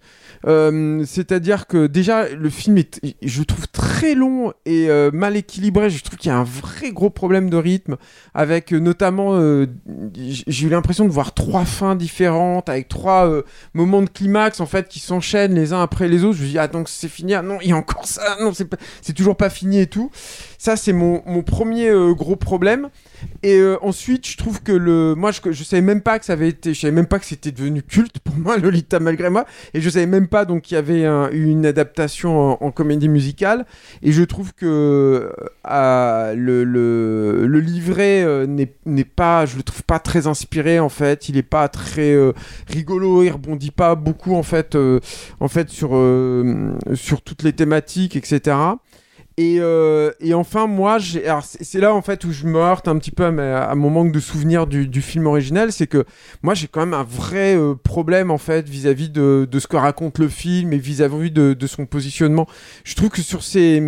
[1.05, 5.89] c'est-à-dire que déjà le film est, je trouve très long et mal équilibré.
[5.89, 7.95] Je trouve qu'il y a un vrai gros problème de rythme,
[8.35, 9.39] avec notamment,
[10.15, 13.41] j'ai eu l'impression de voir trois fins différentes, avec trois
[13.73, 16.37] moments de climax en fait qui s'enchaînent les uns après les autres.
[16.37, 18.53] Je me dis ah donc c'est fini, ah non il y a encore ça, non
[18.53, 20.09] c'est pas- c'est toujours pas fini et tout.
[20.57, 22.89] Ça c'est mon, mon premier euh, gros problème.
[23.43, 26.33] Et euh, ensuite, je trouve que le, moi, je, je savais même pas que ça
[26.33, 29.45] avait été, je savais même pas que c'était devenu culte pour moi, Lolita malgré moi,
[29.73, 33.65] et je savais même pas qu'il y avait un- une adaptation en, comédie musicale.
[34.01, 35.31] Et je trouve que
[35.69, 40.89] euh, le, le, le livret euh, n'est pas, je le trouve pas très inspiré en
[40.89, 41.29] fait.
[41.29, 42.33] Il est pas très euh,
[42.67, 44.77] rigolo, il rebondit pas beaucoup en fait,
[45.39, 45.91] en fait sur
[46.93, 48.55] sur toutes les thématiques, etc.
[49.37, 50.97] Et, euh, et enfin, moi,
[51.41, 54.13] c'est là en fait où je me heurte un petit peu à, à mon manque
[54.13, 56.05] de souvenir du, du film original, c'est que
[56.41, 59.75] moi j'ai quand même un vrai euh, problème en fait vis-à-vis de, de ce que
[59.75, 62.47] raconte le film et vis-à-vis de, de son positionnement.
[62.85, 63.83] Je trouve que sur ces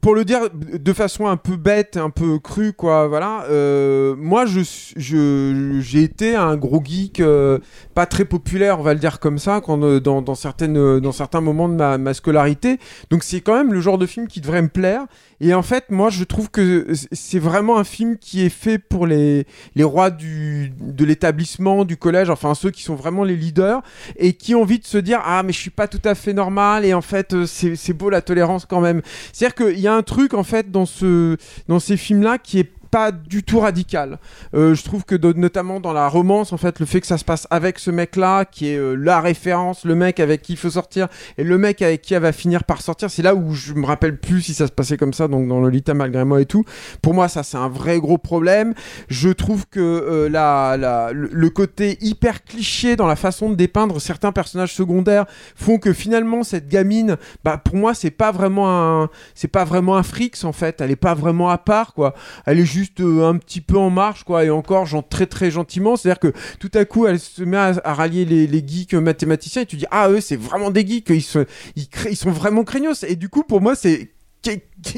[0.00, 3.44] pour le dire de façon un peu bête, un peu crue, quoi, voilà.
[3.50, 4.60] euh, moi, je,
[4.96, 7.58] je, j'ai été un gros geek, euh,
[7.94, 11.00] pas très populaire, on va le dire comme ça, quand, euh, dans, dans certaines, euh,
[11.00, 12.78] dans certains moments de ma, ma scolarité.
[13.10, 15.06] Donc, c'est quand même le genre de film qui devrait me plaire.
[15.40, 19.06] Et en fait, moi, je trouve que c'est vraiment un film qui est fait pour
[19.06, 23.82] les, les rois du, de l'établissement, du collège, enfin ceux qui sont vraiment les leaders
[24.16, 26.32] et qui ont envie de se dire ah mais je suis pas tout à fait
[26.32, 29.02] normal et en fait euh, c'est beau la tolérance quand même.
[29.32, 31.36] C'est-à-dire qu'il y a un truc en fait dans ce
[31.68, 34.18] dans ces films là qui est pas du tout radical.
[34.54, 37.26] Euh, je trouve que notamment dans la romance, en fait, le fait que ça se
[37.26, 40.70] passe avec ce mec-là, qui est euh, la référence, le mec avec qui il faut
[40.70, 43.74] sortir, et le mec avec qui elle va finir par sortir, c'est là où je
[43.74, 46.46] me rappelle plus si ça se passait comme ça, donc dans Lolita malgré moi et
[46.46, 46.64] tout.
[47.02, 48.72] Pour moi, ça c'est un vrai gros problème.
[49.08, 54.72] Je trouve que euh, le, côté hyper cliché dans la façon de dépeindre certains personnages
[54.72, 58.70] secondaires font que finalement cette gamine, bah pour moi c'est pas vraiment
[59.02, 60.80] un, c'est pas vraiment un frics en fait.
[60.80, 62.14] Elle est pas vraiment à part quoi.
[62.46, 65.50] Elle est juste euh, un petit peu en marche quoi et encore genre très très
[65.50, 65.96] gentiment.
[65.96, 69.76] C'est-à-dire que tout à coup elle se met à, rallier les, geeks mathématiciens et tu
[69.76, 71.10] dis ah eux c'est vraiment des geeks.
[71.10, 74.15] Ils ils sont vraiment craignos et du coup pour moi c'est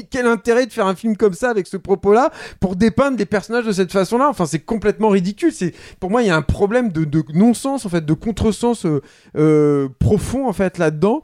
[0.09, 3.65] quel, intérêt de faire un film comme ça avec ce propos-là pour dépeindre des personnages
[3.65, 4.27] de cette façon-là?
[4.29, 5.51] Enfin, c'est complètement ridicule.
[5.53, 9.01] C'est pour moi, il y a un problème de, non-sens en fait, de contresens euh,
[9.37, 11.23] euh, profond en fait là-dedans.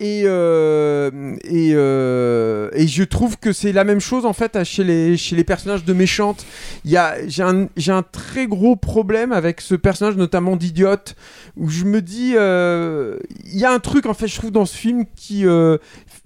[0.00, 1.10] Et euh,
[1.52, 5.44] euh, et je trouve que c'est la même chose en fait chez les chez les
[5.44, 6.44] personnages de méchantes.
[6.84, 11.16] Il y a j'ai un j'ai un très gros problème avec ce personnage notamment d'idiote
[11.56, 14.76] où je me dis il y a un truc en fait je trouve dans ce
[14.76, 15.44] film qui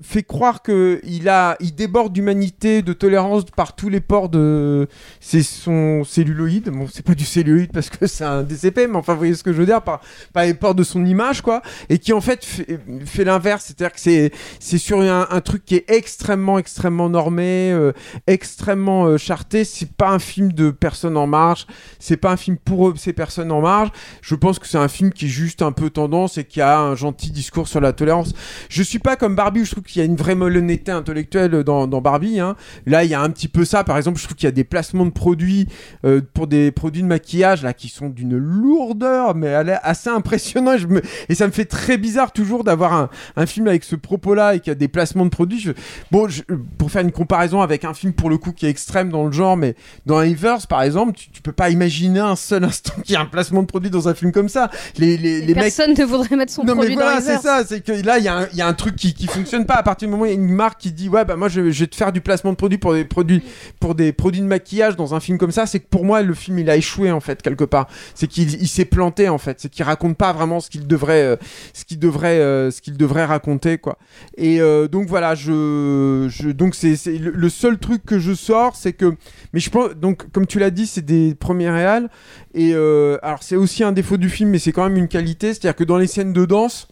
[0.01, 4.89] fait croire que il a il déborde d'humanité de tolérance par tous les pores de
[5.21, 6.71] c'est son celluloïde.
[6.71, 9.43] Bon c'est pas du celluloïde parce que c'est un DCP mais enfin vous voyez ce
[9.43, 10.01] que je veux dire par,
[10.33, 11.63] par les pores de son image quoi.
[11.89, 13.65] Et qui en fait fait, l'inverse.
[13.67, 14.31] C'est-à-dire que c'est
[14.61, 17.93] c'est sur un, truc qui est extrêmement extrêmement normé euh,
[18.29, 19.65] extrêmement euh, charté.
[19.65, 21.67] C'est pas un film de personnes en marge.
[21.99, 23.91] C'est pas un film pour ces personnes en marge.
[24.23, 26.79] Je pense que c'est un film qui est juste un peu tendance et qui a
[26.79, 28.33] un gentil discours sur la tolérance.
[28.69, 31.87] Je suis pas comme Barbie je trouve qu'il y a une vraie malhonnêteté intellectuelle dans,
[31.87, 32.57] dans Barbie hein.
[32.87, 33.85] là il y a un petit peu ça.
[33.85, 35.67] Par exemple je trouve qu'il y a des placements de produits
[36.05, 40.09] euh, pour des produits de maquillage là qui sont d'une lourdeur mais elle est assez
[40.11, 43.67] impressionnant et, je me- et ça me fait très bizarre toujours d'avoir un, un film
[43.69, 45.61] avec ce propos là et qui a des placements de produits.
[45.61, 45.73] Je-
[46.11, 46.43] bon je-
[46.79, 49.33] pour faire une comparaison avec un film pour le coup qui est extrême dans le
[49.33, 49.75] genre mais
[50.07, 53.21] dans Ivers par exemple tu, tu peux pas imaginer un seul instant qu'il y a
[53.21, 54.71] un placement de produit dans un film comme ça.
[54.99, 57.81] Les, les, les mecs Personne ne voudrait mettre son non mais voilà c'est ça c'est
[57.81, 59.78] que là il y, a un- il y a un truc qui, qui fonctionne pas
[59.79, 61.49] à partir du moment où il y a une marque qui dit ouais bah moi
[61.49, 63.43] je, vais te faire du placement de produits pour des produits
[63.81, 66.35] pour des produits de maquillage dans un film comme ça, c'est que pour moi le
[66.35, 67.89] film il a échoué en fait quelque part.
[68.15, 71.23] C'est qu'il il s'est planté en fait, c'est qu'il raconte pas vraiment ce qu'il devrait
[71.23, 71.37] euh,
[71.73, 73.99] ce qu'il devrait euh, ce qu'il devrait raconter quoi.
[74.37, 79.15] Et euh, donc voilà, je, donc c'est le, seul truc que je sors, c'est que
[79.53, 82.11] mais je pense donc comme tu l'as dit, c'est des premiers réals
[82.55, 82.75] et
[83.23, 85.85] alors c'est aussi un défaut du film mais c'est quand même une qualité, c'est-à-dire que
[85.85, 86.89] dans les scènes de danse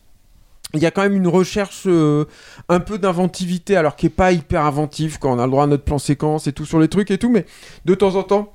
[0.75, 1.87] il y a quand même une recherche
[2.69, 5.67] un peu d'inventivité, alors qui est pas hyper inventif quand on a le droit à
[5.69, 7.47] notre plan séquence et tout sur les trucs et tout, mais
[7.85, 8.53] de temps en temps,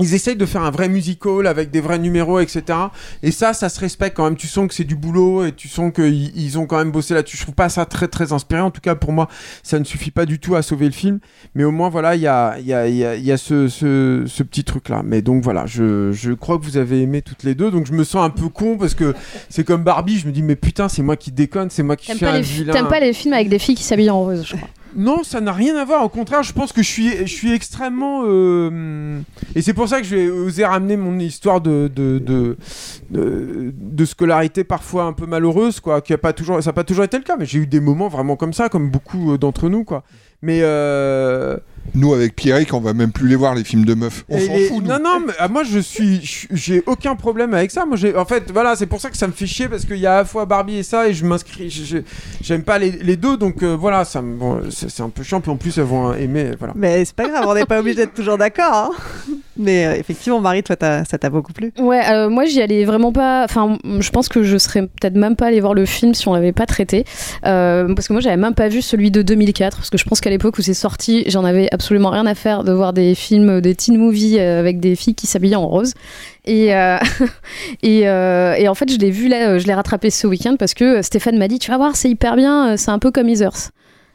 [0.00, 2.62] ils essayent de faire un vrai musical avec des vrais numéros, etc.
[3.22, 4.36] Et ça, ça se respecte quand même.
[4.36, 7.14] Tu sens que c'est du boulot et tu sens qu'ils ils ont quand même bossé
[7.14, 7.36] là-dessus.
[7.36, 8.60] Je trouve pas ça très très inspiré.
[8.60, 9.28] En tout cas, pour moi,
[9.62, 11.20] ça ne suffit pas du tout à sauver le film.
[11.54, 14.24] Mais au moins, voilà, il y a, y a, y a, y a ce, ce,
[14.26, 15.02] ce petit truc-là.
[15.04, 17.70] Mais donc voilà, je, je crois que vous avez aimé toutes les deux.
[17.70, 19.14] Donc je me sens un peu con parce que
[19.48, 20.18] c'est comme Barbie.
[20.18, 22.72] Je me dis, mais putain, c'est moi qui déconne, c'est moi qui fais un vilain.
[22.72, 24.68] t'aimes pas les films avec des filles qui s'habillent en rose, je crois.
[24.96, 26.04] Non, ça n'a rien à voir.
[26.04, 28.22] Au contraire, je pense que je suis, je suis extrêmement.
[28.24, 29.20] euh,
[29.54, 32.18] Et c'est pour ça que je vais oser ramener mon histoire de, de,
[33.10, 36.00] de, scolarité parfois un peu malheureuse, quoi.
[36.00, 37.80] Qui a pas toujours, ça n'a pas toujours été le cas, mais j'ai eu des
[37.80, 40.02] moments vraiment comme ça, comme beaucoup euh, d'entre nous, quoi.
[40.42, 40.60] Mais.
[40.62, 41.56] Euh...
[41.94, 44.24] Nous, avec Pierrick, on va même plus les voir, les films de meufs.
[44.28, 44.88] On s'en fout, nous.
[44.88, 47.84] Non, non, mais ah, moi je suis, j'ai aucun problème avec ça.
[47.84, 49.96] Moi, j'ai, en fait, voilà, c'est pour ça que ça me fait chier parce qu'il
[49.96, 51.68] y a à la fois Barbie et ça et je m'inscris,
[52.40, 55.40] j'aime pas les, les deux, donc euh, voilà, ça, me- bon, c'est, un peu chiant.
[55.40, 56.74] Puis en plus, elles vont aimer, voilà.
[56.76, 58.72] Mais c'est pas grave, on n'est pas obligé d'être toujours d'accord.
[58.72, 58.90] hein.
[59.56, 61.72] Mais euh, effectivement, Marie, toi, t'as- ça t'a beaucoup plu.
[61.78, 63.44] Ouais, euh, moi j'y allais vraiment pas.
[63.44, 66.34] Enfin, je pense que je serais peut-être même pas allé voir le film si on
[66.34, 67.04] l'avait pas traité.
[67.44, 69.76] Euh, parce que moi j'avais même pas vu celui de 2004.
[69.76, 72.64] Parce que je pense qu'à l'époque où c'est sorti, j'en avais absolument rien à faire
[72.64, 75.94] de voir des films, des teen movies euh, avec des filles qui s'habillaient en rose.
[76.44, 76.98] Et, euh,
[77.84, 81.02] euh, et en fait, je l'ai vu là, je l'ai rattrapé ce week-end parce que
[81.02, 83.70] Stéphane m'a dit Tu vas voir, c'est hyper bien, c'est un peu comme Heathers.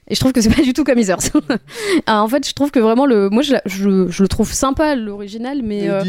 [0.08, 1.18] Et je trouve que c'est pas du tout comme Heathers.
[2.06, 4.96] Ah, en fait, je trouve que vraiment, le, moi je, je, je le trouve sympa
[4.96, 5.90] l'original, mais.
[5.90, 6.02] Euh,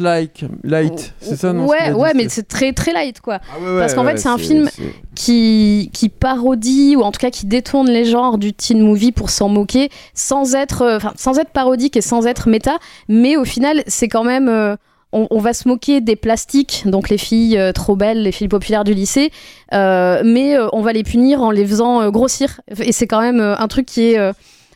[0.00, 3.40] Like, Light, c'est ça, non Ouais, ouais, mais c'est- très très light quoi.
[3.60, 4.68] ouais, Parce qu'en ouais, fait, c'est un film
[5.14, 9.30] qui, qui parodie ou en tout cas qui détourne les genres du teen movie pour
[9.30, 12.78] s'en moquer sans être, euh, enfin, sans être parodique et sans être méta.
[13.08, 14.48] Mais au final, c'est quand même.
[14.48, 14.76] euh,
[15.12, 18.48] on, on va se moquer des plastiques, donc les filles euh, trop belles, les filles
[18.48, 19.30] populaires du lycée,
[19.72, 22.60] euh, mais euh, on va les punir en les faisant grossir.
[22.82, 24.32] Et c'est quand même un truc qui est.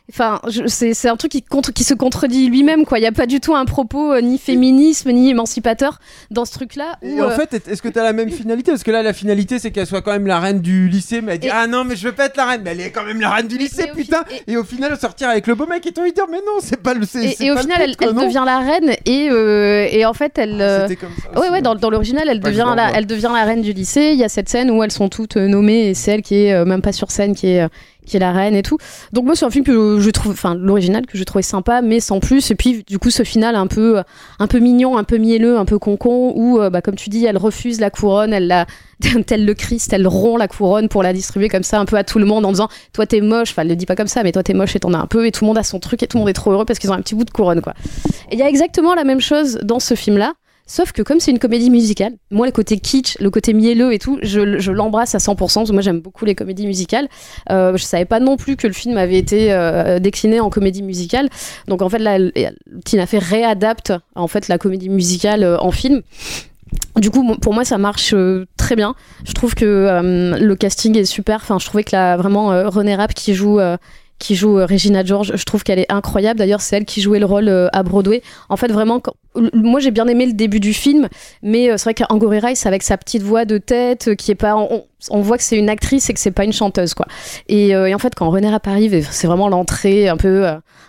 [0.09, 2.99] Enfin, c'est un truc qui, contre, qui se contredit lui-même, quoi.
[2.99, 5.99] Il n'y a pas du tout un propos euh, ni féminisme ni émancipateur
[6.31, 6.97] dans ce truc-là.
[7.03, 8.71] Et en euh, fait, est- est-ce que t'as la même finalité?
[8.71, 11.33] Parce que là, la finalité, c'est qu'elle soit quand même la reine du lycée, mais
[11.33, 13.03] elle dit Ah non, mais je veux pas être la reine, mais elle est quand
[13.05, 15.91] même la reine du lycée, putain Et au final, sortir avec le beau mec et
[15.93, 17.03] toi lui dire Mais non, c'est pas le.
[17.17, 20.07] Et, et au le final, elle, quoi, elle non devient la reine et, euh, et
[20.07, 20.85] en fait, elle.
[20.89, 23.63] c'était comme ça ouais, ouais, dans, dans l'original, elle devient, la, elle devient la reine
[23.63, 24.11] du lycée.
[24.13, 26.65] Il y a cette scène où elles sont toutes nommées et c'est elle qui est
[26.65, 27.67] même pas sur scène qui est.
[28.07, 28.79] qui est la reine et tout.
[29.13, 32.01] Donc moi c'est un film que je trouve, enfin l'original que je trouvais sympa, mais
[32.01, 32.51] sans plus.
[32.51, 34.03] Et puis du coup ce final un peu,
[34.39, 37.25] un peu mignon, un peu mielleux, un peu concon, où euh, bah, comme tu dis,
[37.25, 38.67] elle refuse la couronne, elle la,
[39.27, 42.05] tel le Christ, elle rompt la couronne pour la distribuer comme ça un peu à
[42.05, 44.23] tout le monde en disant toi t'es moche, enfin elle le dit pas comme ça,
[44.23, 45.79] mais toi t'es moche et t'en as un peu et tout le monde a son
[45.81, 47.31] truc et tout le monde est trop heureux parce qu'ils ont un petit bout de
[47.31, 47.75] couronne quoi.
[48.31, 50.35] Et il y a exactement la même chose dans ce film là.
[50.69, 54.01] Sauf que comme c'est une comédie musicale, moi le côté kitsch, le côté mielleux et
[54.01, 57.09] tout, je, l'embrasse à 100%, parce que moi j'aime beaucoup les comédies musicales.
[57.51, 60.83] Euh, je savais pas non plus que le film avait été euh, décliné en comédie
[60.83, 61.29] musicale.
[61.69, 62.19] Donc en fait là,
[62.85, 66.03] Tina Fey réadapte en fait la comédie musicale euh, en film.
[66.97, 68.97] Du coup, pour moi, ça marche euh, très bien.
[69.25, 71.37] Je trouve que le casting est super.
[71.37, 73.61] Enfin, je trouvais que là, vraiment, René Rapp qui joue,
[74.19, 76.39] qui joue euh, Regina George, je trouve qu'elle est incroyable.
[76.39, 78.23] D'ailleurs, c'est elle qui jouait le rôle euh, à Broadway.
[78.49, 79.03] En fait, vraiment,
[79.53, 81.09] moi, j'ai bien aimé le début du film,
[81.43, 84.57] mais euh, c'est vrai qu'Angourie Rice, avec sa petite voix de tête, qui est pas,
[84.57, 87.07] on, voit que c'est une actrice et que c'est pas une chanteuse, quoi.
[87.49, 90.47] Et, en fait, quand René Rapp arrive, c'est vraiment l'entrée un peu,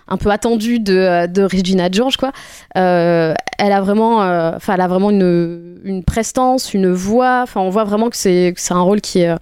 [0.08, 2.32] un peu attendue de, de Regina George, quoi.
[2.76, 4.20] Elle a vraiment,
[4.56, 7.42] enfin, elle a vraiment une, une prestance, une voix.
[7.44, 9.36] Enfin, on voit vraiment que c'est, un rôle qui est,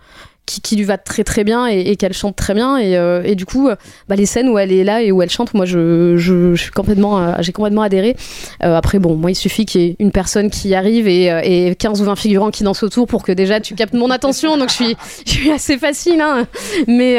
[0.45, 2.77] qui, lui va très très bien et, qu'elle chante très bien.
[2.77, 3.75] Et, euh, du coup, euh,
[4.07, 6.71] bah, les scènes où elle est là et où elle chante, moi, je, je, suis
[6.71, 8.15] complètement, euh, j'ai complètement adhéré.
[8.59, 12.01] Après, bon, moi, il suffit qu'il y ait une personne qui arrive et, et 15
[12.01, 14.57] ou 20 figurants qui dansent autour pour que déjà tu captes mon attention.
[14.57, 16.21] Donc, je suis, je suis assez facile.
[16.21, 16.47] Hein.
[16.87, 17.17] Mais,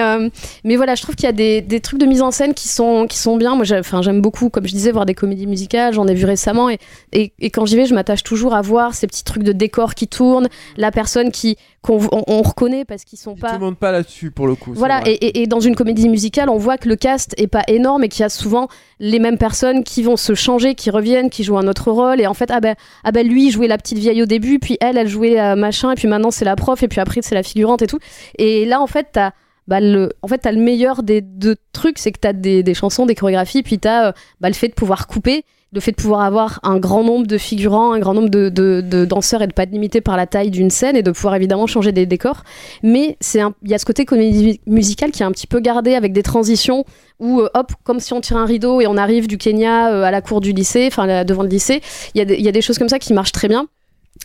[0.64, 2.68] mais voilà, je trouve qu'il y a des, des trucs de mise en scène qui
[2.68, 3.54] sont, qui sont bien.
[3.54, 5.94] Moi, j'aime beaucoup, comme je disais, voir des comédies musicales.
[5.94, 6.70] J'en ai vu récemment.
[6.70, 6.78] Et,
[7.12, 10.08] et, quand j'y vais, je m'attache toujours à voir ces petits trucs de décor qui
[10.08, 13.58] tournent, la personne qui qu'on on, on reconnaît parce qu'ils sont pas.
[13.78, 14.72] pas là-dessus pour le coup.
[14.74, 17.62] Voilà, et, et- et dans une comédie musicale, on voit que le cast est pas
[17.68, 18.68] énorme et qu'il y a souvent
[19.00, 22.20] les mêmes personnes qui vont se changer, qui reviennent, qui jouent un autre rôle.
[22.20, 22.74] Et en fait, ah ben,
[23.04, 25.56] ah ben lui, il jouait la petite vieille au début, puis elle, elle jouait euh,
[25.56, 27.98] machin, et puis maintenant c'est la prof, et puis après c'est la figurante et tout.
[28.38, 29.32] Et là, en fait, t'as
[29.68, 32.74] bah, le, en fait, t'as le meilleur des deux trucs, c'est que t'as des, des
[32.74, 35.96] chansons, des chorégraphies, puis t'as euh, bah, le fait de pouvoir couper, le fait de
[35.96, 39.48] pouvoir avoir un grand nombre de figurants, un grand nombre de, de- de danseurs et
[39.48, 42.06] de pas être limité par la taille d'une scène et de pouvoir évidemment changer des
[42.06, 42.44] décors.
[42.84, 46.12] Mais il y a ce côté comédie musicale qui est un petit peu gardé avec
[46.12, 46.84] des transitions
[47.18, 50.04] où euh, hop, comme si on tire un rideau et on arrive du Kenya euh,
[50.04, 51.80] à la cour du lycée, enfin devant le lycée.
[52.14, 53.66] Il y a des choses comme ça qui marchent très bien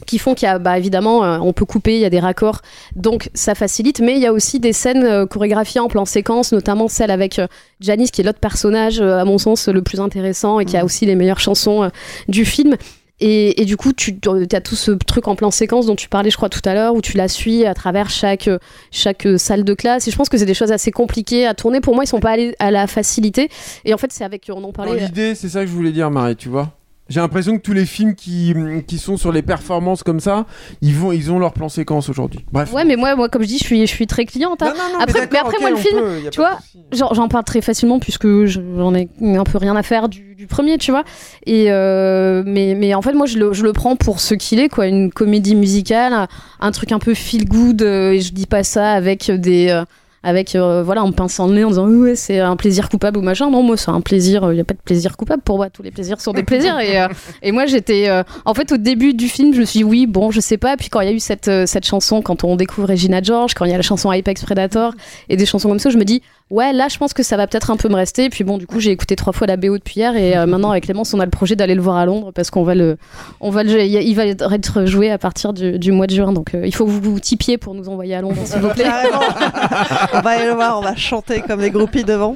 [0.06, 2.20] qui font qu'il y a bah, évidemment euh, on peut couper, il y a des
[2.20, 2.62] raccords,
[2.96, 6.52] donc ça facilite, mais il y a aussi des scènes euh, chorégraphiées en plan séquence,
[6.52, 7.48] notamment celle avec euh,
[7.80, 11.06] Janice qui est l'autre personnage à mon sens le plus intéressant et qui a aussi
[11.06, 11.90] les meilleures chansons
[12.28, 12.76] du film.
[13.20, 14.20] Et, et du coup, tu
[14.52, 16.96] as tout ce truc en plan séquence dont tu parlais, je crois, tout à l'heure,
[16.96, 18.50] où tu la suis à travers chaque,
[18.90, 20.08] chaque salle de classe.
[20.08, 21.82] Et je pense que c'est des choses assez compliquées à tourner.
[21.82, 23.50] Pour moi, ils sont pas allés à la facilité.
[23.86, 25.00] Et en fait, c'est avec, on en parlait.
[25.00, 26.74] l'idée, c'est ça que je voulais dire, Marie, tu vois.
[27.12, 28.54] J'ai l'impression que tous les films qui,
[28.88, 30.46] qui sont sur les performances comme ça,
[30.82, 32.46] ils, vont, ils ont leur plan séquence aujourd'hui.
[32.52, 32.72] Bref.
[32.74, 34.62] Ouais, mais moi, moi, comme je dis, je suis, je suis très cliente.
[34.62, 34.74] hein.
[34.76, 36.58] mais après, mais, d'accord, après, moi, le film, peut, tu vois,
[36.94, 40.78] j'en parle très facilement puisque j'en ai un peu rien à faire du, du premier,
[40.78, 41.04] tu vois.
[41.46, 44.60] Et euh, mais, mais en fait, moi, je le, je le prends pour ce qu'il
[44.60, 46.28] est, quoi, une comédie musicale, un,
[46.62, 47.82] un truc un peu feel good.
[47.82, 49.84] euh, et je dis pas ça avec des euh,
[50.24, 53.22] avec euh, voilà en pinçant le nez en disant ouais c'est un plaisir coupable ou
[53.22, 53.50] machin.
[53.50, 55.70] Non moi c'est un plaisir il y a pas de plaisir coupable pour moi.
[55.70, 56.80] Tous les plaisirs sont des plaisirs.
[56.80, 57.08] Et, euh,
[57.42, 60.06] et moi j'étais euh, en fait au début du film je me suis dit oui
[60.06, 60.78] bon je sais pas.
[60.78, 63.54] Puis quand il y a eu cette, euh, cette chanson quand on découvre Regina George
[63.56, 64.94] quand il y a la chanson Apex Predator
[65.30, 67.48] et des chansons comme ça je me dis ouais là je pense que ça va
[67.48, 69.78] peut-être un peu me rester puis bon du coup j'ai écouté trois fois la BO
[69.78, 72.06] depuis hier et euh, maintenant avec Clémence on a le projet d'aller le voir à
[72.06, 72.98] Londres parce qu'on va le
[73.40, 76.66] on va le il va être joué à partir du, mois de juin donc euh,
[76.66, 78.86] il faut que vous vous tipiez pour nous envoyer à Londres s'il vous plaît
[80.14, 82.36] on va aller le voir, on va chanter comme les groupies devant.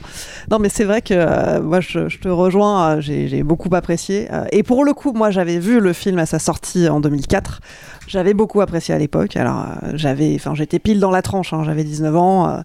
[0.49, 4.27] Non, mais c'est vrai que euh, moi, je, te rejoins, j'ai beaucoup apprécié.
[4.51, 7.61] Et pour le coup, moi, j'avais vu le film à sa sortie en 2004.
[8.07, 9.35] J'avais beaucoup apprécié à l'époque.
[9.35, 12.63] Alors, j'avais, j'étais pile dans la tranche, hein, j'avais 19 ans.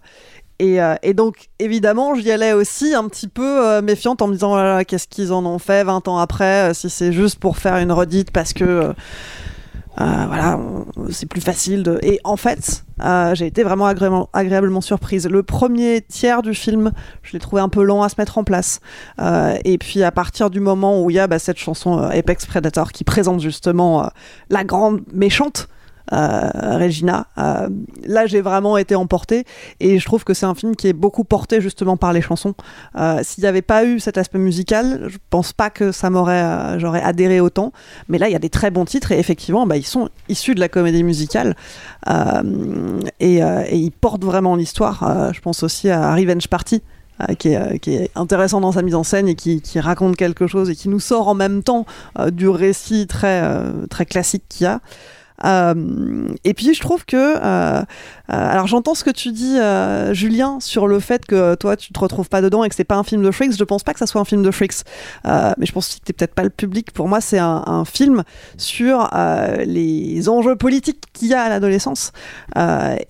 [0.61, 4.55] Euh, et, donc, évidemment, j'y allais aussi un petit peu euh, méfiante en me disant,
[4.55, 7.77] oh qu'est-ce qu'ils en ont fait 20 ans après, euh, si c'est juste pour faire
[7.77, 8.93] une redite parce que...
[9.97, 10.59] voilà,
[11.11, 11.99] c'est plus facile.
[12.01, 12.83] Et en fait,
[13.33, 15.27] j'ai été vraiment agréablement, agréablement surprise.
[15.27, 16.91] Le premier tiers du film,
[17.23, 18.79] je l'ai trouvé un peu lent à se mettre en place.
[19.63, 22.91] Et puis à partir du moment où il y a bah, cette chanson Apex Predator
[22.91, 24.09] qui présente justement
[24.49, 25.67] la grande méchante.
[26.13, 27.69] Euh, Regina, euh,
[28.05, 29.45] là j'ai vraiment été emportée
[29.79, 32.53] et je trouve que c'est un film qui est beaucoup porté justement par les chansons.
[32.97, 36.79] Euh, S'il n'y avait pas eu cet aspect musical, je pense pas que ça m'aurait,
[36.79, 37.71] j'aurais adhéré autant.
[38.09, 40.55] Mais là, il y a des très bons titres et effectivement, bah, ils sont issus
[40.55, 41.55] de la comédie musicale
[43.19, 43.41] et,
[43.71, 45.31] ils portent vraiment l'histoire.
[45.33, 46.81] Je pense aussi à Revenge Party.
[47.37, 50.89] Qui est, intéressant dans sa mise en scène et qui, raconte quelque chose et qui
[50.89, 51.85] nous sort en même temps
[52.31, 53.43] du récit très,
[53.89, 54.81] très classique qu'il y a.
[55.43, 57.83] Euh, et puis je trouve que, euh, euh,
[58.27, 59.57] alors j'entends ce que tu dis,
[60.13, 62.95] Julien, sur le fait que toi tu te retrouves pas dedans et que c'est pas
[62.97, 63.57] un film de Freaks.
[63.57, 64.83] Je pense pas que ça soit un film de Freaks,
[65.25, 66.91] mais je pense que t'es peut-être pas le public.
[66.91, 68.23] Pour moi, c'est un, un film
[68.57, 69.09] sur
[69.65, 72.11] les enjeux politiques qu'il y a à l'adolescence.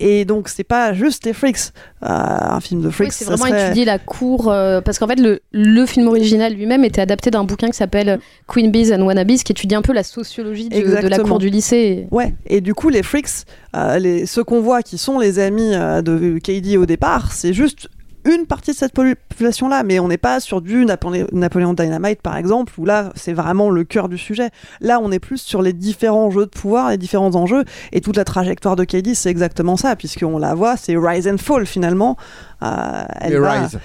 [0.00, 1.72] Et donc c'est pas juste les Freaks.
[2.02, 4.44] Un film de Freaks, Oui, c'est vraiment serait- étudier la cour
[4.84, 8.18] parce qu'en fait le, le film original lui-même était adapté d'un bouquin qui s'appelle
[8.48, 11.48] Queen Bees and Wannabes qui étudie un peu la sociologie de, de la cour du
[11.48, 12.06] lycée.
[12.10, 13.44] Ouais, et du coup, les freaks,
[13.76, 17.52] euh, les, ceux qu'on voit qui sont les amis euh, de Katie au départ, c'est
[17.52, 17.88] juste
[18.24, 22.36] une partie de cette population-là, mais on n'est pas sur du Napolé- Napoléon Dynamite, par
[22.36, 24.50] exemple, où là, c'est vraiment le cœur du sujet.
[24.80, 28.16] Là, on est plus sur les différents jeux de pouvoir, les différents enjeux, et toute
[28.16, 32.16] la trajectoire de Katie, c'est exactement ça, puisqu'on la voit, c'est rise and fall, finalement.
[32.62, 33.78] Euh, elle va- rise.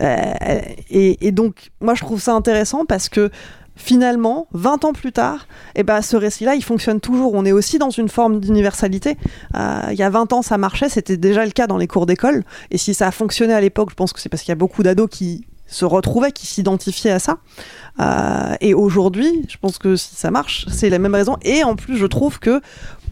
[0.00, 0.16] euh,
[0.90, 3.30] et, et donc, moi, je trouve ça intéressant parce que
[3.76, 7.34] finalement, 20 ans plus tard, eh ben, ce récit-là, il fonctionne toujours.
[7.34, 9.16] On est aussi dans une forme d'universalité.
[9.56, 12.06] Euh, il y a 20 ans, ça marchait, c'était déjà le cas dans les cours
[12.06, 12.44] d'école.
[12.70, 14.56] Et si ça a fonctionné à l'époque, je pense que c'est parce qu'il y a
[14.56, 17.38] beaucoup d'ados qui se retrouvaient, qui s'identifiaient à ça.
[18.00, 21.36] Euh, et aujourd'hui, je pense que si ça marche, c'est la même raison.
[21.42, 22.60] Et en plus, je trouve que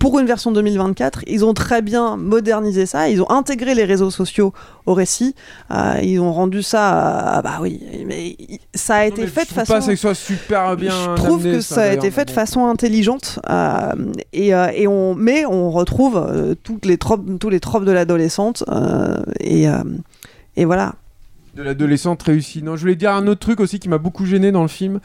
[0.03, 3.09] pour une version 2024, ils ont très bien modernisé ça.
[3.09, 4.53] Ils ont intégré les réseaux sociaux
[4.85, 5.37] au récit.
[5.71, 8.37] Euh, ils ont rendu ça, euh, bah oui, mais
[8.75, 9.73] ça a été fait de façon.
[9.73, 10.91] pas que soit super bien.
[10.91, 13.93] Je trouve amené, que ça, a été fait de façon intelligente euh,
[14.33, 16.21] et, euh, et on, mais on retrouve
[16.65, 18.65] toutes les tropes, tous les tropes de l'adolescente
[19.39, 19.67] et,
[20.57, 20.97] et voilà.
[21.55, 22.65] de l'adolescente réussie.
[22.65, 24.99] Non, je voulais dire un autre truc aussi qui m'a beaucoup gêné dans le film,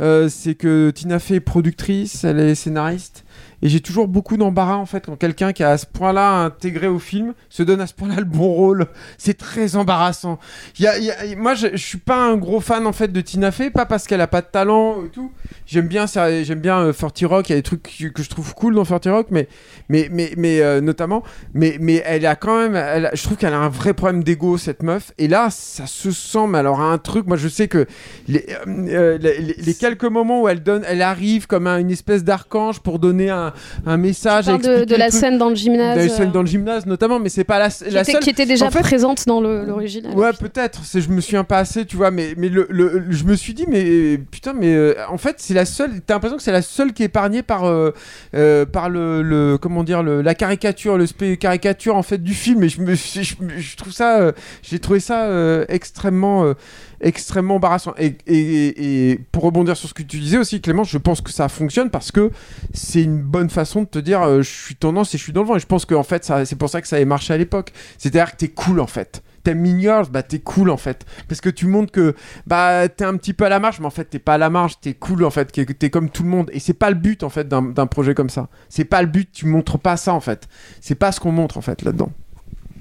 [0.00, 3.24] euh, c'est que Tina Fey est productrice, elle est scénariste.
[3.62, 6.86] Et j'ai toujours beaucoup d'embarras en fait quand quelqu'un qui est à ce point-là intégré
[6.86, 8.86] au film se donne à ce point-là le bon rôle.
[9.18, 10.38] C'est très embarrassant.
[10.78, 13.50] Y a- y a- moi, je, suis pas un gros fan en fait de Tina
[13.50, 15.30] Fey, pas parce qu'elle a pas de talent et tout.
[15.66, 17.48] J'aime bien j'aime bien euh, 40 Rock.
[17.48, 19.48] Il y a des trucs que, je trouve cool dans 40 Rock, mais
[19.88, 21.22] mais mais mais euh, notamment,
[21.54, 24.56] mais mais elle a quand même, a- je trouve qu'elle a un vrai problème d'ego
[24.58, 25.12] cette meuf.
[25.18, 26.46] Et là, ça se sent.
[26.48, 27.86] Mais alors un truc, moi je sais que
[28.26, 32.24] les, euh, euh, les, quelques moments où elle donne, elle arrive comme un- une espèce
[32.24, 33.49] d'archange pour donner un,
[33.86, 34.48] un message.
[34.48, 35.96] À de, la scène dans le gymnase.
[35.96, 38.12] De la scène euh, dans le gymnase notamment, mais c'est pas la, qui, la était,
[38.12, 38.20] seule.
[38.22, 40.14] qui était déjà En fait, présente dans l'original.
[40.16, 40.80] Ouais, peut-être.
[40.94, 42.10] Je me souviens pas assez, tu vois.
[42.10, 45.54] Mais, mais le, le- je me suis dit, mais putain, mais euh, en fait, c'est
[45.54, 46.00] la seule.
[46.06, 47.92] T'as l'impression que c'est la seule qui est épargnée par, euh,
[48.34, 52.34] euh, par le, le- comment dire, le, la caricature, le spé caricature en fait du
[52.34, 52.62] film.
[52.64, 54.32] Et je me, suis- je, me- je trouve ça,
[54.62, 55.28] j'ai trouvé ça
[55.68, 56.54] extrêmement.
[57.00, 61.20] Extrêmement embarrassant et, et- pour rebondir sur ce que tu disais aussi Clément je pense
[61.20, 62.30] que ça fonctionne parce que
[62.74, 65.42] c'est une bonne façon de te dire euh, je suis tendance et je suis dans
[65.42, 67.32] le vent et je pense que en fait c'est pour ça que ça avait marché
[67.32, 70.70] à l'époque c'est à dire que t'es cool en fait Mean Girls, bah t'es cool
[70.70, 71.04] en fait.
[71.28, 72.14] Parce que tu montres que
[72.46, 74.50] bah t'es un petit peu à la marge, mais en fait t'es pas à la
[74.50, 76.50] marge, t'es cool en fait, t'es comme tout le monde.
[76.52, 78.48] Et c'est pas le but en fait d'un projet comme ça.
[78.68, 80.48] C'est pas le but, tu montres pas ça en fait.
[80.80, 82.12] C'est pas ce qu'on montre en fait là-dedans.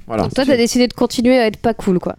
[0.07, 0.23] Voilà.
[0.23, 2.15] Donc toi, t'as décidé de continuer à être pas cool, quoi.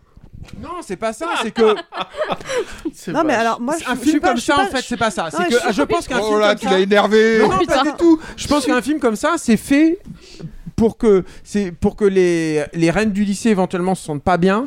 [0.60, 1.74] Non, c'est pas ça, c'est que.
[3.12, 5.10] Non, mais alors, moi, C'est je- un film pas- comme ça, en fait, c'est pas
[5.10, 5.24] ça.
[5.24, 7.38] Non, C'est que je pense qu'un Oh film là, comme tu ça- l'as énervé.
[7.40, 8.18] Non, Oh, pas du tout.
[8.36, 9.98] Je pense qu'un film comme ça, c'est fait
[10.76, 14.64] pour que c'est pour que les les reines du lycée éventuellement se sentent pas bien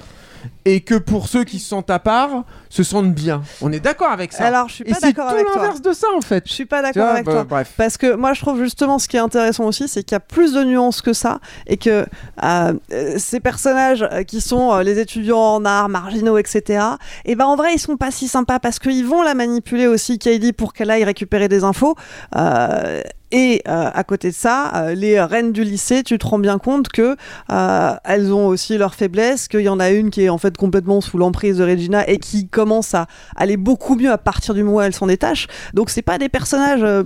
[0.66, 3.44] et que pour ceux qui se sentent à part se sentent bien.
[3.62, 4.46] On est d'accord avec ça.
[4.46, 5.56] Alors, je suis pas c'est d'accord tout avec toi.
[5.62, 6.44] l'inverse de ça en fait.
[6.48, 7.44] Je suis pas d'accord avec bah, toi.
[7.44, 7.74] bref.
[7.78, 10.20] Parce que moi, je trouve justement ce qui est intéressant aussi, c'est qu'il y a
[10.20, 12.06] plus de nuances que ça et que
[12.44, 16.84] euh, euh, ces personnages euh, qui sont euh, les étudiants en art, marginaux, etc.,
[17.26, 20.18] et ben en vrai, ils sont pas si sympas parce qu'ils vont la manipuler aussi,
[20.20, 21.96] Kylie, pour qu'elle aille récupérer des infos.
[22.36, 23.02] Euh,
[23.34, 26.60] et euh, à côté de ça, euh, les reines du lycée, tu te rends bien
[26.60, 27.18] compte que
[27.52, 30.56] euh, elles ont aussi leurs faiblesses, qu'il y en a une qui est en fait
[30.56, 34.64] complètement sous l'emprise de Regina et qui commence à aller beaucoup mieux à partir du
[34.64, 35.48] moment où elle s'en détache.
[35.74, 37.04] Donc c'est pas des personnages euh,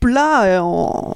[0.00, 1.14] plats en...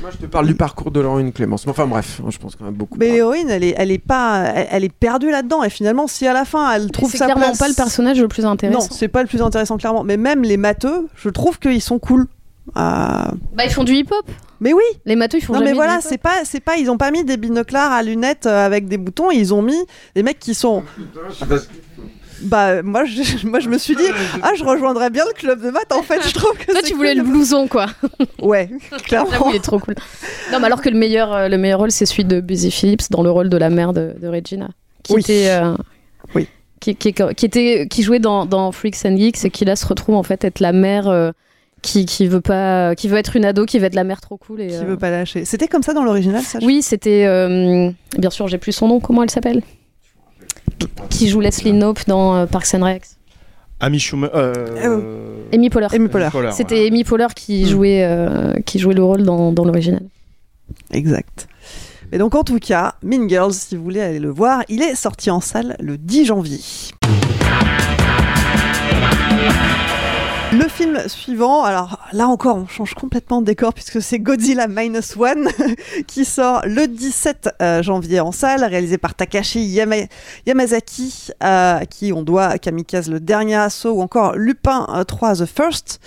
[0.00, 1.64] Moi, je te parle du parcours de l'héroïne Clémence.
[1.64, 2.98] Mais Enfin bref, je pense quand même beaucoup.
[2.98, 5.62] Mais l'héroïne, elle est, elle est pas, elle, elle est perdue là-dedans.
[5.62, 8.20] Et finalement, si à la fin elle trouve c'est sa clairement place, pas le personnage
[8.20, 8.80] le plus intéressant.
[8.80, 10.02] Non, c'est pas le plus intéressant clairement.
[10.02, 12.26] Mais même les matheux, je trouve qu'ils sont cool.
[12.74, 13.32] Bah,
[13.64, 14.24] ils font du hip-hop.
[14.60, 14.82] Mais oui.
[15.04, 16.06] Les matheux, ils font non mais du voilà, hip-hop.
[16.08, 18.98] c'est pas, c'est pas, ils ont pas mis des binoclars à lunettes euh, avec des
[18.98, 19.30] boutons.
[19.30, 19.78] Ils ont mis
[20.14, 20.84] des mecs qui sont.
[22.42, 24.02] Bah moi je, moi je me suis dit
[24.42, 26.94] ah je rejoindrais bien le club de maths en fait je trouve que Toi, tu
[26.94, 27.22] voulais cool.
[27.24, 27.86] le blouson, quoi.
[28.40, 28.68] ouais
[29.04, 29.94] clairement il est trop cool.
[30.50, 33.10] Non, mais alors que le meilleur, euh, le meilleur rôle, c'est celui de Busy Phillips
[33.10, 34.70] dans le rôle de la mère de, de Regina.
[35.04, 35.20] Qui Oui.
[35.20, 35.50] était.
[35.50, 35.76] euh,
[36.34, 36.48] Oui.
[36.80, 39.86] Qui, qui, qui était, qui jouait dans, dans Freaks and Geeks et qui là se
[39.86, 41.30] retrouve en fait être la mère euh,
[41.82, 44.36] qui, qui veut pas, qui veut être une ado, qui veut être la mère trop
[44.36, 45.44] cool et qui euh, veut pas lâcher.
[45.44, 47.24] C'était comme ça dans l'original ça Oui, c'était.
[47.26, 49.00] euh, bien sûr, j'ai plus son nom.
[49.00, 49.62] Comment elle s'appelle?
[51.10, 53.02] Qui joue Leslie Knope dans euh, Parks and Rec
[53.80, 54.30] Amy Schumer.
[54.34, 55.88] euh, Amy Poehler.
[55.92, 56.28] Amy Poehler.
[56.52, 57.68] C'était Amy Poehler qui Mm.
[57.68, 60.02] jouait, euh, qui jouait le rôle dans, dans l'original.
[60.92, 61.48] Exact.
[62.12, 64.94] Et donc en tout cas, Mean Girls, si vous voulez aller le voir, il est
[64.94, 66.60] sorti en salle le 10 janvier.
[70.52, 75.16] Le film suivant, alors là encore, on change complètement de décor puisque c'est Godzilla Minus
[75.16, 75.48] One
[76.06, 80.08] qui sort le 17 euh, janvier en salle, réalisé par Takashi Yama-
[80.46, 85.36] Yamazaki, euh, à qui on doit Kamikaze le dernier assaut ou encore Lupin euh, 3
[85.36, 86.00] The First.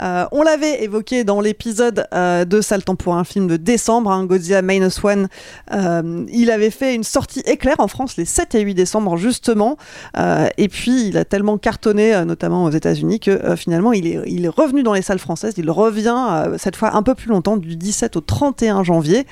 [0.00, 4.24] Euh, on l'avait évoqué dans l'épisode euh, de temps pour un film de décembre, hein,
[4.24, 5.28] Godzilla Minus One.
[5.74, 9.76] Euh, il avait fait une sortie éclair en France les 7 et 8 décembre justement.
[10.16, 13.56] Euh, et puis il a tellement cartonné, euh, notamment aux États-Unis, que euh,
[13.92, 15.54] il est, revenu dans les salles françaises.
[15.56, 19.26] Il revient euh, cette fois un peu plus longtemps, du 17 au 31 janvier.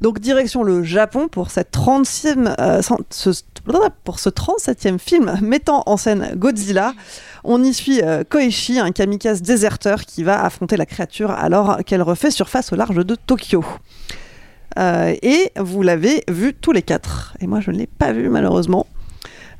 [0.00, 3.30] Donc direction le Japon pour cette 36e, euh, ce,
[4.04, 6.94] pour ce 37e film mettant en scène Godzilla.
[7.44, 12.02] On y suit euh, Koichi, un kamikaze déserteur qui va affronter la créature alors qu'elle
[12.02, 13.64] refait surface au large de Tokyo.
[14.78, 17.36] Euh, et vous l'avez vu tous les quatre.
[17.40, 18.86] Et moi, je ne l'ai pas vu malheureusement.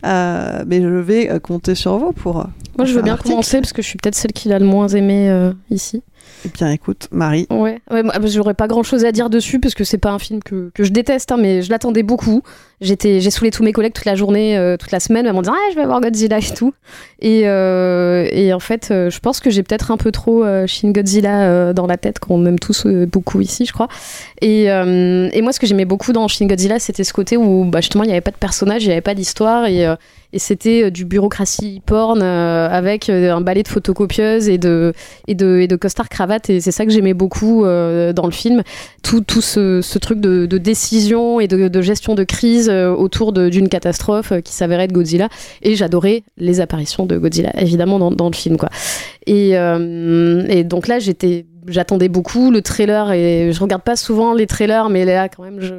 [0.02, 2.46] Mais je vais compter sur vous pour.
[2.76, 4.88] Moi, je veux bien commencer parce que je suis peut-être celle qui l'a le moins
[4.88, 6.02] aimé euh, ici.
[6.46, 7.46] Eh bien, écoute, Marie.
[7.50, 10.18] Ouais, ouais moi, j'aurais pas grand chose à dire dessus parce que c'est pas un
[10.18, 12.42] film que, que je déteste, hein, mais je l'attendais beaucoup.
[12.80, 15.40] J'étais, j'ai saoulé tous mes collègues toute la journée, euh, toute la semaine, en me
[15.40, 16.74] disant ah je vais voir Godzilla et tout.
[17.20, 21.72] Et, euh, et en fait, je pense que j'ai peut-être un peu trop Shin Godzilla
[21.72, 23.88] dans la tête qu'on aime tous beaucoup ici, je crois.
[24.40, 27.80] Et, et moi, ce que j'aimais beaucoup dans Shin Godzilla, c'était ce côté où bah,
[27.80, 29.86] justement il n'y avait pas de personnage, il n'y avait pas d'histoire et,
[30.34, 34.92] et c'était euh, du bureaucratie porn euh, avec euh, un balai de photocopieuses et de
[35.28, 36.50] et de et de costard cravate.
[36.50, 38.62] Et c'est ça que j'aimais beaucoup dans le film.
[39.02, 43.48] Tout tout ce, truc de, de décision et de, de gestion de crise autour de-
[43.48, 45.28] d'une catastrophe qui s'avérait être Godzilla.
[45.62, 48.70] Et j'adorais les apparitions de Godzilla évidemment dans, dans le film quoi.
[49.26, 52.50] Et, et donc là j'étais j'attendais beaucoup.
[52.50, 55.74] Le trailer et je regarde pas souvent les trailers mais là quand même je...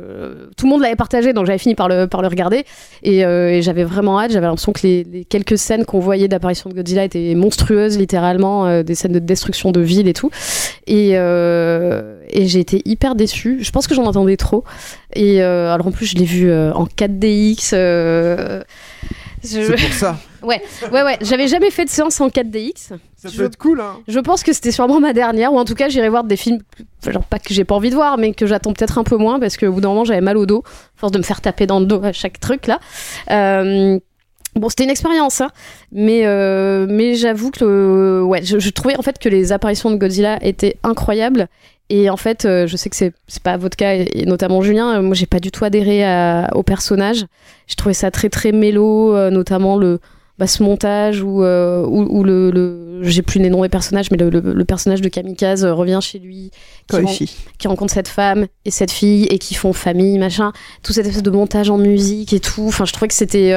[0.58, 2.66] tout le monde l'avait partagé donc j'avais fini par le, par le regarder.
[3.04, 4.32] Et, euh, et j'avais vraiment hâte.
[4.32, 8.66] J'avais l'impression que les, les quelques scènes qu'on voyait d'apparition de Godzilla étaient monstrueuses littéralement
[8.66, 10.30] euh, des scènes de destruction de villes et tout.
[10.88, 13.60] Et, euh, et j'ai été hyper déçue.
[13.62, 14.64] Je pense que j'en attendais trop.
[15.14, 18.64] Et euh, alors en plus je l'ai vu euh, en 4DX euh,
[19.46, 20.18] je- C'est pour ça.
[20.44, 20.62] ouais
[20.92, 22.74] ouais ouais j'avais jamais fait de séance en 4DX
[23.16, 23.98] Ça peut être cool, hein.
[24.08, 26.60] je pense que c'était sûrement ma dernière, ou en tout cas j'irai voir des films,
[27.08, 29.40] genre pas que j'ai pas envie de voir, mais que j'attends peut-être un peu moins
[29.40, 31.66] parce qu'au bout d'un moment j'avais mal au dos, à force de me faire taper
[31.68, 32.80] dans le dos à chaque truc là.
[33.32, 34.00] Euh,
[34.58, 35.50] Bon, c'était une expérience, hein,
[35.92, 39.98] mais euh, mais j'avoue que ouais, je, je trouvais en fait que les apparitions de
[39.98, 41.50] Godzilla étaient incroyables.
[41.90, 44.62] Et en fait, euh, je sais que c'est c'est pas votre cas, et, et notamment
[44.62, 44.98] Julien.
[44.98, 47.26] euh, moi, j'ai pas du tout adhéré à- au personnage.
[47.68, 50.00] Je trouvais ça très très mélo, euh, notamment le
[50.40, 54.18] bah, ce montage où où, où le, le j'ai plus les noms des personnages, mais
[54.18, 56.50] le, le- le personnage de Kamikaze revient chez lui,
[56.90, 57.26] qui, Koichi.
[57.26, 60.52] ren- qui rencontre cette femme et cette fille et qui font famille, machin.
[60.84, 62.66] Tout cette espèce de montage en musique et tout.
[62.68, 63.54] Enfin, je trouvais que c'était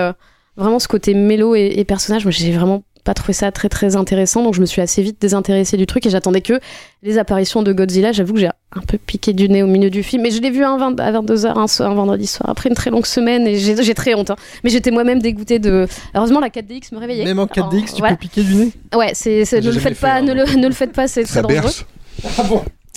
[0.56, 2.24] vraiment ce côté mélo et, et personnage.
[2.24, 5.16] Moi, j'ai vraiment pas trouvé ça très très intéressant, donc je me suis assez vite
[5.18, 6.60] désintéressée du truc et j'attendais que
[7.02, 8.12] les apparitions de Godzilla.
[8.12, 10.50] J'avoue que j'ai un peu piqué du nez au milieu du film, mais je l'ai
[10.50, 13.56] vu un 20 à 22h un, un vendredi soir après une très longue semaine et
[13.58, 14.28] j'ai j'ai très honte.
[14.28, 14.36] hein.
[14.62, 15.86] Mais j'étais moi-même dégoûtée de.
[16.14, 17.24] Heureusement, la 4DX me réveillait.
[17.24, 18.72] Même en 4DX, tu peux piquer du nez?
[18.94, 21.40] Ouais, c'est, J'ai ne le faites pas, ne, le, ne le faites pas, c'est très
[21.40, 21.62] dangereux.
[21.62, 21.86] berce.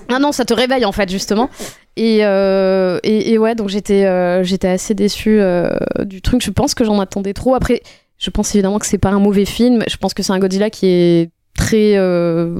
[0.09, 1.49] Ah non, ça te réveille en fait justement.
[1.95, 5.69] Et, euh, et, et ouais, donc j'étais euh, j'étais assez déçue euh,
[6.01, 6.43] du truc.
[6.43, 7.55] Je pense que j'en attendais trop.
[7.55, 7.81] Après,
[8.21, 9.83] je pense évidemment que c'est pas un mauvais film.
[9.89, 12.55] Je pense que c'est un Godzilla qui est très euh,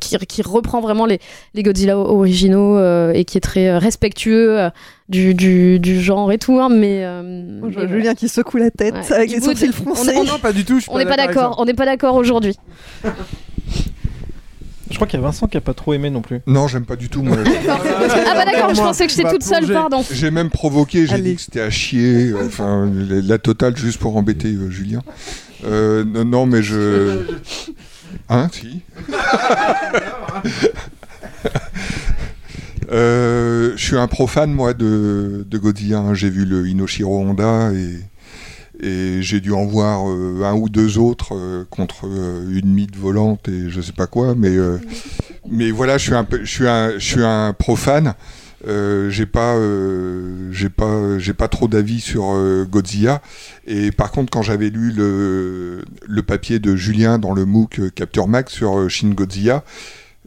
[0.00, 1.20] qui, qui reprend vraiment les,
[1.54, 4.70] les Godzilla originaux euh, et qui est très euh, respectueux euh,
[5.08, 6.58] du, du, du genre et tout.
[6.60, 9.12] hein, mais, euh, Je vois mais Julien qui secoue la tête Ouais.
[9.12, 10.12] avec les sourcils on- froncés.
[10.16, 10.80] on- Non, pas du tout.
[10.80, 11.54] je on n'est pas d'accord.
[11.58, 12.56] On n'est pas d'accord aujourd'hui.
[14.90, 16.40] Je crois qu'il y a Vincent qui a pas trop aimé non plus.
[16.46, 17.36] Non, j'aime pas du tout, moi.
[17.68, 19.66] Ah bah d'accord, je pensais que j'étais toute seule.
[19.72, 20.04] Pardon.
[20.10, 23.98] J'ai même provoqué, j'ai dit que c'était à chier, euh, enfin la, la totale juste
[23.98, 25.02] pour embêter euh, Julien.
[25.64, 27.20] Euh, non, non, mais je.
[28.28, 28.80] Hein, si.
[32.92, 35.98] Euh, je suis un profane moi de, de Godzilla.
[35.98, 36.14] hein.
[36.14, 38.00] J'ai vu le Inoshiro Honda et,
[38.82, 42.96] et j'ai dû en voir euh, un ou deux autres euh, contre euh, une mythe
[42.96, 44.34] volante et je sais pas quoi.
[44.34, 44.56] Mais,
[45.50, 48.14] mais voilà, je suis un, peu- je suis un, je suis un profane.
[48.66, 49.56] J'ai pas,
[50.50, 52.36] j'ai pas, j'ai pas trop d'avis sur
[52.68, 53.22] Godzilla.
[53.66, 58.28] Et par contre, quand j'avais lu le, le papier de Julien dans le MOOC Capture
[58.28, 59.64] Max sur Shin Godzilla,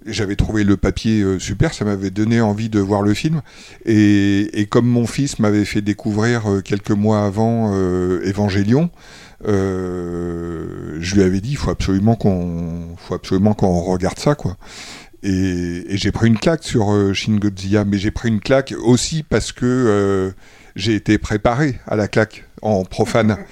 [0.05, 3.41] j'avais trouvé le papier euh, super, ça m'avait donné envie de voir le film.
[3.85, 8.89] Et, et comme mon fils m'avait fait découvrir euh, quelques mois avant euh, Evangelion,
[9.47, 14.57] euh, je lui avais dit il faut absolument qu'on, faut absolument qu'on regarde ça, quoi.
[15.23, 18.73] Et, et j'ai pris une claque sur euh, Shin Godzilla, mais j'ai pris une claque
[18.83, 20.31] aussi parce que euh,
[20.75, 23.37] j'ai été préparé à la claque en profane.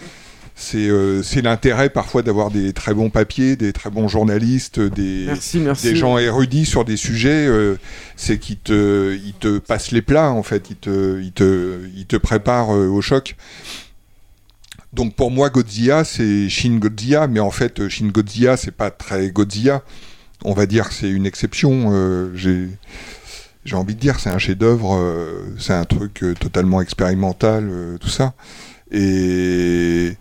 [0.62, 5.24] C'est euh, c'est l'intérêt parfois d'avoir des très bons papiers, des très bons journalistes, des,
[5.26, 5.88] Merci, merci.
[5.88, 7.48] des gens érudits sur des sujets.
[7.48, 7.78] euh,
[8.16, 12.06] c'est qu'ils te, ils te passent les plats en fait, ils te, ils te, ils
[12.06, 13.36] te préparent euh, au choc.
[14.94, 19.32] Donc pour moi, Godzilla, c'est Shin Godzilla, mais en fait, Shin Godzilla, c'est pas très
[19.32, 19.82] Godzilla.
[20.46, 22.32] On va dire que c'est une exception.
[22.36, 22.68] J'ai
[23.66, 25.00] j'ai envie de dire, c'est un chef-d'œuvre,
[25.60, 27.70] c'est un truc totalement expérimental,
[28.00, 28.34] tout ça.
[28.92, 30.16] Et,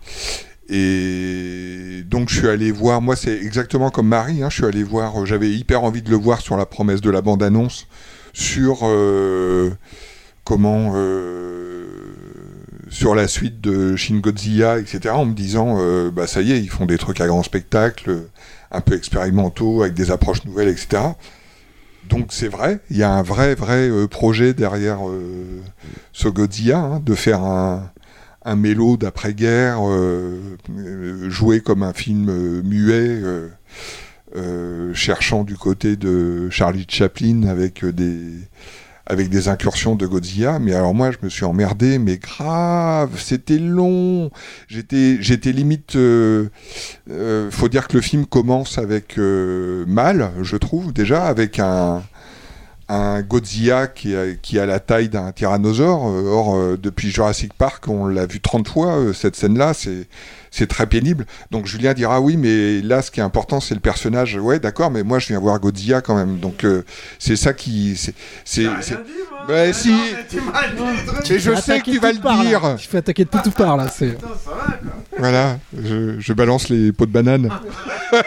[2.05, 5.21] donc je suis allé voir, moi c'est exactement comme Marie, hein, je suis allé voir,
[5.21, 7.87] euh, j'avais hyper envie de le voir sur la promesse de la bande-annonce,
[8.33, 9.71] sur euh,
[10.43, 11.85] comment, euh,
[12.89, 15.77] sur la suite de Shin Godzilla, etc., en me disant,
[16.11, 18.23] bah ça y est, ils font des trucs à grand spectacle,
[18.71, 21.01] un peu expérimentaux, avec des approches nouvelles, etc.
[22.09, 25.61] Donc c'est vrai, il y a un vrai, vrai projet derrière euh,
[26.13, 27.91] ce Godzilla, hein, de faire un,
[28.43, 33.21] un mélo d'après-guerre, euh, euh, joué comme un film euh, muet,
[34.93, 38.21] cherchant du côté de Charlie Chaplin avec des
[39.07, 40.59] avec des incursions de Godzilla.
[40.59, 44.31] Mais alors moi, je me suis emmerdé, mais grave, c'était long.
[44.69, 45.97] J'étais j'étais limite.
[45.97, 46.49] euh,
[47.51, 52.03] faut dire que le film commence avec mal, je trouve déjà, avec un
[52.93, 56.07] un Godzilla qui a, qui a la taille d'un tyrannosaure.
[56.09, 60.07] Euh, Or, euh, depuis Jurassic Park, on l'a vu 30 fois, euh, cette scène-là, c'est,
[60.49, 61.25] c'est très pénible.
[61.51, 64.35] Donc Julien dira oui, mais là, ce qui est important, c'est le personnage.
[64.35, 66.39] Ouais, d'accord, mais moi, je viens voir Godzilla quand même.
[66.39, 66.83] Donc, euh,
[67.19, 67.95] c'est ça qui.
[67.95, 68.13] C'est,
[68.45, 68.97] c'est, c'est-
[69.49, 69.91] Ouais, si.
[71.31, 72.75] Et je sais que tu vas le dire.
[72.77, 73.87] Tu fais attaquer de tout, part là.
[73.89, 74.15] C'est...
[75.17, 77.49] Voilà, je, je balance les pots de banane.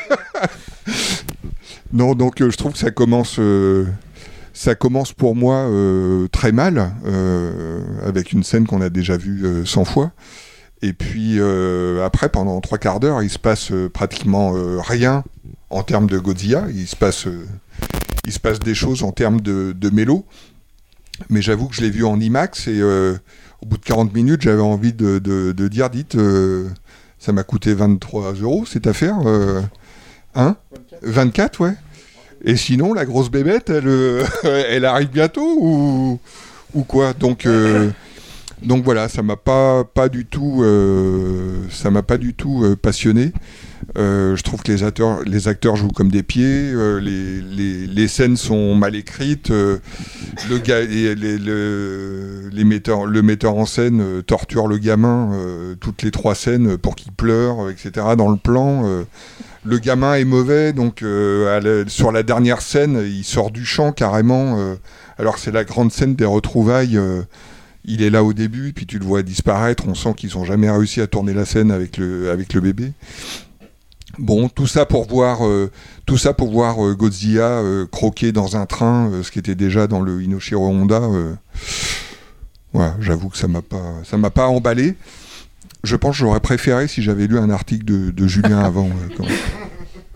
[1.93, 3.87] non, donc euh, je trouve que ça commence, euh,
[4.55, 9.45] ça commence pour moi euh, très mal, euh, avec une scène qu'on a déjà vue
[9.45, 10.13] euh, 100 fois.
[10.81, 15.25] Et puis euh, après, pendant trois quarts d'heure, il se passe pratiquement rien
[15.71, 16.65] en termes de Godzilla.
[16.73, 17.27] Il se passe,
[18.27, 20.25] il se passe des choses en termes de, de mélo.
[21.31, 24.61] Mais j'avoue que je l'ai vu en IMAX et au bout de 40 minutes, j'avais
[24.63, 26.17] envie de, de- de dire, dites,
[27.19, 29.17] ça m'a coûté 23 euros cette affaire.
[30.35, 30.57] hein?
[31.03, 31.75] 24, ouais.
[32.45, 36.21] Et sinon, la grosse bébête, elle, euh, elle arrive bientôt ou,
[36.75, 37.15] ou quoi?
[37.15, 37.89] Donc, euh,
[38.63, 43.33] donc voilà, ça m'a pas pas du tout, euh, ça m'a pas du tout passionné.
[43.97, 48.37] Je trouve que les acteurs, les acteurs jouent comme des pieds, les, les, les scènes
[48.37, 49.81] sont mal écrites, le,
[50.49, 52.51] les, les- le,
[53.23, 55.31] metteur en scène torture le gamin
[55.81, 57.91] toutes les trois scènes pour qu'il pleure, etc.
[58.17, 59.05] dans le plan.
[59.65, 64.59] Le gamin est mauvais, donc euh, sur la dernière scène, il sort du champ carrément.
[64.59, 64.75] euh,
[65.19, 66.97] alors c'est la grande scène des retrouvailles.
[66.97, 67.23] euh,
[67.87, 69.85] il est là au début, puis tu le vois disparaître.
[69.87, 72.93] On sent qu'ils n'ont jamais réussi à tourner la scène avec le, bébé.
[74.19, 75.41] Bon, tout ça pour voir,
[76.07, 77.63] tout ça pour voir Godzilla
[77.93, 81.03] croquer dans un train, ce qui était déjà dans le Inoshiro Honda.
[83.01, 84.97] j'avoue que ça m'a pas, ça m'a pas emballé.
[85.85, 88.87] Je pense que j'aurais préféré si j'avais lu un article de, de Julien avant.
[88.89, 89.33] euh, quand même.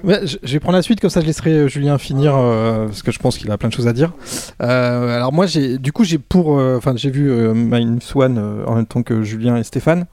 [0.05, 3.03] Ouais, je vais prendre la suite, comme ça je laisserai euh, Julien finir, euh, parce
[3.03, 4.13] que je pense qu'il a plein de choses à dire.
[4.63, 7.51] Euh, alors moi, j'ai, du coup, j'ai pour, euh, enfin, j'ai vu euh,
[8.15, 10.07] One euh, en même temps que Julien et Stéphane,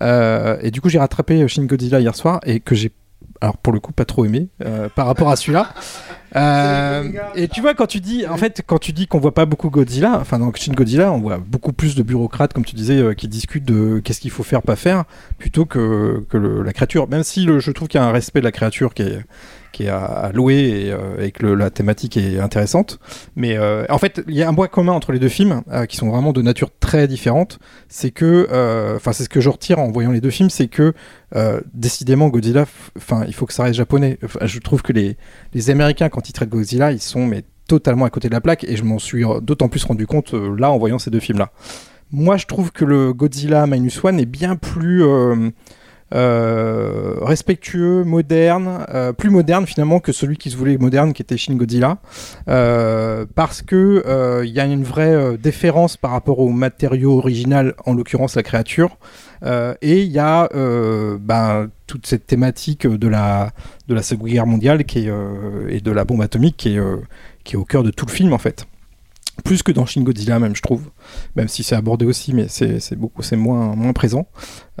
[0.00, 2.92] Euh, et du coup, j'ai rattrapé Shin Godzilla hier soir et que j'ai,
[3.42, 5.68] alors pour le coup, pas trop aimé euh, par rapport à celui-là.
[6.34, 9.44] Euh, et tu vois, quand tu dis, en fait, quand tu dis qu'on voit pas
[9.44, 12.96] beaucoup Godzilla, enfin dans Shin Godzilla, on voit beaucoup plus de bureaucrates, comme tu disais,
[13.02, 15.04] euh, qui discutent de qu'est-ce qu'il faut faire, pas faire,
[15.36, 17.06] plutôt que, que le- la créature.
[17.06, 19.18] Même si le- je trouve qu'il y a un respect de la créature qui est,
[19.72, 20.54] qui est à, à louer
[20.86, 22.98] et, euh, et que le- la thématique est intéressante.
[23.36, 25.84] Mais euh, en fait, il y a un point commun entre les deux films, euh,
[25.84, 27.58] qui sont vraiment de nature très différente.
[27.88, 30.68] C'est que, euh, enfin, c'est ce que je retire en voyant les deux films, c'est
[30.68, 30.94] que
[31.34, 32.66] euh, décidément Godzilla,
[33.26, 34.18] il faut que ça reste japonais.
[34.42, 35.16] Je trouve que les,
[35.54, 38.64] les Américains, quand ils traitent Godzilla, ils sont mais totalement à côté de la plaque,
[38.64, 41.20] et je m'en suis euh, d'autant plus rendu compte euh, là en voyant ces deux
[41.20, 41.52] films-là.
[42.10, 45.02] Moi, je trouve que le Godzilla Minus One est bien plus
[46.12, 51.36] euh, respectueux, moderne, euh, plus moderne finalement que celui qui se voulait moderne, qui était
[51.36, 51.98] Shin Godzilla,
[52.48, 57.74] euh, parce que euh, il y a une vraie déférence par rapport au matériau original,
[57.86, 58.98] en l'occurrence la créature,
[59.44, 60.48] et il y a
[61.18, 63.50] ben, toute cette thématique de la
[63.88, 65.12] de la Seconde Guerre mondiale qui est,
[65.68, 68.66] et de la bombe atomique qui est au cœur de tout le film en fait
[69.44, 70.90] plus que dans Shin Godzilla même je trouve.
[71.36, 74.28] Même si c'est abordé aussi mais c'est beaucoup c'est moins moins présent.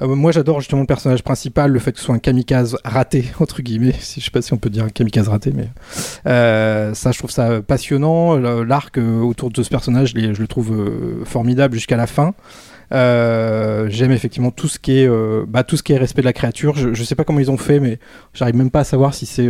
[0.00, 3.24] Euh, moi j'adore justement le personnage principal le fait que ce soit un kamikaze raté
[3.40, 3.94] entre guillemets.
[3.98, 5.68] Si je sais pas si on peut dire un kamikaze raté mais
[6.26, 8.36] euh, ça je trouve ça passionnant.
[8.36, 10.72] L'arc euh, autour de ce personnage je, le trouve
[11.24, 12.34] formidable jusqu'à la fin.
[12.90, 15.08] J'aime effectivement tout ce qui est
[15.48, 16.76] bah, tout ce qui est respect de la créature.
[16.76, 17.98] Je, je sais pas comment ils ont fait mais
[18.34, 19.48] j'arrive même pas à savoir si c'est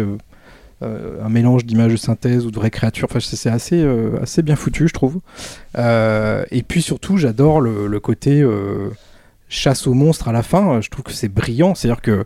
[1.24, 3.08] un mélange d'images de synthèse ou de vraies créatures.
[3.10, 5.20] Enfin, c'est assez, euh, assez bien foutu, je trouve.
[5.78, 8.90] Euh, et puis surtout, j'adore le, le côté euh,
[9.48, 10.80] chasse aux monstres à la fin.
[10.80, 11.74] Je trouve que c'est brillant.
[11.74, 12.24] C'est-à-dire que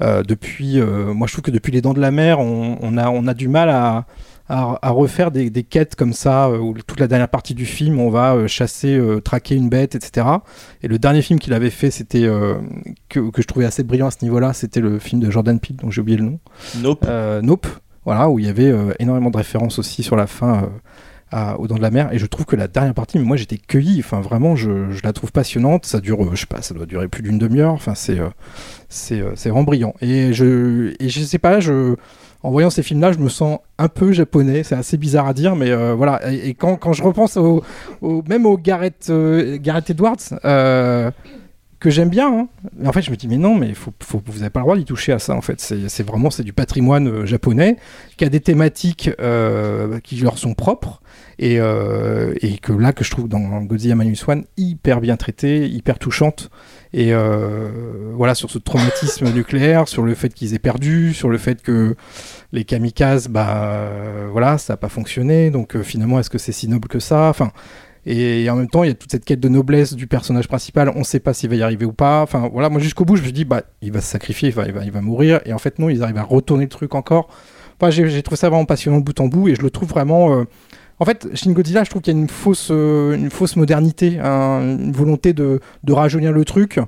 [0.00, 2.96] euh, depuis, euh, moi, je trouve que depuis les Dents de la Mer, on, on
[2.98, 4.06] a, on a du mal à,
[4.48, 7.66] à, à refaire des, des quêtes comme ça, euh, où toute la dernière partie du
[7.66, 10.26] film, on va euh, chasser, euh, traquer une bête, etc.
[10.82, 12.54] Et le dernier film qu'il avait fait, c'était euh,
[13.08, 15.76] que, que je trouvais assez brillant à ce niveau-là, c'était le film de Jordan Peele,
[15.76, 16.38] dont j'ai oublié le nom.
[16.78, 17.04] Nope.
[17.06, 17.68] Euh, nope.
[18.04, 20.66] Voilà, où il y avait euh, énormément de références aussi sur la fin euh,
[21.30, 22.12] à- aux Dents de la Mer.
[22.12, 24.00] Et je trouve que la dernière partie, mais moi j'étais cueilli.
[24.00, 25.86] Enfin, vraiment, je, je la trouve passionnante.
[25.86, 27.72] Ça dure, euh, je sais pas, ça doit durer plus d'une demi-heure.
[27.72, 28.18] Enfin, c'est
[28.88, 29.94] c'est vraiment brillant.
[30.00, 31.94] Et je et je sais pas, je
[32.44, 34.64] en voyant ces films-là, je me sens un peu japonais.
[34.64, 36.20] C'est assez bizarre à dire, mais voilà.
[36.32, 37.62] Et, quand, quand je repense au,
[38.28, 40.16] même au Gareth, Edwards,
[41.82, 42.28] que j'aime bien.
[42.32, 42.48] hein.
[42.86, 43.92] En fait, je me dis, mais non, mais faut,
[44.24, 45.34] vous n'avez pas le droit d'y toucher à ça.
[45.34, 47.76] En fait, c'est vraiment c'est du patrimoine euh, japonais
[48.16, 51.02] qui a des thématiques euh, qui leur sont propres
[51.40, 55.68] et, euh, et que là que je trouve dans Godzilla Minus One hyper bien traité,
[55.68, 56.50] hyper touchante.
[56.94, 57.12] Et
[58.14, 61.96] voilà sur ce traumatisme nucléaire, sur le fait qu'ils aient perdu, sur le fait que
[62.52, 63.88] les kamikazes, bah
[64.30, 65.50] voilà, ça n'a pas fonctionné.
[65.50, 67.28] Donc finalement, est-ce que c'est si noble que ça?
[67.28, 67.50] Enfin.
[68.04, 70.90] Et en même temps, il y a toute cette quête de noblesse du personnage principal.
[70.96, 72.22] On ne sait pas s'il va y arriver ou pas.
[72.22, 74.66] Enfin, voilà, moi jusqu'au bout, je me dis, bah, il va se sacrifier, il va,
[74.66, 75.40] il va, il va mourir.
[75.44, 77.28] Et en fait, non, ils arrivent à retourner le truc encore.
[77.80, 79.48] Enfin, j'ai trouvé ça vraiment passionnant bout en bout.
[79.48, 80.36] Et je le trouve vraiment.
[80.36, 80.44] euh,
[80.98, 84.18] En fait, Shin Godzilla, je trouve qu'il y a une fausse, euh, une fausse modernité,
[84.20, 86.78] hein, une volonté de, de rajeunir le truc.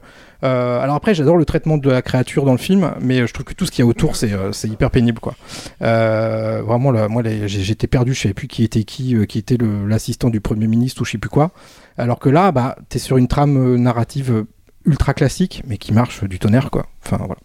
[0.45, 3.47] Euh, alors après, j'adore le traitement de la créature dans le film, mais je trouve
[3.47, 5.35] que tout ce qu'il y a autour, c'est euh, c'est hyper pénible, quoi.
[5.83, 9.57] Euh, vraiment, moi, j'étais perdu, je savais plus qui était qui, qui était
[9.87, 11.51] l'assistant du premier ministre ou je sais plus quoi.
[11.97, 14.45] Alors que là, bah, t'es sur une trame narrative
[14.85, 16.87] ultra classique, mais qui marche du tonnerre, quoi.
[17.05, 17.37] Enfin, voilà.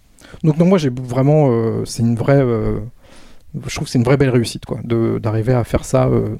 [0.43, 1.49] Donc, non, moi, j'ai vraiment,
[1.85, 5.85] c'est une vraie, je trouve que c'est une vraie belle réussite, quoi, d'arriver à faire
[5.85, 6.07] ça.
[6.07, 6.35] euh,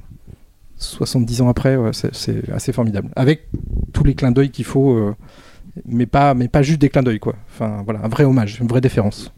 [0.78, 3.10] 70 ans après, c'est- assez formidable.
[3.16, 3.48] Avec
[3.92, 5.14] tous les clins d'œil qu'il faut,
[5.86, 7.36] mais, pas, mais pas juste des clins d'œil, quoi.
[7.54, 9.32] Enfin, voilà, un vrai hommage, une vraie déférence.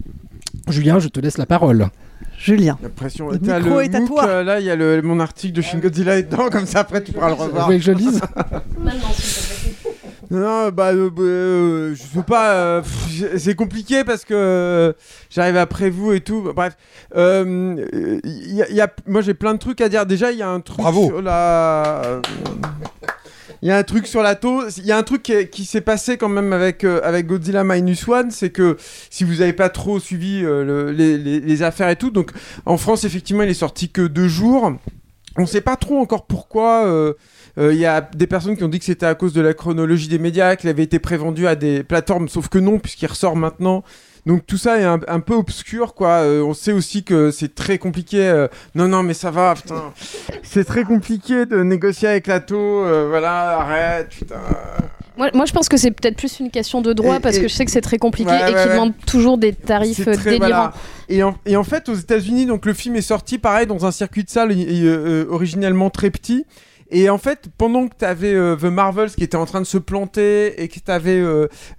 [0.70, 1.88] Julien, je te laisse la parole.
[2.38, 2.78] Julien.
[2.82, 3.30] L'impression.
[3.30, 4.28] Le T'as micro le est à MOOC, toi.
[4.28, 6.80] euh, là, il y a le- mon article de Shin Godzilla est dedans, comme ça
[6.82, 7.62] après tu pourras le revoir.
[7.62, 8.22] Vous voulez que je lise
[10.32, 14.94] Non, bah, euh, bah, euh, je sais pas, euh, pff, c'est compliqué parce que euh,
[15.30, 16.50] j'arrive après vous et tout.
[16.56, 16.78] Bref,
[17.18, 17.86] euh,
[18.24, 20.06] il y a- il y a- moi j'ai plein de trucs à dire.
[20.06, 22.22] Déjà, il y a un truc sur la.
[23.62, 24.68] Il y a un truc sur la taux.
[24.78, 27.28] Il y a un truc qui, est- qui s'est passé quand même avec, euh, avec
[27.28, 28.76] Godzilla Minus One, c'est que
[29.12, 32.32] si vous n'avez pas trop suivi euh, le- les, affaires et tout, donc
[32.66, 34.74] en France, effectivement, il est sorti que deux jours.
[35.38, 36.86] On sait pas trop encore pourquoi.
[36.88, 37.14] euh,
[37.58, 40.08] Il y a des personnes qui ont dit que c'était à cause de la chronologie
[40.08, 43.84] des médias, qu'il avait été prévendu à des plateformes, sauf que non, puisqu'il ressort maintenant.
[44.26, 46.22] Donc tout ça est un, un peu obscur, quoi.
[46.24, 48.28] Euh, on sait aussi que c'est très compliqué.
[48.28, 49.94] euh, Non, non, mais ça va, putain.
[50.44, 52.84] C'est très compliqué de négocier avec la taux.
[52.86, 54.36] euh, voilà, arrête, putain.
[55.18, 57.42] Moi, moi, je pense que c'est peut-être plus une question de droit Et- parce et-
[57.42, 58.70] que je sais que c'est très compliqué Ouais, et ouais, qu'ils ouais.
[58.70, 60.48] demandent toujours des tarifs C'est euh, très- délirants.
[60.48, 60.74] voilà.
[61.10, 63.92] Et, en, et en fait, aux États-Unis, donc le film est sorti pareil dans un
[63.92, 66.46] circuit de salle euh, euh, originellement très petit.
[66.92, 69.78] Et en fait, pendant que tu avais The Marvels qui était en train de se
[69.78, 71.22] planter et que tu avais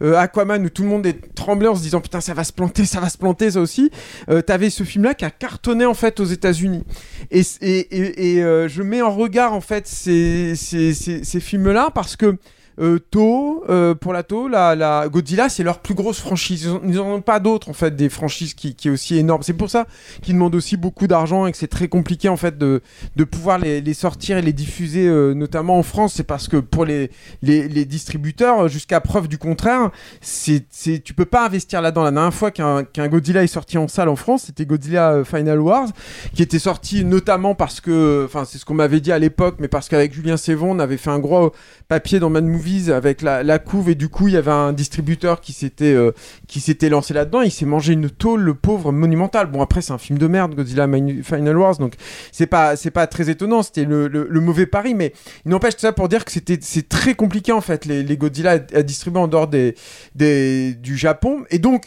[0.01, 2.85] Aquaman où tout le monde est tremblé en se disant putain ça va se planter,
[2.85, 3.91] ça va se planter ça aussi,
[4.29, 6.85] euh, tu avais ce film-là qui a cartonné en fait aux États-Unis.
[7.31, 11.91] Et, et, et, et, euh, je mets en regard en fait ces, ces, ces films-là
[11.95, 12.37] parce que
[12.78, 16.69] euh, euh, pour la Toho, la, la Godzilla, c'est leur plus grosse franchise.
[16.85, 19.43] Ils n'en ont pas d'autres, en fait, des franchises qui, qui est aussi énorme.
[19.43, 19.86] C'est pour ça
[20.23, 22.82] qu'ils demandent aussi beaucoup d'argent et que c'est très compliqué, en fait, de,
[23.16, 26.15] de pouvoir les, les sortir et les diffuser, euh, notamment en France.
[26.15, 27.11] C'est parce que pour les,
[27.43, 29.90] les, distributeurs, jusqu'à preuve du contraire,
[30.20, 32.05] c'est, c'est, tu peux pas investir là-dedans.
[32.05, 35.24] La dernière fois qu'un, qu'un Godzilla est sorti en salle en France, c'était Godzilla euh,
[35.24, 35.89] Final Wars,
[36.35, 39.69] qui était sorti notamment parce que, enfin, c'est ce qu'on m'avait dit à l'époque, mais
[39.69, 41.53] parce qu'avec Julien Sévon, on avait fait un gros
[41.89, 44.73] papier dans Mad Movies avec la, la couve et du coup il y avait un
[44.73, 46.13] distributeur qui s'était euh,
[46.47, 47.43] qui s'était lancé là-dedans.
[47.43, 49.49] Il s'est mangé une tôle le pauvre monumental.
[49.49, 50.87] Bon après c'est un film de merde Godzilla
[51.25, 51.95] Final Wars donc
[52.31, 53.63] c'est pas c'est pas très étonnant.
[53.63, 55.13] C'était le, le, le mauvais pari mais
[55.45, 58.17] il n'empêche tout ça pour dire que c'était c'est très compliqué en fait les, les
[58.17, 59.75] Godzilla à, à distribuer en dehors des,
[60.15, 61.45] des du Japon.
[61.51, 61.87] Et donc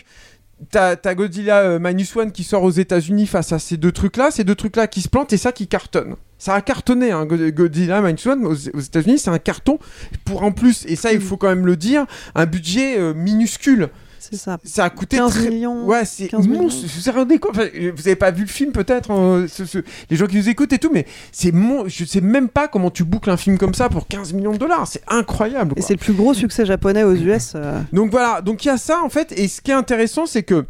[0.72, 4.46] T'as Godzilla euh, Minus One qui sort aux États-Unis face à ces deux trucs-là, ces
[4.46, 6.16] deux trucs-là qui se plantent et ça qui cartonne.
[6.38, 9.80] Ça a cartonné, hein, Go- Godzilla Minus One aux, aux États-Unis, c'est un carton
[10.24, 12.06] pour en plus, et ça il faut quand même le dire,
[12.36, 13.90] un budget euh, minuscule.
[14.32, 14.58] C'est ça.
[14.64, 15.86] Ça a coûté 15 très- millions.
[15.86, 16.64] Ouais, c'est 15 millions.
[16.64, 16.86] monstre.
[16.88, 19.80] Vous rendez compte Enfin, Vous avez pas vu le film peut-être, hein, ce- ce-
[20.10, 21.88] les gens qui nous écoutent et tout, mais c'est mon...
[21.88, 24.58] je sais même pas comment tu boucles un film comme ça pour 15 millions de
[24.58, 24.88] dollars.
[24.88, 25.74] C'est incroyable.
[25.74, 25.88] Et quoi.
[25.88, 27.54] c'est le plus gros succès japonais aux US.
[27.56, 27.80] euh.
[27.94, 30.44] Donc voilà, donc il y a ça en fait, et ce qui est intéressant, c'est
[30.44, 30.66] que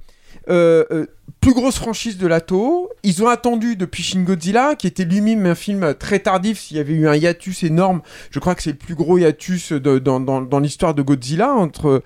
[0.50, 1.06] euh, euh,
[1.42, 5.46] plus grosse franchise de la Toho, ils ont attendu depuis Shin Godzilla, qui était lui-même
[5.46, 8.02] un film très tardif, s'il y avait eu un hiatus énorme,
[8.32, 12.02] je crois que c'est le plus gros hiatus dans, l'histoire de Godzilla, entre,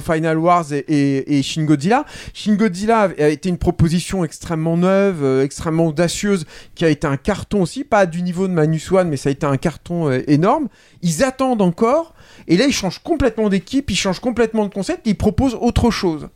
[0.00, 2.06] Final Wars et, Shin Godzilla.
[2.32, 7.18] Shin Godzilla a été une proposition extrêmement neuve, euh, extrêmement audacieuse, qui a été un
[7.18, 10.68] carton aussi, pas du niveau de Manus One, mais ça a été un carton énorme.
[11.02, 12.14] Ils attendent encore,
[12.46, 16.28] et là ils changent complètement d'équipe, ils changent complètement de concept, ils proposent autre chose.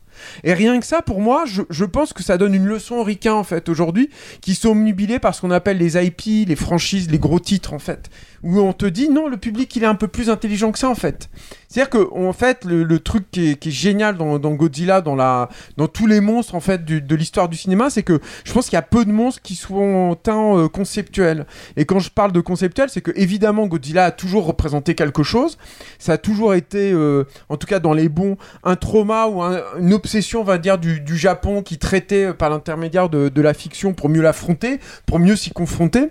[0.43, 3.33] Et rien que ça, pour moi, je, pense que ça donne une leçon aux ricains,
[3.33, 4.09] en fait, aujourd'hui,
[4.41, 7.79] qui sont omnubilés par ce qu'on appelle les IP, les franchises, les gros titres, en
[7.79, 8.09] fait.
[8.43, 10.89] Où on te dit, non, le public, il est un peu plus intelligent que ça,
[10.89, 11.29] en fait.
[11.69, 15.47] C'est-à-dire que, en fait, le, truc qui est, génial dans, Godzilla, dans,
[15.87, 18.77] tous les monstres, en fait, de l'histoire du cinéma, c'est que je pense qu'il y
[18.77, 21.45] a peu de monstres qui sont tant euh, conceptuels.
[21.77, 25.57] Et quand je parle de conceptuel, c'est que, évidemment, Godzilla a toujours représenté quelque chose.
[25.97, 29.61] Ça a toujours été, euh, en tout cas dans les bons, un trauma ou un-
[29.79, 33.93] une obsession, on va dire, du, Japon qui traitait par l'intermédiaire de, de la fiction
[33.93, 36.09] pour mieux l'affronter, pour mieux s'y confronter.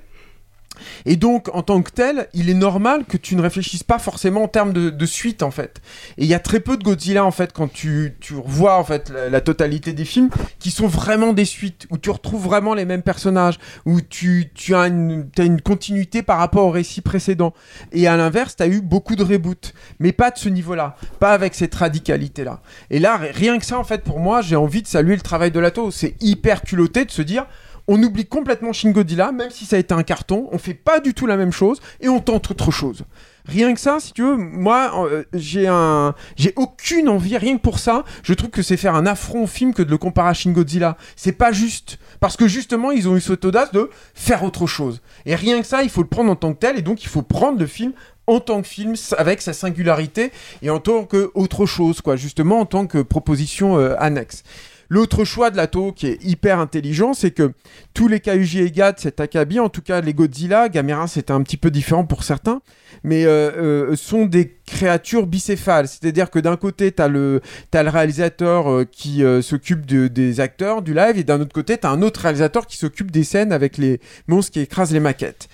[1.07, 4.45] Et donc, en tant que tel, il est normal que tu ne réfléchisses pas forcément
[4.45, 5.81] en termes de, suite, en fait.
[6.17, 8.85] Et il y a très peu de Godzilla, en fait, quand tu, tu revois, en
[8.85, 12.85] fait, la, totalité des films, qui sont vraiment des suites, où tu retrouves vraiment les
[12.85, 17.53] mêmes personnages, où tu, tu as une, t'as une continuité par rapport au récit précédent.
[17.93, 21.33] Et à l'inverse, tu as eu beaucoup de reboots, mais pas de ce niveau-là, pas
[21.33, 22.61] avec cette radicalité-là.
[22.91, 25.51] Et là, rien que ça, en fait, pour moi, j'ai envie de saluer le travail
[25.51, 25.91] de Lato.
[25.91, 27.47] C'est hyper culotté de se dire
[27.89, 31.01] on oublie complètement Shin Godzilla, même si ça a été un carton, on fait pas
[31.01, 33.05] du tout la même chose et on tente autre chose.
[33.45, 37.63] Rien que ça, si tu veux, moi, euh, j'ai un, j'ai aucune envie, rien que
[37.63, 40.29] pour ça, je trouve que c'est faire un affront au film que de le comparer
[40.29, 40.97] à Shin Godzilla.
[41.17, 41.99] C'est pas juste.
[42.21, 45.03] Parce que justement, ils ont eu cette audace de faire autre chose.
[45.27, 47.09] Et rien que ça, il faut le prendre en tant que tel, et donc il
[47.09, 47.93] faut prendre le film
[48.29, 50.31] en tant que film, avec sa singularité,
[50.63, 54.45] et en tant que autre chose, quoi, justement, en tant que proposition euh, annexe.
[54.93, 57.55] L'autre choix de Lato qui est hyper intelligent, c'est que
[57.95, 61.41] tous les KUJ et GAD, c'est Akabi, en tout cas les Godzilla, Gamera c'était un
[61.41, 62.61] petit peu différent pour certains,
[63.03, 65.89] mais euh, euh, sont des créatures bicéphales.
[65.89, 67.41] C'est-à-dire que d'un côté, tu as le,
[67.73, 71.91] réalisateur euh, qui s'occupe de- des acteurs, du live, et d'un autre côté, tu as
[71.91, 73.99] un autre réalisateur qui s'occupe des scènes avec les
[74.29, 75.49] monstres qui écrasent les maquettes.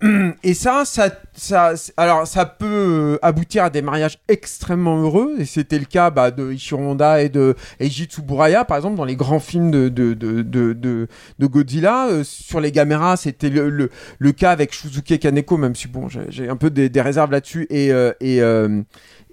[0.42, 5.78] Et ça, ça, alors ça peut euh, aboutir à des mariages extrêmement heureux, et c'était
[5.78, 9.40] le cas bah, de Ichiro Honda et de Eiji Tsuburaya, par exemple, dans les grands
[9.40, 11.08] films de,
[11.38, 12.08] Godzilla.
[12.08, 13.90] Euh, sur les caméras, c'était le,
[14.32, 18.42] cas avec Shuzuke Kaneko, même si bon, j'ai un peu des, réserves là-dessus, et, et,
[18.42, 18.82] euh,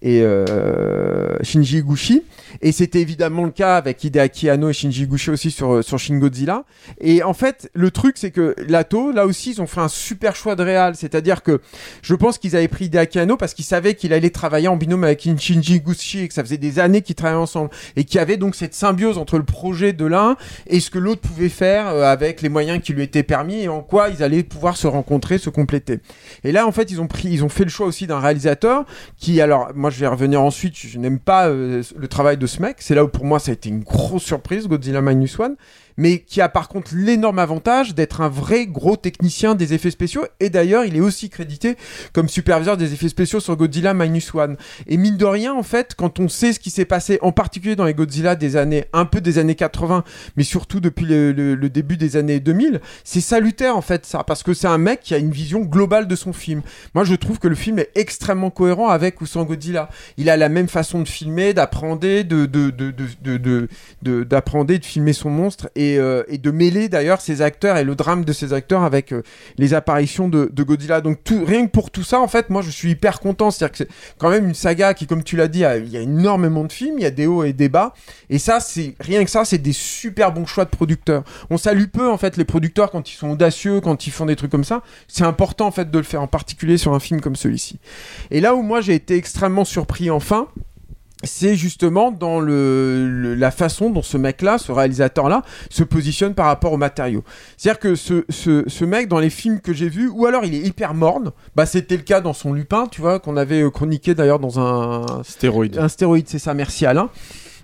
[0.01, 2.23] et euh, Shinji Higuchi.
[2.61, 6.17] Et c'était évidemment le cas avec Hideaki Anno et Shinji Higuchi aussi sur, sur Shin
[6.17, 6.63] Godzilla.
[6.99, 10.35] Et en fait, le truc, c'est que Lato, là aussi, ils ont fait un super
[10.35, 10.95] choix de réal.
[10.95, 11.61] C'est-à-dire que
[12.01, 15.03] je pense qu'ils avaient pris Hideaki Anno parce qu'ils savaient qu'il allait travailler en binôme
[15.03, 17.69] avec Shinji Higuchi et que ça faisait des années qu'ils travaillaient ensemble.
[17.95, 20.37] Et qu'il y avait donc cette symbiose entre le projet de l'un
[20.67, 23.67] et ce que l'autre pouvait faire euh, avec les moyens qui lui étaient permis et
[23.67, 25.99] en quoi ils allaient pouvoir se rencontrer, se compléter.
[26.43, 28.85] Et là, en fait, ils ont pris, ils ont fait le choix aussi d'un réalisateur
[29.17, 30.75] qui, alors, moi, je vais revenir ensuite.
[30.75, 32.77] Je n'aime pas euh, le travail de ce mec.
[32.79, 35.55] C'est là où pour moi ça a été une grosse surprise, Godzilla Minus One.
[35.97, 40.25] Mais qui a par contre l'énorme avantage d'être un vrai gros technicien des effets spéciaux.
[40.39, 41.75] Et d'ailleurs, il est aussi crédité
[42.13, 44.57] comme superviseur des effets spéciaux sur Godzilla Minus One.
[44.87, 47.75] Et mine de rien, en fait, quand on sait ce qui s'est passé, en particulier
[47.75, 50.03] dans les Godzilla des années, un peu des années 80,
[50.35, 54.53] mais surtout depuis le, début des années 2000, c'est salutaire en fait ça, parce que
[54.53, 56.61] c'est un mec qui a une vision globale de son film.
[56.95, 59.89] Moi, je trouve que le film est extrêmement cohérent avec ou sans Godzilla.
[60.17, 63.67] Il a la même façon de filmer, d'apprendre, de, de, de, de, de,
[64.01, 67.95] de- de filmer son monstre et, euh, et de mêler d'ailleurs ses acteurs et le
[67.95, 69.23] drame de ses acteurs avec euh,
[69.57, 71.01] les apparitions de, Godzilla.
[71.01, 73.51] Donc rien que pour tout ça, en fait, moi, je suis hyper content.
[73.51, 76.01] C'est-à-dire que c'est quand même une saga qui, comme tu l'as dit, il y a
[76.01, 77.93] énormément de films, il y a des hauts et des bas.
[78.29, 81.23] Et ça, c'est rien que ça, c'est des super bons choix de producteurs.
[81.49, 84.35] On salue peu en fait les producteurs quand ils sont audacieux, quand ils font des
[84.35, 84.81] trucs comme ça.
[85.07, 87.79] C'est important en fait de le faire, en particulier sur un film comme celui-ci.
[88.31, 90.47] Et là où moi j'ai été extrêmement surpris enfin,
[91.23, 96.45] c'est justement dans le, le- la façon dont ce mec-là, ce réalisateur-là, se positionne par
[96.45, 97.23] rapport aux matériaux.
[97.57, 100.53] C'est-à-dire que ce, ce, ce mec, dans les films que j'ai vus, ou alors il
[100.53, 103.69] est hyper morne, bah c'était le cas dans son Lupin, tu vois, qu'on avait euh,
[103.69, 105.23] chroniqué d'ailleurs dans un...
[105.23, 105.77] Stéroïde.
[105.79, 107.09] Un stéroïde, c'est ça, merci Alain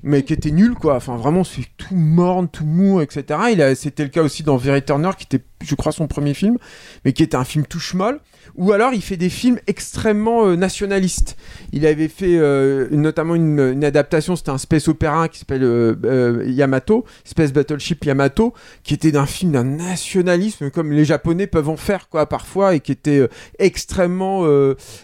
[0.06, 3.74] mais qui était nul quoi enfin vraiment c'est tout morne tout mou etc il a
[3.74, 6.58] c'était le cas aussi dans Very Turner qui était je crois son premier film
[7.06, 8.20] mais qui était un film tout schmoll
[8.56, 11.38] ou alors il fait des films extrêmement euh, nationalistes.
[11.72, 17.06] Il avait fait euh, notamment une, adaptation c'était un space opéra qui s'appelle euh, Yamato
[17.24, 18.54] Space Battleship Yamato
[18.84, 22.80] qui était d'un film d'un nationalisme comme les japonais peuvent en faire quoi parfois et
[22.80, 23.28] qui était
[23.60, 24.46] extrêmement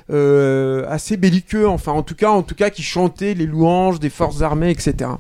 [0.10, 4.42] assez belliqueux enfin en tout cas en tout cas qui chantait les louanges des forces
[4.42, 5.12] armées etc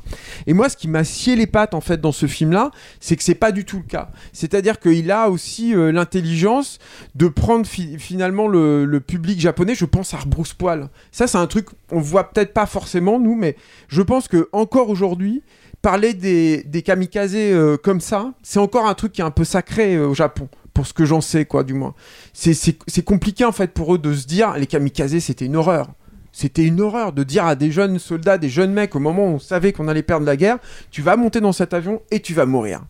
[0.48, 3.16] et moi ce qui m'a scié les pattes en fait dans ce film là c'est
[3.16, 4.10] que c'est pas du tout le cas.
[4.34, 6.80] C'est à dire qu'il a aussi euh, l'intelligence
[7.16, 11.68] de prendre fi- finalement le, public japonais je pense à rebrousse-poil ça c'est un truc
[11.92, 13.56] on voit peut-être pas forcément nous mais
[13.88, 15.42] je pense que encore aujourd'hui
[15.82, 19.44] parler des, des kamikazes euh, comme ça, c'est encore un truc qui est un peu
[19.44, 21.94] sacré euh, au Japon, pour ce que j'en sais, quoi, du moins.
[22.34, 25.90] C'est compliqué, en fait, pour eux de se dire, les kamikazes, c'était une horreur.
[26.32, 29.36] C'était une horreur de dire à des jeunes soldats, des jeunes mecs, au moment où
[29.36, 30.58] on savait qu'on allait perdre la guerre,
[30.92, 32.82] tu vas monter dans cet avion et tu vas mourir.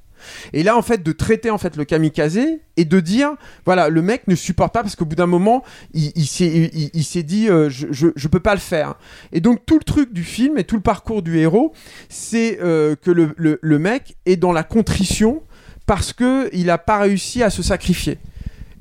[0.53, 2.39] Et là, en fait, de traiter en fait le kamikaze
[2.77, 3.31] et de dire,
[3.65, 5.63] voilà, le mec ne supporte pas parce qu'au bout d'un moment,
[5.93, 8.95] il, s'est dit, euh, je, je peux pas le faire.
[9.31, 11.73] Et donc tout le truc du film et tout le parcours du héros,
[12.07, 15.41] c'est euh, que le, mec est dans la contrition
[15.85, 18.17] parce que il a pas réussi à se sacrifier.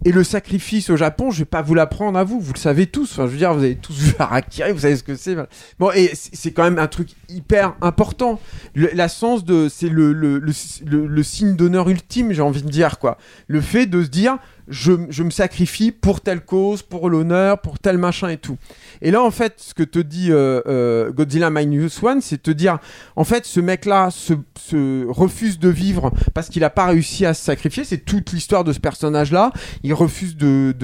[0.04, 2.86] Et le sacrifice au Japon, je vais pas vous l'apprendre à vous, vous le savez
[2.86, 3.10] tous.
[3.12, 5.36] Enfin, je veux dire, vous avez tous vu Harakiri, vous savez ce que c'est.
[5.78, 8.40] Bon, et c'est quand même un truc hyper important.
[8.74, 13.18] La sens de, c'est le, le- le signe d'honneur ultime, j'ai envie de dire quoi.
[13.48, 14.38] Le fait de se dire,
[14.68, 18.56] je, me sacrifie pour telle cause, pour l'honneur, pour tel machin et tout.
[19.02, 22.50] Et là, en fait, ce que te dit euh, euh, Godzilla Minus One, c'est te
[22.50, 22.78] dire,
[23.16, 27.34] en fait, ce mec-là se, se refuse de vivre parce qu'il n'a pas réussi à
[27.34, 27.84] se sacrifier.
[27.84, 29.52] C'est toute l'histoire de ce personnage-là.
[29.82, 30.74] Il refuse de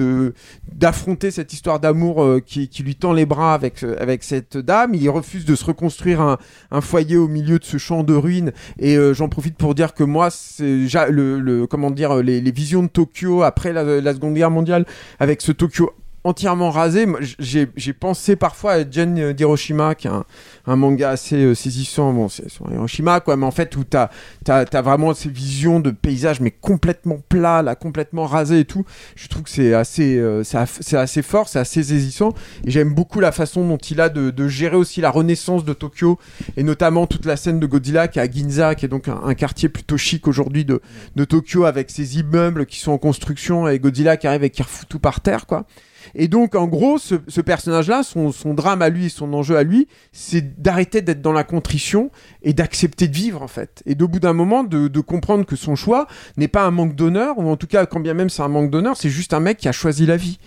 [0.71, 4.93] d'affronter cette histoire d'amour euh, qui, lui tend les bras avec, euh, avec cette dame.
[4.93, 6.37] Il refuse de se reconstruire
[6.71, 8.51] un, foyer au milieu de ce champ de ruines.
[8.79, 12.87] Et euh, j'en profite pour dire que moi, c'est le, comment dire, les visions de
[12.87, 14.85] Tokyo après la, Seconde Guerre mondiale,
[15.19, 15.91] avec ce Tokyo
[16.25, 17.05] entièrement rasé.
[17.39, 20.25] J'ai pensé parfois à Gen d'Hiroshima, qui est un,
[20.65, 22.11] un manga assez euh, saisissant.
[22.11, 24.09] Bon, c'est sur Hiroshima, quoi, mais en fait, où t'as
[24.47, 28.85] as, vraiment ces visions de paysages, mais complètement plats, là, complètement rasés et tout.
[29.15, 32.33] Je trouve que c'est assez, euh, c'est assez fort, c'est assez saisissant.
[32.65, 35.73] Et j'aime beaucoup la façon dont il a de, de gérer aussi la renaissance de
[35.73, 36.17] Tokyo,
[36.57, 39.21] et notamment toute la scène de Godzilla qui est à Ginza, qui est donc un,
[39.23, 40.81] un quartier plutôt chic aujourd'hui de,
[41.15, 44.63] de Tokyo, avec ses immeubles qui sont en construction, et Godzilla qui arrive et qui
[44.63, 45.67] refout tout par terre, quoi.
[46.13, 50.61] Et donc, en gros, ce, personnage-là, son, drame à lui, son enjeu à lui, c'est
[50.61, 52.11] d'arrêter d'être dans la contrition
[52.43, 53.81] et d'accepter de vivre, en fait.
[53.85, 56.07] Et d'au bout d'un moment, de comprendre que son choix
[56.37, 58.69] n'est pas un manque d'honneur, ou en tout cas, quand bien même c'est un manque
[58.69, 60.39] d'honneur, c'est juste un mec qui a choisi la vie.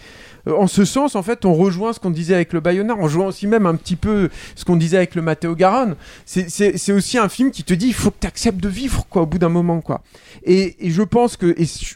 [0.47, 3.05] Euh, En ce sens, en fait, on rejoint ce qu'on disait avec le Bayonard, on
[3.05, 5.97] rejoint aussi même un petit peu ce qu'on disait avec le Matteo Garonne.
[6.27, 9.23] C'est- aussi un film qui te dit, il faut que tu acceptes de vivre, quoi,
[9.23, 10.03] au bout d'un moment, quoi.
[10.45, 11.55] Et, je pense que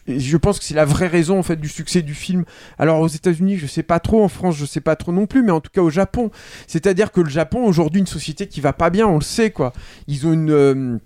[0.09, 2.44] je- pense que c'est la vraie raison en fait du succès du film.
[2.78, 5.43] Alors aux États-Unis, je sais pas trop, en France, je sais pas trop non plus,
[5.43, 6.31] mais en tout cas au Japon,
[6.66, 9.73] c'est-à-dire que le Japon aujourd'hui une société qui va pas bien, on le sait quoi.
[10.09, 10.98] Ils ont une euh,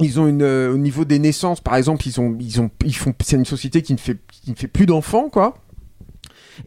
[0.00, 3.14] ils ont euh, au niveau des naissances par exemple, ils ont ils ont ils font
[3.22, 5.54] c'est une société qui ne fait qui ne fait plus d'enfants quoi.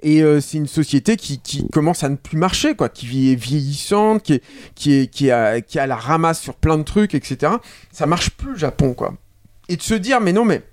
[0.02, 4.32] Et euh, c'est une société qui, commence à ne plus marcher, quoi, qui est vieillissante,
[4.76, 7.54] qui est, la ramasse sur plein de trucs, etc.
[7.92, 9.14] Ça marche plus le Japon, quoi.
[9.70, 10.64] Et de se dire, mais non, mais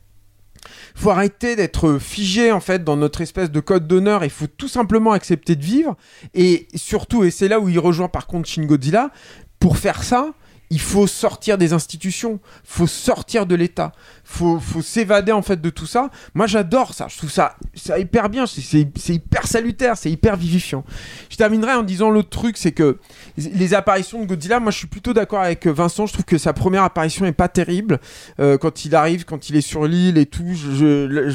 [0.95, 4.25] faut arrêter d'être figé en fait dans notre espèce de code d'honneur.
[4.25, 5.97] Il faut tout simplement accepter de vivre.
[6.35, 9.11] Et surtout, et c'est là où il rejoint par contre Shin Godzilla,
[9.59, 10.33] pour faire ça,
[10.71, 13.93] il faut sortir des institutions, faut sortir de l'État,
[14.31, 16.09] faut, faut s'évader en fait de tout ça.
[16.35, 20.85] Moi j'adore ça, je trouve ça, ça hyper bien, c'est- hyper salutaire, c'est hyper vivifiant.
[21.31, 22.99] Je terminerai en disant l'autre truc, c'est que
[23.37, 26.53] les apparitions de Godzilla, moi je suis plutôt d'accord avec Vincent, je trouve que sa
[26.53, 27.99] première apparition est pas terrible.
[28.39, 31.35] Euh, quand il arrive, quand il est sur l'île et tout, je,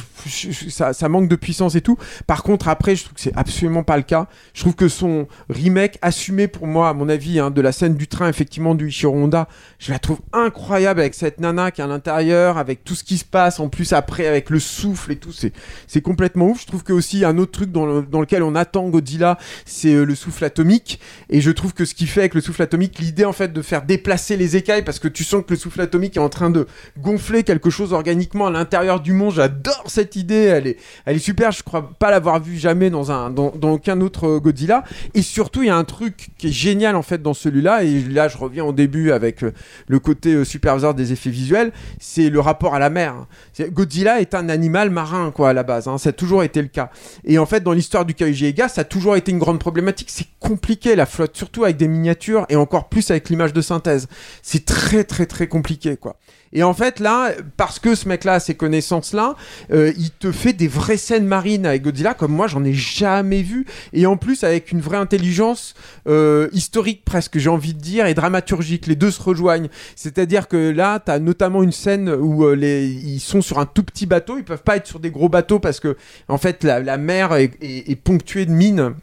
[0.69, 1.97] ça, ça manque de puissance et tout.
[2.27, 4.27] Par contre après, je trouve que c'est absolument pas le cas.
[4.53, 7.95] Je trouve que son remake assumé pour moi, à mon avis, hein, de la scène
[7.95, 9.49] du train effectivement du Ichiro Honda,
[9.79, 13.17] je la trouve incroyable avec cette nana qui est à l'intérieur, avec tout ce qui
[13.17, 16.61] se passe en plus après avec le souffle et tout, c'est complètement ouf.
[16.61, 20.05] Je trouve que aussi un autre truc dans, dans lequel on attend Godzilla, c'est euh,
[20.05, 20.99] le souffle atomique.
[21.29, 23.61] Et je trouve que ce qui fait avec le souffle atomique, l'idée en fait de
[23.61, 26.49] faire déplacer les écailles, parce que tu sens que le souffle atomique est en train
[26.49, 26.67] de
[26.99, 29.33] gonfler quelque chose organiquement à l'intérieur du monde.
[29.33, 31.51] J'adore cette idée, elle est, elle est super.
[31.51, 34.83] Je crois pas l'avoir vue jamais dans un, dans, dans aucun autre euh, Godzilla.
[35.13, 37.83] Et surtout, il y a un truc qui est génial en fait dans celui-là.
[37.83, 39.51] Et là, je reviens au début avec euh,
[39.87, 41.71] le côté euh, superviseur des effets visuels.
[41.99, 43.25] C'est le rapport à la mer.
[43.53, 45.87] C'est- Godzilla est un animal marin quoi à la base.
[45.87, 45.97] hein.
[45.97, 46.89] Ça a toujours été le cas.
[47.23, 50.09] Et en fait, dans l'histoire du Kaiji Ega, ça a toujours été une grande problématique.
[50.11, 54.07] C'est compliqué la flotte, surtout avec des miniatures et encore plus avec l'image de synthèse.
[54.41, 56.17] C'est très très très compliqué quoi.
[56.55, 59.35] Et en fait là, parce que ce mec-là a ces connaissances-là,
[59.71, 63.41] euh, il te fait des vraies scènes marines avec Godzilla comme moi j'en ai jamais
[63.41, 63.65] vu.
[63.93, 65.75] Et en plus avec une vraie intelligence
[66.07, 68.87] euh, historique presque, j'ai envie de dire, et dramaturgique.
[68.87, 69.67] Les deux se rejoignent.
[69.97, 73.65] C'est-à-dire que là, tu as notamment une scène où euh, les, ils sont sur un
[73.65, 74.37] tout petit bateau.
[74.37, 75.97] Ils peuvent pas être sur des gros bateaux parce que
[76.29, 78.95] en fait la, mer est ponctuée de mines.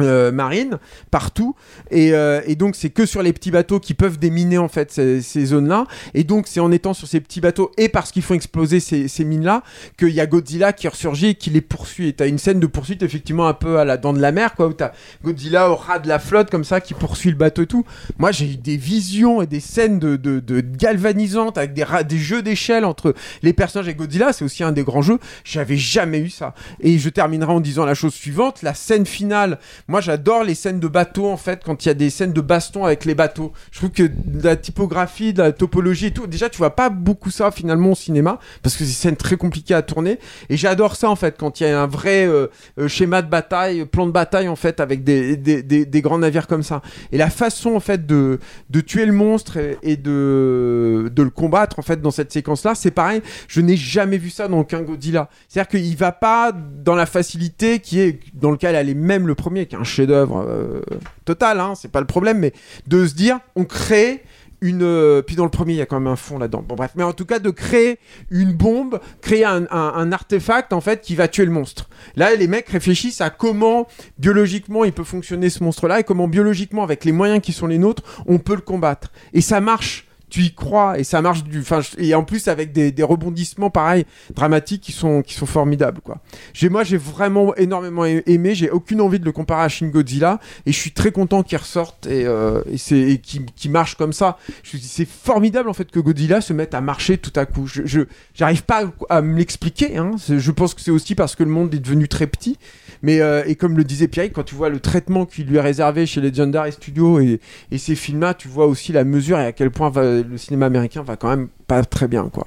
[0.00, 0.78] Euh, marines
[1.10, 1.54] partout.
[1.90, 4.90] Et, euh, et donc c'est que sur les petits bateaux qui peuvent déminer en fait
[4.90, 8.22] ces, zones là et donc c'est en étant sur ces petits bateaux et parce qu'ils
[8.22, 9.62] font exploser ces, ces mines là
[9.98, 12.08] qu'il y a Godzilla qui ressurgit et qui les poursuit.
[12.08, 14.54] Et t'as une scène de poursuite effectivement un peu à la dent de la mer
[14.54, 14.92] quoi où t'as
[15.22, 17.84] Godzilla au ras de la flotte comme ça qui poursuit le bateau tout.
[18.18, 22.18] Moi j'ai eu des visions et des scènes de, de, de galvanisantes avec des, des
[22.18, 24.32] jeux d'échelle entre les personnages et Godzilla.
[24.32, 25.18] C'est aussi un des grands jeux.
[25.44, 26.54] J'avais jamais eu ça.
[26.80, 28.62] Et je terminerai en disant la chose suivante.
[28.62, 31.94] La scène finale Moi, j'adore les scènes de bateau, en fait, quand il y a
[31.94, 33.52] des scènes de baston avec les bateaux.
[33.70, 34.10] Je trouve que
[34.42, 38.38] la typographie, la topologie et tout, déjà, tu vois pas beaucoup ça finalement au cinéma,
[38.62, 40.18] parce que c'est des scènes très compliquées à tourner.
[40.48, 42.46] Et j'adore ça, en fait, quand il y a un vrai euh,
[42.78, 46.18] euh, schéma de bataille, plan de bataille, en fait, avec des, des, des- des grands
[46.18, 46.82] navires comme ça.
[47.10, 48.38] Et la façon, en fait, de,
[48.70, 52.74] de tuer le monstre et, et de, de le combattre, en fait, dans cette séquence-là,
[52.74, 53.22] c'est pareil.
[53.48, 55.28] Je n'ai jamais vu ça dans aucun Godzilla.
[55.48, 59.34] C'est-à-dire qu'il va pas dans la facilité qui est, dans lequel elle est même le
[59.34, 60.80] premier, un chef-d'œuvre euh,
[61.24, 62.52] total, hein, c'est pas le problème, mais
[62.86, 64.22] de se dire, on crée
[64.60, 64.82] une.
[64.82, 66.64] euh, puis dans le premier, il y a quand même un fond là-dedans.
[66.66, 67.98] Bon, bref, mais en tout cas, de créer
[68.30, 71.88] une bombe, créer un, un- un artefact, en fait, qui va tuer le monstre.
[72.14, 73.88] Là, les mecs réfléchissent à comment,
[74.18, 77.78] biologiquement, il peut fonctionner ce monstre-là et comment, biologiquement, avec les moyens qui sont les
[77.78, 79.10] nôtres, on peut le combattre.
[79.32, 80.06] Et ça marche.
[80.32, 81.62] Tu y crois et ça marche du.
[81.98, 86.22] Et en plus avec des, rebondissements pareils dramatiques qui sont qui sont formidables quoi.
[86.70, 88.54] Moi j'ai vraiment énormément aimé.
[88.54, 91.58] J'ai aucune envie de le comparer à Shin Godzilla et je suis très content qu'il
[91.58, 94.38] ressorte et, euh, qu'il marche comme ça.
[94.62, 97.66] C'est formidable en fait que Godzilla se mette à marcher tout à coup.
[97.66, 99.98] Je j'arrive pas à me l'expliquer.
[99.98, 100.12] Hein.
[100.16, 102.56] Je pense que c'est aussi parce que le monde est devenu très petit.
[103.02, 105.60] Mais euh, et comme le disait Pierre, quand tu vois le traitement qui lui est
[105.60, 107.40] réservé chez Legendary Studios et,
[107.70, 109.90] et ces films-là, tu vois aussi la mesure et à quel point
[110.22, 112.46] le cinéma américain va quand même pas très bien quoi.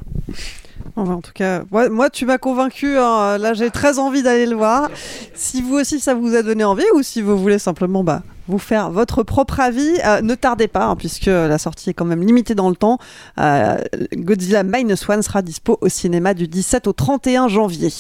[0.98, 2.98] En tout cas, moi, moi, tu m'as convaincu.
[2.98, 3.38] hein.
[3.38, 4.90] Là, j'ai très envie d'aller le voir.
[5.34, 8.60] Si vous aussi, ça vous a donné envie, ou si vous voulez simplement bah, vous
[8.60, 12.22] faire votre propre avis, euh, ne tardez pas, hein, puisque la sortie est quand même
[12.24, 13.00] limitée dans le temps.
[13.40, 13.78] Euh,
[14.16, 17.92] Godzilla Minus One sera dispo au cinéma du 17 au 31 janvier.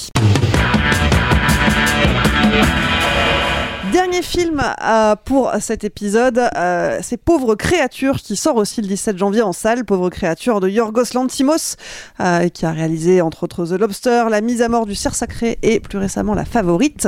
[3.95, 9.17] Dernier film euh, pour cet épisode, euh, c'est Pauvre créature qui sort aussi le 17
[9.17, 9.85] janvier en salle.
[9.85, 11.77] Pauvre créature de Yorgos Lantimos,
[12.19, 15.59] euh, qui a réalisé entre autres The Lobster, La mise à mort du cerf sacré
[15.61, 17.07] et plus récemment La Favorite.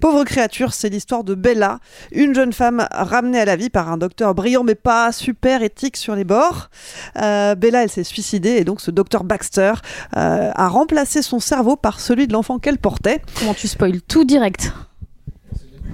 [0.00, 1.80] Pauvre créature, c'est l'histoire de Bella,
[2.12, 5.98] une jeune femme ramenée à la vie par un docteur brillant mais pas super éthique
[5.98, 6.70] sur les bords.
[7.14, 9.74] Bella, elle s'est suicidée et donc ce docteur Baxter
[10.12, 13.20] a remplacé son cerveau par celui de l'enfant qu'elle portait.
[13.38, 14.72] Comment tu spoil tout direct?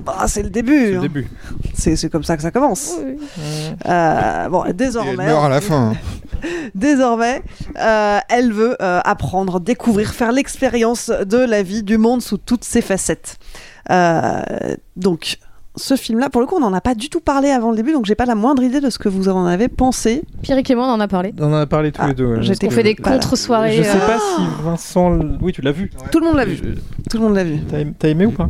[0.05, 0.97] Bah, c'est le début.
[0.97, 1.01] hein.
[1.01, 1.29] début.
[1.75, 2.95] C'est c'est comme ça que ça commence.
[3.87, 5.11] Euh, bon, désormais.
[5.11, 5.93] Et elle meurt à la fin.
[5.93, 5.97] hein.
[6.75, 7.43] Désormais,
[7.81, 12.63] euh, elle veut euh, apprendre, découvrir, faire l'expérience de la vie, du monde sous toutes
[12.65, 13.39] ses facettes.
[13.91, 14.41] Euh,
[14.97, 15.39] donc,
[15.75, 17.93] ce film-là, pour le coup, on n'en a pas du tout parlé avant le début,
[17.93, 20.23] donc j'ai pas la moindre idée de ce que vous en avez pensé.
[20.43, 21.35] Pierre et moi, on en a parlé.
[21.41, 22.27] On en a parlé tous Ah, les deux.
[22.27, 23.77] ouais, j'étais- parce On fait des contre-soirées.
[23.77, 25.19] Je sais pas si Vincent.
[25.41, 25.91] Oui, tu l'as vu.
[26.13, 26.59] Tout le monde l'a vu.
[27.11, 27.59] Tout le monde l'a vu.
[27.99, 28.49] T'as aimé, ou pas?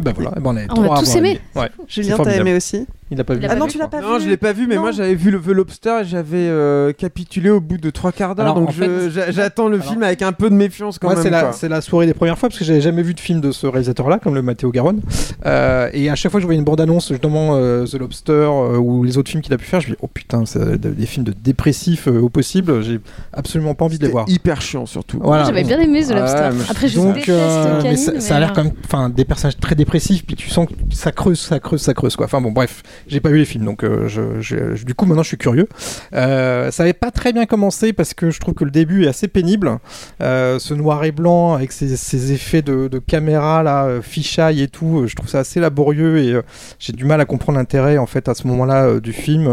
[0.00, 1.40] Ben voilà, eh ben on, est On a tous aimé.
[1.54, 3.46] Ouais, Julien, t'as aimé aussi Il a pas vu.
[3.48, 4.80] Ah non, tu l'as pas vu Non, je l'ai pas vu, mais Non.
[4.82, 8.34] moi j'avais vu le The Lobster et j'avais euh, capitulé au bout de trois quarts
[8.34, 11.14] d'heure, donc je- j'a- j'attends le Alors- film avec un peu de méfiance quand Moi,
[11.16, 11.22] même.
[11.22, 11.52] c'est la, quoi.
[11.52, 13.66] c'est la soirée des premières fois parce que j'avais jamais vu de film de ce
[13.66, 15.00] réalisateur-là, comme le Matteo Garonne.
[15.46, 18.78] Euh, et à chaque fois que je voyais une bande-annonce, justement euh, The Lobster euh,
[18.78, 20.90] ou les autres films qu'il a pu faire, je me dis oh putain, c'est de-
[20.90, 22.82] des films de dépressifs euh, au possible.
[22.82, 22.98] J'ai
[23.32, 24.24] absolument pas envie de les C'était voir.
[24.28, 25.18] hyper chiant surtout.
[25.22, 25.44] Voilà.
[25.44, 26.48] J'avais bien aimé The Lobster.
[26.54, 29.24] mais- Après, je Donc, déteste euh, mais Canine, ça, ça a l'air comme, enfin, des
[29.24, 32.26] personnages très dépressifs, puis tu sens que ça creuse, ça creuse, ça creuse, quoi.
[32.26, 35.06] Enfin bon, bref, j'ai pas vu les films, donc euh, je, je- je- du coup
[35.06, 35.68] maintenant je suis curieux.
[36.14, 39.08] Euh, ça avait pas très bien commencé parce que je trouve que le début est
[39.08, 39.78] assez pénible.
[40.20, 44.68] Euh, ce noir et blanc avec ces, ces effets de, de caméra là, fisheye et
[44.68, 46.40] tout, je trouve ça assez laborieux et
[46.78, 49.44] j'ai du mal à comprendre l'intérêt en fait à ce moment-là du film.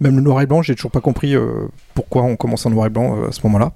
[0.00, 1.34] Même le noir et blanc, j'ai toujours pas compris
[1.94, 3.72] pourquoi on commence en noir et blanc à ce moment-là.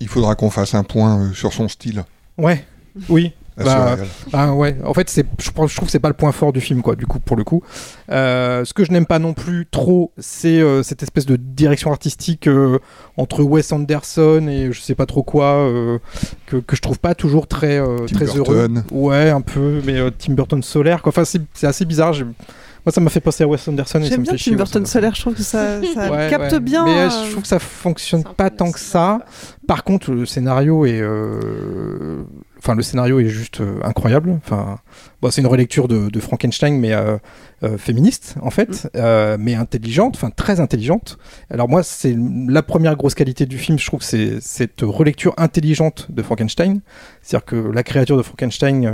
[0.00, 2.04] Il faudra qu'on fasse un point sur son style.
[2.38, 2.64] Ouais,
[3.08, 3.32] oui.
[3.64, 3.96] Bah,
[4.32, 6.82] bah ouais, en fait, c'est, je, trouve que c'est pas le point fort du film,
[6.82, 7.62] quoi, du coup, pour le coup.
[8.10, 11.90] Euh, ce que je n'aime pas non plus trop, c'est euh, cette espèce de direction
[11.90, 12.78] artistique euh,
[13.16, 15.98] entre Wes Anderson et je sais pas trop quoi, euh,
[16.46, 18.84] que, que je trouve pas toujours très, euh, Tim très Burton.
[18.90, 19.00] heureux.
[19.08, 21.10] Ouais, un peu, mais euh, Tim Burton solaire, quoi.
[21.10, 22.12] Enfin, c'est, c'est assez bizarre.
[22.12, 24.36] j'ai- Moi, ça m'a fait penser à Wes Anderson et ça J'aime me bien.
[24.36, 26.60] Tim Burton solaire, je trouve que ça, ça Ouais, capte ouais.
[26.60, 26.84] bien.
[26.84, 29.20] Mais euh, je trouve que ça fonctionne pas tant que ça.
[29.68, 32.22] Par contre, le scénario est, euh,
[32.62, 34.30] enfin, le scénario est juste euh, incroyable.
[34.30, 34.78] Enfin,
[35.22, 37.16] bon, c'est une relecture de, de Frankenstein, mais euh,
[37.62, 41.18] euh, féministe en fait, euh, mais intelligente, enfin très intelligente.
[41.50, 42.14] Alors moi, c'est
[42.48, 43.78] la première grosse qualité du film.
[43.78, 46.80] Je trouve c'est cette relecture intelligente de Frankenstein.
[47.22, 48.88] C'est-à-dire que la créature de Frankenstein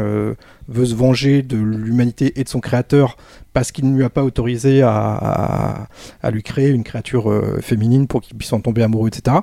[0.68, 3.16] veut se venger de l'humanité et de son créateur
[3.52, 5.86] parce qu'il ne lui a pas autorisé à, à-
[6.22, 9.36] à lui créer une créature féminine pour qu'il puisse en tomber amoureux, etc.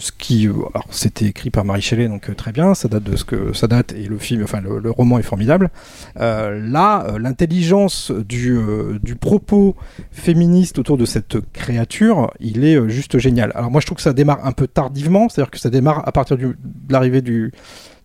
[0.00, 3.02] Ce qui, euh, alors c'était écrit par Marie Shelley, donc euh, très bien, ça date
[3.02, 5.70] de ce que ça date et le film, enfin le, le roman est formidable.
[6.20, 9.74] Euh, là, l'intelligence du, euh, du propos
[10.12, 13.50] féministe autour de cette créature, il est euh, juste génial.
[13.56, 16.12] Alors moi je trouve que ça démarre un peu tardivement, c'est-à-dire que ça démarre à
[16.12, 17.50] partir du- de l'arrivée du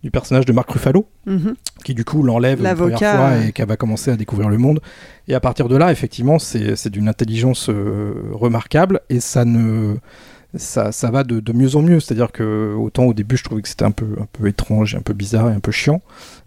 [0.02, 1.54] du personnage de Mark Ruffalo, Mhm.
[1.82, 4.80] qui du coup l'enlève L'avocat, première fois et qu'elle va commencer à découvrir le monde.
[5.28, 7.70] Et à partir de là, effectivement, c'est c'est d'une intelligence
[8.32, 9.94] remarquable et ça ne
[10.56, 12.00] ça, ça va de, mieux en mieux.
[12.00, 15.00] C'est-à-dire que autant au début je trouvais que c'était un peu, un peu étrange, un
[15.00, 16.02] peu bizarre et un peu chiant,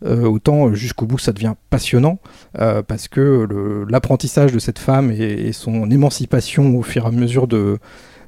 [0.05, 2.19] euh, autant euh, jusqu'au bout ça devient passionnant
[2.59, 3.47] euh, parce que
[3.89, 7.77] l'apprentissage de cette femme et, son émancipation au fur et à mesure de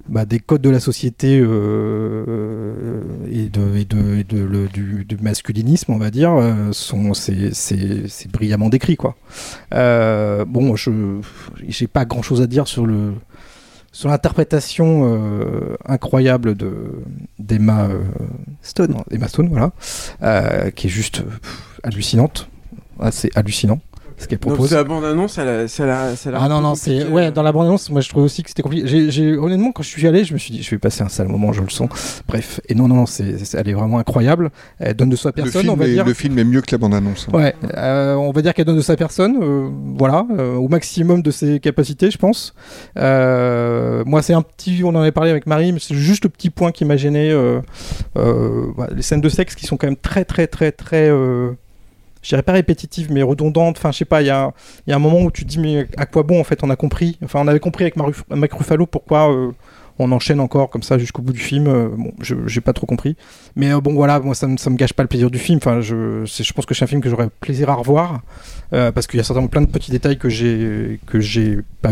[0.07, 1.45] bah, des codes de la société et, de,
[3.77, 4.67] et, de,
[5.03, 6.31] du, masculinisme, on va dire,
[6.71, 9.15] sont c'est brillamment décrit quoi.
[9.71, 11.19] Bon, je
[11.67, 13.13] j'ai pas grand chose à dire sur le
[13.91, 17.03] sur l'interprétation euh, incroyable de
[17.39, 18.03] d'Emma euh,
[18.61, 19.71] Stone, non, Emma Stone, voilà,
[20.21, 22.49] euh, qui est juste pff, hallucinante.
[23.11, 23.79] C'est hallucinant
[24.19, 24.71] ce qu'elle propose.
[24.73, 27.05] la bande-annonce, ça l'a- ça l'a- ça l'a Ah non, non, c'est.
[27.07, 29.37] Ouais, dans la bande-annonce, moi je trouve aussi que c'était compliqué.
[29.37, 31.53] Honnêtement, quand je suis allé, je me suis dit, je vais passer un sale moment,
[31.53, 31.89] je le sens.
[32.27, 34.51] Bref, et non, non, non, c'est, elle est vraiment incroyable.
[34.79, 36.05] Elle donne de soi Le personne, on va est, dire.
[36.05, 37.27] le film est mieux que la bande-annonce.
[37.31, 37.37] hein.
[37.37, 41.21] Ouais, euh, on va dire qu'elle donne de sa personne, euh, voilà, euh, au maximum
[41.21, 42.53] de ses capacités, je pense.
[42.97, 46.29] Euh, moi, c'est un petit, on en avait parlé avec Marie, mais c'est juste le
[46.29, 47.31] petit point qui m'a gêné.
[47.31, 47.61] euh,
[48.17, 51.09] euh, voilà, les scènes de sexe qui sont quand même très, très, très, très.
[52.21, 53.77] Je dirais pas répétitives, mais redondantes.
[53.77, 54.51] Enfin, je sais pas, il y a,
[54.87, 57.17] un moment où tu te dis, mais à quoi bon, en fait, on a compris.
[57.23, 57.95] Enfin, on avait compris avec
[58.29, 59.31] Mac Ruffalo pourquoi.
[59.31, 59.51] euh,
[59.99, 61.67] on enchaîne encore comme ça jusqu'au bout du film.
[61.67, 63.17] Euh, bon, j'ai pas trop compris.
[63.55, 65.57] Mais euh, bon, voilà, moi, ça, ça me gâche pas le plaisir du film.
[65.57, 68.21] Enfin, je, pense que c'est un film que j'aurais plaisir à revoir.
[68.71, 71.91] euh, parce qu'il y a certainement plein de petits détails que j'ai que j'ai pas.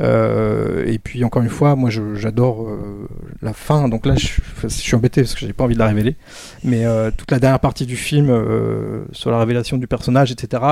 [0.00, 2.66] Euh, et puis, encore une fois, moi, j'adore
[3.42, 3.88] la fin.
[3.88, 6.16] Donc là, je, suis embêté parce que j'ai pas envie de la révéler.
[6.64, 6.84] Mais
[7.16, 8.28] toute la dernière partie du film
[9.12, 10.62] sur la révélation du personnage, etc.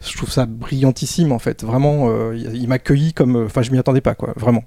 [0.00, 1.64] je trouve ça brillantissime en fait.
[1.64, 3.44] Vraiment, il, m'a comme.
[3.46, 4.32] Enfin, je m'y attendais pas, quoi.
[4.36, 4.62] Vraiment.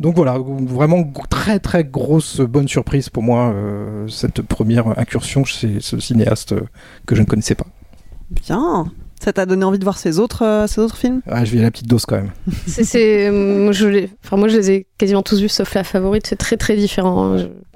[0.00, 5.78] Donc voilà, vraiment très très grosse bonne surprise pour moi, euh, cette première incursion chez
[5.80, 6.62] ce cinéaste euh,
[7.06, 7.66] que je ne connaissais pas.
[8.30, 8.90] Bien.
[9.22, 11.20] Ça t'a donné envie de voir ces autres, euh, ces autres films?
[11.30, 12.30] Ouais, je vais à la petite dose quand même.
[12.66, 15.74] C'est, c'est- euh, moi, je les, enfin, moi, je les ai quasiment tous vus, sauf
[15.74, 16.26] la favorite.
[16.26, 17.24] C'est très très différent.
[17.34, 17.36] hein.
[17.36, 17.69] Je-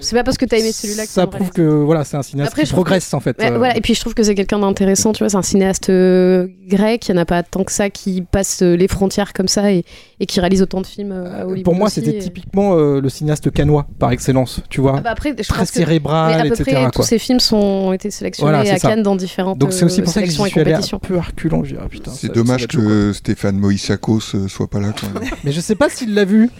[0.00, 2.52] C'est pas parce que t'as aimé celui-là que Ça prouve que voilà, c'est un cinéaste
[2.52, 3.36] Après, qui je progresse que- en fait.
[3.40, 3.76] Ouais, euh, voilà.
[3.76, 7.08] Et puis je trouve que c'est quelqu'un d'intéressant, tu vois, c'est un cinéaste euh, grec,
[7.08, 9.72] il n'y en a pas tant que ça qui passe euh, les frontières comme ça
[9.72, 9.84] et,
[10.20, 11.64] et qui réalise autant de films euh, à Hollywood.
[11.64, 14.94] Pour moi, c'était et- typiquement euh, le cinéaste canois par excellence, tu vois.
[14.98, 16.62] Ah bah après, je très pense que- cérébral, mais à peu etc.
[16.64, 16.90] près, quoi.
[16.92, 18.88] tous ces films sont, ont été sélectionnés Voilà, à ça.
[18.90, 20.98] Cannes dans différentes Donc c'est aussi pour ça que et suis allé un compétitions.
[21.00, 21.18] peu.
[21.64, 24.92] Je putain, C'est dommage que Stéphane Moïsakos soit pas là.
[24.98, 25.28] Quand même.
[25.44, 26.50] Mais je sais pas s'il l'a vu.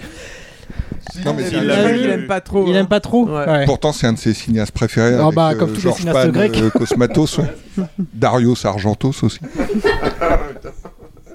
[1.25, 2.67] Non, mais il a- aime pas trop.
[2.67, 2.81] Il hein.
[2.81, 3.27] aime pas trop.
[3.29, 3.47] Ouais.
[3.49, 3.65] Ouais.
[3.67, 5.17] Pourtant, c'est un de ses cinéastes préférés.
[5.19, 6.57] Ah avec, bah, euh, comme tous les cinéastes Pan, grecs.
[6.57, 7.45] euh, Cosmatos, ouais.
[8.15, 9.41] Darius Argentos aussi.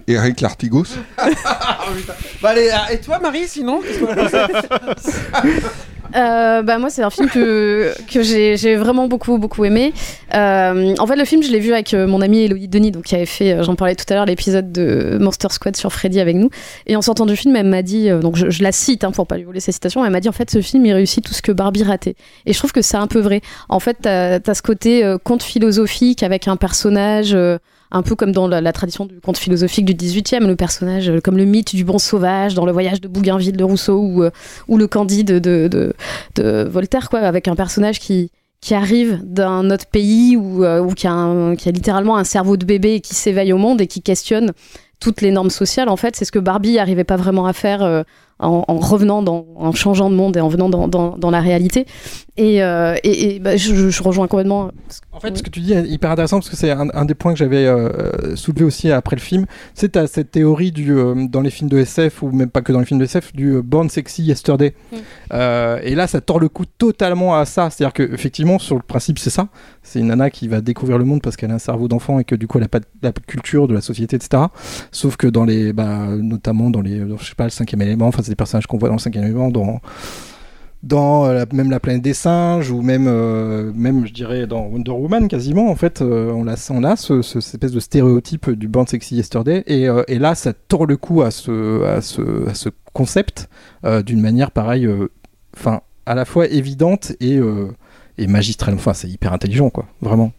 [0.07, 0.85] Eric Lartigos.
[2.41, 3.79] Bah, allez, ah, et toi, Marie, sinon
[6.15, 9.93] Euh, bah moi c'est un film que, que j'ai vraiment beaucoup beaucoup aimé.
[10.33, 13.03] Euh, en fait le film je l'ai vu avec euh, mon amie Elodie Denis donc
[13.03, 16.19] qui avait fait euh, j'en parlais tout à l'heure l'épisode de Monster Squad sur Freddy
[16.19, 16.49] avec nous
[16.87, 19.11] et en sortant du film elle m'a dit euh, donc je, je la cite hein,
[19.11, 21.23] pour pas lui voler sa citation elle m'a dit en fait ce film il réussit
[21.23, 22.15] tout ce que Barbie ratait
[22.45, 23.41] et je trouve que c'est un peu vrai.
[23.69, 27.35] En fait t'as as ce côté conte philosophique avec un personnage
[27.91, 31.37] un peu comme dans la, tradition du conte philosophique du 18e, le personnage euh, comme
[31.37, 34.31] le mythe du bon sauvage dans le voyage de Bougainville de Rousseau ou, euh,
[34.69, 35.93] le Candide de,
[36.67, 38.31] Voltaire, quoi, avec un personnage qui,
[38.71, 42.95] arrive d'un autre pays ou, euh, qui, a qui a littéralement un cerveau de bébé
[42.95, 44.53] et qui s'éveille au monde et qui questionne
[44.99, 45.87] toutes les normes sociales.
[45.87, 48.03] En fait, c'est ce que Barbie n'arrivait pas vraiment à faire
[48.39, 51.39] en, en revenant, dans, en changeant de monde et en venant dans, dans, dans la
[51.39, 51.85] réalité.
[52.37, 54.71] Et, euh, et, et, bah, je, rejoins complètement.
[55.13, 57.15] En fait, ce que tu dis est hyper intéressant parce que c'est un, un des
[57.15, 59.45] points que j'avais euh, soulevé aussi après le film.
[59.73, 62.79] C'est cette théorie du, euh, dans les films de SF ou même pas que dans
[62.79, 64.73] les films de SF du euh, Born Sexy Yesterday.
[64.91, 64.95] Mm.
[65.33, 67.69] Euh, et là, ça tord le coup totalement à ça.
[67.69, 69.47] C'est-à-dire que effectivement, sur le principe, c'est ça.
[69.83, 72.23] C'est une nana qui va découvrir le monde parce qu'elle a un cerveau d'enfant et
[72.23, 74.43] que du coup, elle n'a pas de- la culture de la société, etc.
[74.91, 78.07] Sauf que dans les, bah, notamment dans les, je sais pas, le cinquième élément.
[78.07, 79.79] Enfin, c'est des personnages qu'on voit dans le cinquième élément, dans
[80.85, 84.91] dans euh, même la planète des singes ou même euh, même je dirais dans Wonder
[84.91, 88.49] Woman quasiment en fait euh, on a on a ce, ce- cette espèce de stéréotype
[88.51, 92.47] du Born Sexy Yesterday et, et là ça tord le coup à ce à ce,
[92.47, 93.49] à ce concept
[94.05, 94.87] d'une manière pareille
[95.57, 97.39] enfin à la fois évidente et
[98.17, 100.31] et magistrale enfin c'est hyper intelligent quoi vraiment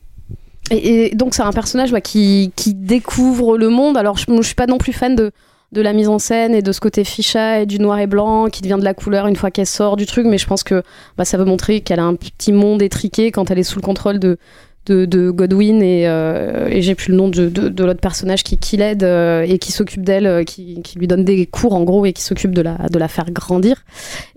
[0.70, 3.97] Et, donc c'est un personnage ouais, qui, qui découvre le monde.
[3.97, 5.31] Alors je, je suis pas non plus fan de,
[5.72, 8.47] de la mise en scène et de ce côté ficha et du noir et blanc
[8.47, 10.82] qui devient de la couleur une fois qu'elle sort du truc, mais je pense que
[11.16, 13.82] bah, ça veut montrer qu'elle a un petit monde étriqué quand elle est sous le
[13.82, 14.38] contrôle de,
[14.86, 18.76] de, Godwin et, euh, et j'ai plus le nom de, de, l'autre personnage qui, qui
[18.76, 22.06] l'aide euh, et qui s'occupe d'elle, euh, qui, qui lui donne des cours en gros
[22.06, 23.84] et qui s'occupe de la, de la faire grandir.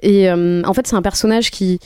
[0.02, 1.80] Et en fait c'est un personnage qui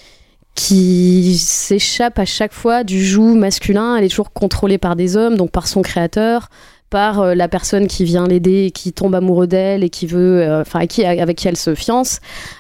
[0.56, 3.96] qui s'échappe à chaque fois du joug masculin.
[3.96, 6.50] Elle est toujours contrôlée par des hommes, donc par son créateur,
[6.94, 10.44] par euh, la personne qui vient l'aider, et qui tombe amoureux d'elle et qui veut,
[10.44, 12.20] euh, enfin, avec qui elle se fiance.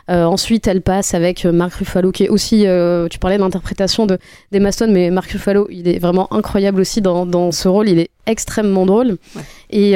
[0.10, 2.65] Euh, ensuite, elle passe avec Mark Ruffalo, qui est aussi,
[3.11, 4.18] tu parlais d'interprétation de
[4.51, 7.88] d'Emma Stone, mais Mark Ruffalo, il est vraiment incroyable aussi dans, dans ce rôle.
[7.88, 9.18] Il est extrêmement drôle.
[9.69, 9.91] Et,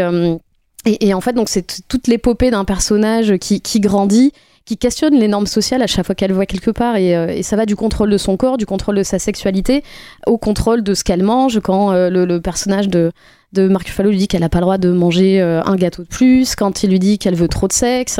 [0.85, 4.33] et, et en fait, donc c'est toute l'épopée d'un personnage qui, qui grandit
[4.67, 7.41] qui questionne les normes sociales à chaque fois qu'elle voit quelque part et, euh, et
[7.41, 9.81] ça va du contrôle de son corps, du contrôle de sa sexualité
[10.27, 13.13] au contrôle de ce qu'elle mange quand euh, le, personnage de,
[13.53, 16.07] de Ruffalo lui dit qu'elle n'a pas le droit de manger euh, un gâteau de
[16.09, 18.19] plus, quand il lui dit qu'elle veut trop de sexe.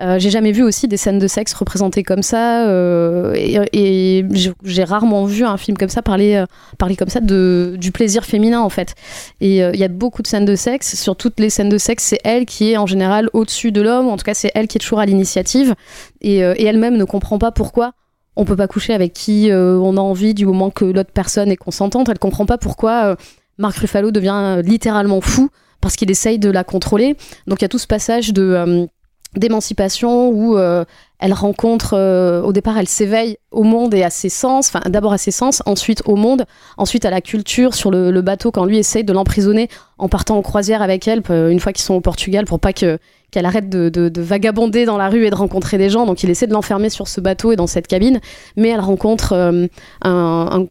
[0.00, 4.24] Euh, j'ai jamais vu aussi des scènes de sexe représentées comme ça euh, et, et
[4.62, 6.46] j'ai- rarement vu un film comme ça parler, euh,
[6.78, 8.94] parler comme ça de, du plaisir féminin en fait.
[9.40, 10.94] Et euh, il y a beaucoup de scènes de sexe.
[10.94, 14.06] Sur toutes les scènes de sexe, c'est elle qui est en général au-dessus de l'homme.
[14.08, 15.74] En tout cas, c'est elle qui est toujours à l'initiative.
[16.20, 17.92] Et, et elle-même ne comprend pas pourquoi
[18.36, 21.50] on peut pas coucher avec qui euh, on a envie du moment que l'autre personne
[21.50, 22.08] est consentante.
[22.08, 23.16] Elle comprend pas pourquoi euh,
[23.58, 25.48] Mark Ruffalo devient littéralement fou
[25.80, 27.16] parce qu'il essaye de la contrôler.
[27.48, 28.86] Donc il y a tout ce passage de euh,
[29.38, 30.84] d'émancipation où euh,
[31.18, 35.12] elle rencontre euh, au départ elle s'éveille au monde et à ses sens enfin d'abord
[35.12, 36.44] à ses sens ensuite au monde
[36.76, 40.36] ensuite à la culture sur le, le bateau quand lui essaye de l'emprisonner en partant
[40.36, 42.98] en croisière avec elle euh, une fois qu'ils sont au Portugal pour pas que
[43.30, 46.22] qu'elle arrête de, de- de vagabonder dans la rue et de rencontrer des gens donc
[46.22, 48.20] il essaie de l'enfermer sur ce bateau et dans cette cabine
[48.56, 49.66] mais elle rencontre euh,
[50.02, 50.66] un,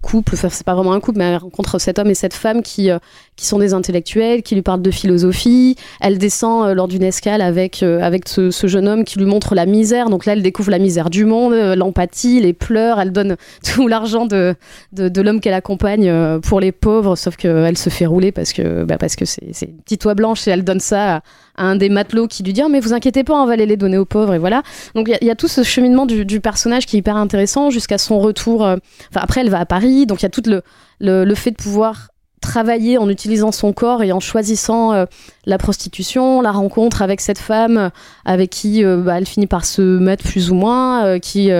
[0.00, 2.62] couple, enfin c'est pas vraiment un couple, mais elle rencontre cet homme et cette femme
[2.62, 2.98] qui, euh,
[3.34, 5.74] qui sont des intellectuels, qui lui parlent de philosophie.
[6.00, 9.66] Elle descend euh, lors d'une escale avec, avec ce, jeune homme qui lui montre la
[9.66, 10.08] misère.
[10.08, 13.00] Donc là, elle découvre la misère du monde, l'empathie, les pleurs.
[13.00, 13.36] Elle donne
[13.74, 14.54] tout l'argent de,
[14.92, 18.96] de, l'homme qu'elle accompagne pour les pauvres, sauf qu'elle se fait rouler parce que bah,
[19.08, 21.22] c'est une petite oie blanche et elle donne ça à,
[21.58, 23.76] un des matelots qui lui dit Ah, mais vous inquiétez pas, on va aller les
[23.76, 24.62] donner aux pauvres et voilà.
[24.94, 27.98] Donc il y a- tout ce cheminement du, du personnage qui est hyper intéressant jusqu'à
[27.98, 28.64] son retour.
[28.64, 28.76] euh,
[29.10, 30.62] Enfin après elle va à Paris, donc il y a tout le,
[31.00, 32.08] le, le fait de pouvoir
[32.42, 35.04] travailler en utilisant son corps et en choisissant euh,
[35.46, 37.88] la prostitution, la rencontre avec cette femme euh,
[38.24, 41.50] avec qui bah, elle finit par se mettre plus ou moins, qui,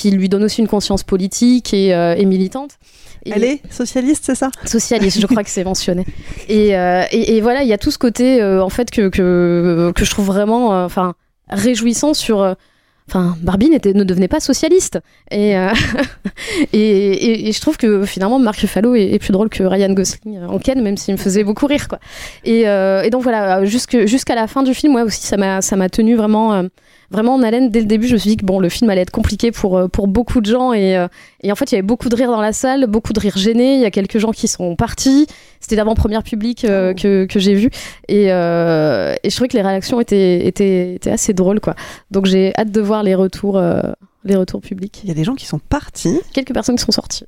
[0.00, 2.72] qui lui donne aussi une conscience politique et, euh, et militante.
[3.26, 4.50] Et- Elle est socialiste, c'est ça?
[4.64, 6.04] Socialiste, je crois que c'est mentionné.
[6.48, 9.08] Et, euh, et, et voilà, il y a tout ce côté euh, en fait que,
[9.08, 11.14] que, que je trouve vraiment enfin
[11.48, 12.54] réjouissant sur.
[13.08, 15.00] Enfin, Barbie ne devenait pas socialiste.
[15.32, 15.68] Et, euh,
[16.72, 19.92] et, et- et je trouve que finalement, Mark Ruffalo est, est plus drôle que Ryan
[19.92, 21.88] Gosling en Ken, même s'il me faisait beaucoup rire.
[21.88, 21.98] Quoi.
[22.44, 25.74] Et, euh, et donc voilà, jusqu'à la fin du film, moi aussi, ça m'a ça
[25.76, 26.64] m'a tenu vraiment,
[27.10, 27.70] vraiment en haleine.
[27.70, 29.76] Dès le début, je me suis dit que bon, le film allait être compliqué pour,
[29.76, 30.72] euh, pour beaucoup de gens.
[30.72, 31.08] Et, euh,
[31.42, 33.36] et en fait, il y avait beaucoup de rire dans la salle, beaucoup de rire
[33.36, 33.74] gêné.
[33.74, 35.26] Il y a quelques gens qui sont partis.
[35.60, 37.70] C'était l'avant-première publique euh, que, que j'ai vu.
[38.08, 41.60] Et, euh, et je trouvais que les réactions étaient, étaient, étaient assez drôles.
[41.60, 41.74] Quoi.
[42.10, 43.80] Donc j'ai hâte de voir les retours, euh,
[44.24, 45.00] les retours publics.
[45.02, 46.18] Il y a des gens qui sont partis.
[46.32, 47.24] Quelques personnes qui sont sorties.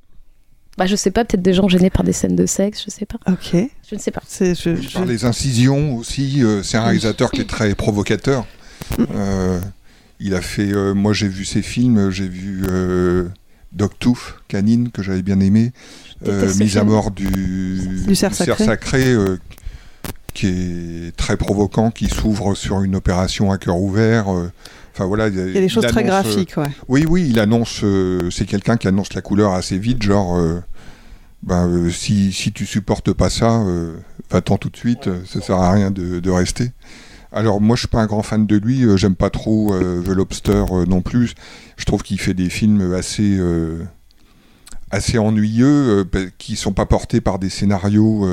[0.78, 3.04] Bah, je sais pas, peut-être des gens gênés par des scènes de sexe, je sais
[3.04, 3.18] pas.
[3.30, 3.50] Ok.
[3.90, 4.22] Je ne sais pas.
[4.30, 8.46] Je, je- Par les incisions aussi, euh, c'est un réalisateur qui est très provocateur.
[9.14, 9.60] Euh,
[10.20, 13.28] il a fait, euh, moi j'ai vu ses films, j'ai vu euh,
[13.72, 15.72] Dogtooth, Canine, que j'avais bien aimé,
[16.26, 19.16] euh, Mise à mort du, Du cerf sacré.
[20.34, 24.28] qui est très provoquant, qui s'ouvre sur une opération à cœur ouvert.
[24.28, 26.70] Enfin voilà, il y a, Il des choses très graphiques, ouais.
[26.88, 27.84] Oui, oui, il annonce.
[28.30, 30.38] c'est quelqu'un qui annonce la couleur assez vite, genre.
[31.42, 33.96] ben, euh, si, si tu supportes pas ça, euh,
[34.30, 36.70] va-t'en tout de suite, euh, ça sert à rien de, de rester.
[37.32, 40.02] Alors moi je suis pas un grand fan de lui, euh, j'aime pas trop euh,
[40.02, 41.34] The Lobster euh, non plus.
[41.76, 43.40] Je trouve qu'il fait des films assez
[45.18, 46.04] ennuyeux,
[46.36, 48.28] qui sont pas portés par des scénarios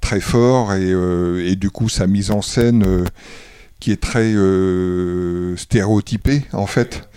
[0.00, 3.04] très forts et, du coup sa mise en scène
[3.78, 4.34] qui est très
[5.56, 7.08] stéréotypée en fait.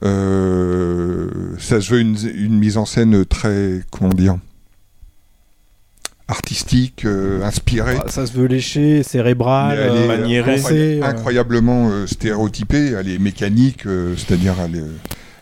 [0.00, 4.38] Ça se veut une, une mise en scène très comment dire
[6.32, 7.96] artistique, euh, inspirée.
[8.04, 9.02] Ah, Ça se veut lécher,
[9.76, 10.56] est euh, maniérée.
[10.56, 11.06] pensée, euh.
[11.06, 14.54] incroyablement euh, stéréotypée, elle est mécanique, euh, c'est-à-dire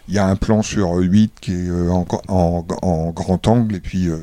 [0.09, 3.77] il y a un plan sur 8 qui est euh, en, en- en grand angle
[3.77, 4.19] et puis euh,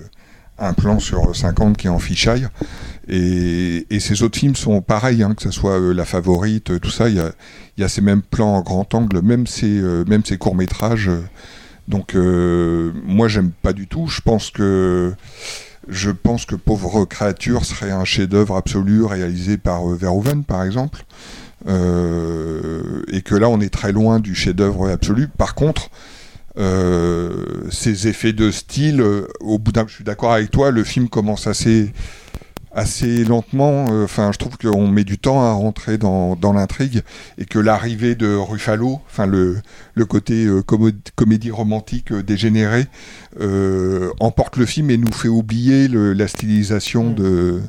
[0.60, 2.48] un plan sur 50 qui est en fisheye.
[3.08, 6.80] Et, et ces autres films sont pareils, hein, que ce soit euh, La Favorite, euh,
[6.80, 7.32] tout ça, il y a,
[7.78, 11.08] il y a ces mêmes plans en grand angle, même ces, euh, même ces courts-métrages.
[11.10, 11.22] euh.
[11.88, 15.14] donc euh, moi j'aime pas du tout, je pense que
[15.88, 21.04] je pense que Pauvre créature serait un chef-d'œuvre absolu réalisé par euh, Verhoeven, par exemple.
[21.68, 25.28] Euh, et que là, on est très loin du chef-d'œuvre absolu.
[25.28, 25.90] Par contre,
[26.58, 29.04] euh, ces effets de style,
[29.42, 31.92] au bout d'un, je suis d'accord avec toi, le film commence assez
[32.78, 33.88] assez lentement.
[33.92, 37.02] euh, Enfin, je trouve qu'on met du temps à rentrer dans, dans l'intrigue
[37.38, 39.58] et que l'arrivée de Ruffalo, enfin le,
[39.96, 40.62] le côté euh,
[41.16, 42.86] comédie romantique euh, dégénérée,
[43.42, 47.60] euh, emporte le film et nous fait oublier le- la stylisation de.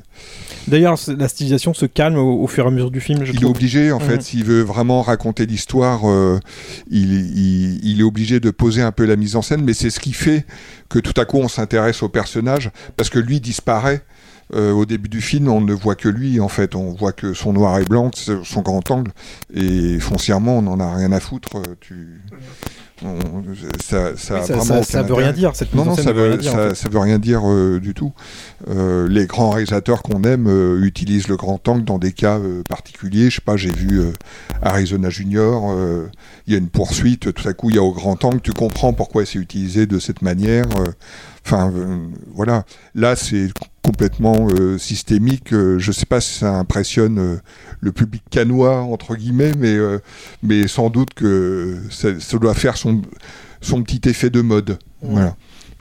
[0.68, 3.24] D'ailleurs, la stylisation se calme au, au fur et à mesure du film.
[3.24, 6.38] Je Il est obligé, en fait, s'il veut vraiment raconter l'histoire, euh,
[6.90, 9.90] il, il- il est obligé de poser un peu la mise en scène, mais c'est
[9.90, 10.44] ce qui fait
[10.90, 14.02] que tout à coup on s'intéresse au personnage, parce que lui disparaît.
[14.54, 16.74] Euh, au début du film, on ne voit que lui, en fait.
[16.74, 18.10] On voit que son noir et blanc,
[18.44, 19.10] son grand angle,
[19.52, 21.56] et foncièrement, on n'en a rien à foutre.
[21.56, 22.20] euh, Tu...
[23.04, 23.18] on-
[23.80, 26.52] ça, ça, Oui, ça- veut rien dire, cette non, non, ça veut veut, rien dire,
[26.52, 26.74] en ça- fait.
[26.74, 28.12] ça veut rien dire euh, du tout.
[28.70, 33.28] Euh, les grands réalisateurs qu'on aime euh, utilisent le grand angle dans des cas particuliers.
[33.30, 34.00] Je sais pas, j'ai vu
[34.62, 35.76] Arizona Junior,
[36.46, 38.52] il y a une poursuite, tout à coup il y a au grand angle, tu
[38.52, 40.64] comprends pourquoi c'est utilisé de cette manière.
[41.44, 41.72] Enfin,
[42.34, 42.64] voilà.
[42.94, 43.48] Là, c'est
[43.88, 45.54] complètement euh, systémique.
[45.54, 47.36] Euh, je sais pas si ça impressionne euh,
[47.80, 49.76] le public canois, entre guillemets, mais,
[50.42, 53.00] mais sans doute que ça, ça doit faire son,
[53.62, 54.78] son petit effet de mode.
[55.02, 55.36] Voilà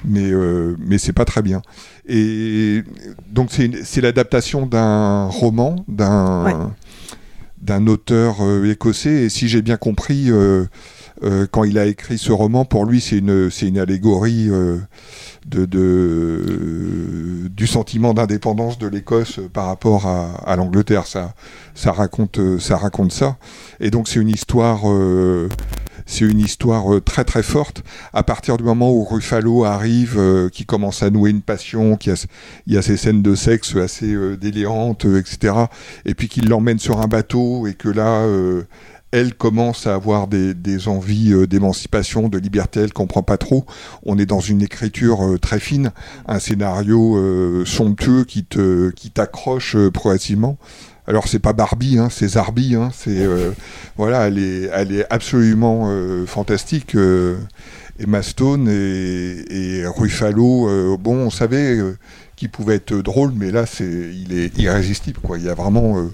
[0.05, 0.31] mais
[0.77, 1.63] mais c'est pas très bien.
[2.07, 2.83] Et
[3.31, 6.53] donc c'est l'adaptation d'un roman d'un Ouais.
[7.61, 9.23] d'un auteur euh, écossais.
[9.23, 10.65] Et si j'ai bien compris, euh,
[11.23, 14.77] euh, quand il a écrit ce roman, pour lui c'est une une allégorie euh,
[15.47, 21.05] de, de du sentiment d'indépendance de l'Écosse par rapport à, à l'Angleterre.
[21.07, 21.33] Ça
[21.75, 23.37] ça raconte euh, ça raconte ça.
[23.79, 24.81] Et donc c'est une histoire.
[24.89, 25.49] euh,
[26.05, 27.83] c'est une histoire euh, très très forte.
[28.13, 32.11] À partir du moment où Ruffalo arrive, euh, qui commence à nouer une passion, qui
[32.11, 32.25] a,
[32.65, 35.53] il y a ces scènes de sexe assez euh, délirantes, euh, etc.
[36.05, 38.63] Et puis qu'il l'emmène sur un bateau et que là, euh,
[39.11, 43.65] elle commence à avoir des, envies euh, d'émancipation, de liberté, elle comprend pas trop.
[44.05, 45.91] On est dans une écriture euh, très fine,
[46.27, 50.57] un scénario euh, somptueux qui te qui t'accroche progressivement.
[51.07, 53.25] Alors c'est pas Barbie, hein, c'est Zarbi, hein, c'est
[53.95, 55.89] voilà, elle est, elle est absolument
[56.25, 56.95] fantastique.
[56.95, 57.37] euh,
[57.99, 61.79] Emma Stone et, et Ruffalo, bon, on savait
[62.35, 65.19] qu'il pouvait être drôle, mais là c'est, il est irrésistible.
[65.35, 66.07] Il y a vraiment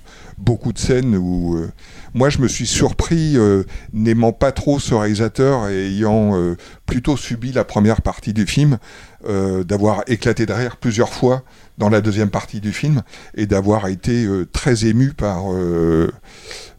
[0.44, 1.72] beaucoup de scènes où euh,
[2.14, 3.64] moi je me suis surpris, euh,
[3.94, 6.56] n'aimant pas trop ce réalisateur et ayant euh,
[6.86, 8.78] plutôt subi la première partie du film,
[9.26, 11.44] d'avoir éclaté de rire plusieurs fois
[11.78, 13.04] dans la deuxième partie du film
[13.36, 15.46] et d'avoir été très ému par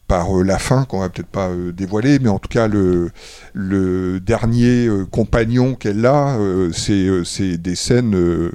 [0.09, 3.13] par la fin qu'on va peut-être pas dévoiler, mais en tout cas le
[3.55, 6.37] le dernier compagnon qu'elle a,
[6.75, 8.51] c'est des scènes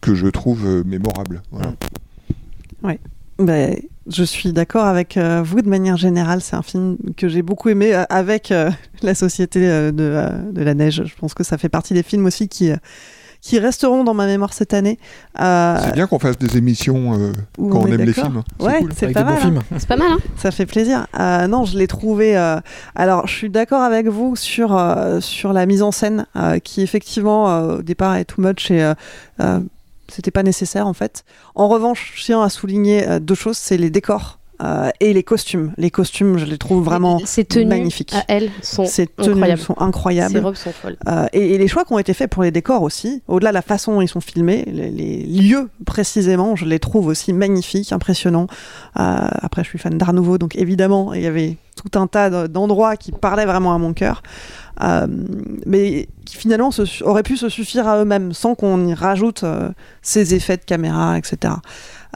[0.00, 1.40] que je trouve mémorables.
[1.52, 1.72] Voilà.
[2.82, 2.98] Ouais.
[3.38, 3.76] Ben,
[4.10, 6.40] je suis d'accord avec euh, vous de manière générale.
[6.40, 8.70] C'est un film que j'ai beaucoup aimé euh, avec euh,
[9.02, 11.02] La Société euh, de, euh, de la Neige.
[11.04, 12.76] Je pense que ça fait partie des films aussi qui, euh,
[13.40, 14.98] qui resteront dans ma mémoire cette année.
[15.40, 18.42] Euh, C'est bien qu'on fasse des émissions euh, quand on, aime les films.
[18.60, 18.90] Ouais, cool.
[18.96, 19.38] c'est pas mal.
[19.44, 19.58] hein.
[19.78, 21.06] C'est pas mal, hein Ça fait plaisir.
[21.18, 22.36] Euh, non, je l'ai trouvé.
[22.38, 22.58] euh,
[22.94, 26.80] Alors, je suis d'accord avec vous sur euh, sur la mise en scène, euh, qui
[26.82, 28.94] effectivement euh, au départ est too much et euh,
[29.40, 29.60] euh,
[30.14, 31.24] c'était pas nécessaire en fait.
[31.54, 34.38] En revanche, je tiens à souligner euh, deux choses c'est les décors.
[34.62, 35.72] Euh, et les costumes.
[35.76, 38.14] Les costumes, je les trouve vraiment Ces tenues magnifiques.
[38.14, 39.60] à elle sont Ces tenues incroyables.
[39.60, 40.32] sont incroyables.
[40.34, 40.96] Ces robes sont folles.
[41.08, 43.54] Euh, et, et les choix qui ont été faits pour les décors aussi, au-delà de
[43.54, 47.92] la façon dont ils sont filmés, les, les lieux précisément, je les trouve aussi magnifiques,
[47.92, 48.46] impressionnants.
[48.98, 52.30] Euh, après, je suis fan d'Art Nouveau, donc évidemment, il y avait tout un tas
[52.30, 54.22] de- d'endroits qui parlaient vraiment à mon cœur,
[54.82, 55.06] euh,
[55.66, 59.70] mais qui finalement se auraient pu se suffire à eux-mêmes sans qu'on y rajoute euh,
[60.00, 61.54] ces effets de caméra, etc.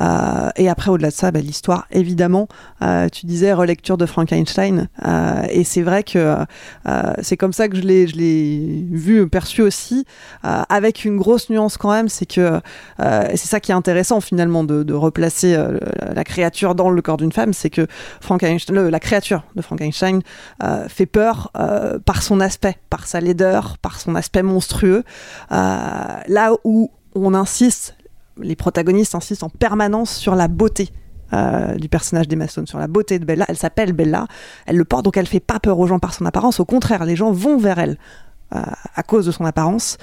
[0.00, 2.48] Euh, et après, au-delà de ça, bah, l'histoire, évidemment,
[2.82, 6.36] euh, tu disais relecture de Frankenstein, euh, et c'est vrai que
[7.22, 8.06] c'est comme ça que je l'ai,
[8.90, 10.04] vu, perçu aussi,
[10.42, 12.60] avec une grosse nuance quand même, c'est que
[12.98, 15.56] c'est ça qui est intéressant finalement de, replacer
[16.14, 17.86] la- créature dans le corps d'une femme, c'est que
[18.20, 20.20] Frankenstein, la créature de Frankenstein
[20.62, 21.52] euh, fait peur
[22.04, 25.04] par son aspect, par sa laideur, par son aspect monstrueux,
[25.50, 27.96] là où on insiste
[28.40, 30.90] les protagonistes insistent en permanence sur la beauté
[31.32, 33.44] euh, du personnage d'Emma Stone, sur la beauté de Bella.
[33.48, 34.26] Elle s'appelle Bella,
[34.66, 36.58] elle le porte, donc elle fait pas peur aux gens par son apparence.
[36.60, 37.98] Au contraire, les gens vont vers elle
[38.54, 38.60] euh,
[38.94, 39.98] à cause de son apparence.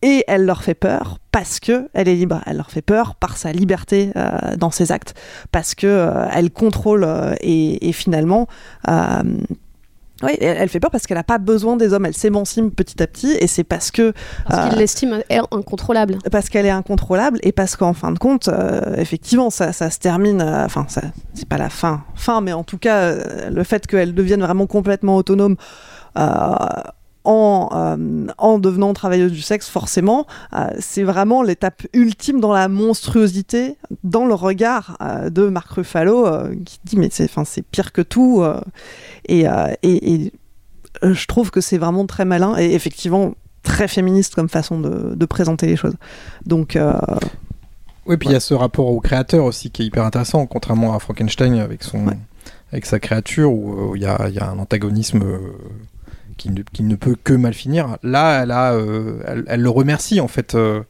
[0.00, 2.40] Et elle leur fait peur parce que elle est libre.
[2.46, 5.18] Elle leur fait peur par sa liberté euh, dans ses actes,
[5.50, 7.08] parce que elle contrôle
[7.40, 8.46] et finalement.
[10.22, 12.06] Euh, oui, elle elle fait peur parce qu'elle n'a pas besoin des hommes.
[12.06, 14.12] Elle s'émancipe petit à petit, et c'est parce que
[14.48, 15.20] Parce euh, qu'il l'estime
[15.50, 16.18] incontrôlable.
[16.32, 19.98] parce qu'elle est incontrôlable et parce qu'en fin de compte, euh, effectivement, ça, ça se
[19.98, 20.40] termine.
[20.42, 21.02] euh, Enfin, ça
[21.34, 24.66] c'est pas la fin, fin, mais en tout cas, euh, le fait qu'elle devienne vraiment
[24.66, 25.56] complètement autonome.
[27.28, 32.52] Euh, en, euh, en devenant travailleuse du sexe, forcément, euh, c'est vraiment l'étape ultime dans
[32.52, 36.26] la monstruosité, dans le regard euh, de Marc Ruffalo,
[36.64, 37.28] qui dit mais c'est,
[37.70, 38.42] pire que tout.
[39.28, 39.44] et,
[39.82, 40.32] et- et,
[41.02, 45.26] je trouve que c'est vraiment très malin et effectivement très féministe comme façon de, de
[45.26, 45.94] présenter les choses.
[46.46, 46.76] Donc,
[48.06, 50.94] Oui, puis il y a ce rapport au créateur aussi qui est hyper intéressant, contrairement
[50.94, 52.06] à Frankenstein avec, son,
[52.72, 55.22] avec sa créature, où il y, y a un antagonisme
[56.38, 57.98] qui, ne, qui ne peut que mal finir.
[58.02, 60.80] Là, elle, a, euh, elle, elle le remercie en fait euh,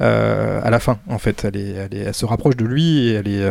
[0.00, 0.98] euh, à la fin.
[1.08, 3.48] En fait, elle, est, elle, est- elle se rapproche de lui et elle est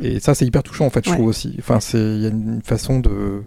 [0.00, 1.16] et ça c'est hyper touchant en fait, je Ouais.
[1.16, 1.54] trouve aussi.
[1.58, 3.42] Enfin, c'est il y a une façon de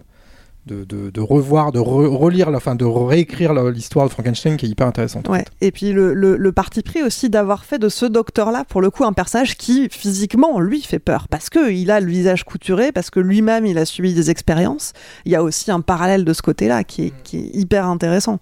[0.68, 4.66] de, de, de revoir, de re- relire, la- enfin de réécrire l'histoire de Frankenstein qui
[4.66, 5.28] est hyper intéressante.
[5.28, 5.34] en.
[5.60, 8.90] Et puis le, le- le parti pris aussi d'avoir fait de ce docteur-là, pour le
[8.90, 11.26] coup, un personnage qui physiquement, lui, fait peur.
[11.28, 14.92] Parce qu'il a le visage couturé, parce que lui-même, il a subi des expériences.
[15.24, 18.38] Il y a aussi un parallèle de ce côté-là qui est, qui est hyper intéressant.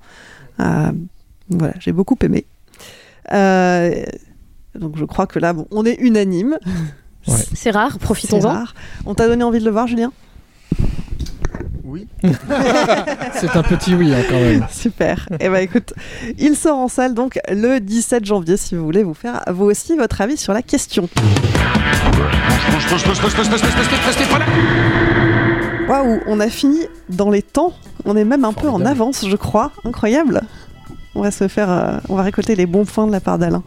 [0.61, 0.91] Euh,
[1.49, 2.45] voilà, j'ai beaucoup aimé.
[3.33, 4.05] Euh,
[4.79, 6.59] donc je crois que là, bon, on est unanime.
[7.55, 8.49] C'est rare, C'est profitons-en.
[8.53, 8.75] rare.
[9.05, 10.13] On t'a donné envie de le voir, Julien?
[11.87, 12.09] Oui.
[13.35, 14.67] C'est un petit oui hein, quand même.
[14.73, 15.29] Super.
[15.39, 15.95] Et ben écoute,
[16.37, 19.97] il sort en salle donc le 17 janvier si vous voulez vous faire vous aussi
[19.97, 21.09] votre avis sur la question.
[25.89, 27.73] Waouh, on a fini dans les temps.
[28.05, 29.71] On est même un peu en avance, je crois.
[29.85, 30.41] Incroyable.
[31.15, 33.63] On va se faire, euh, on va récolter les bons points de la part d'Alain.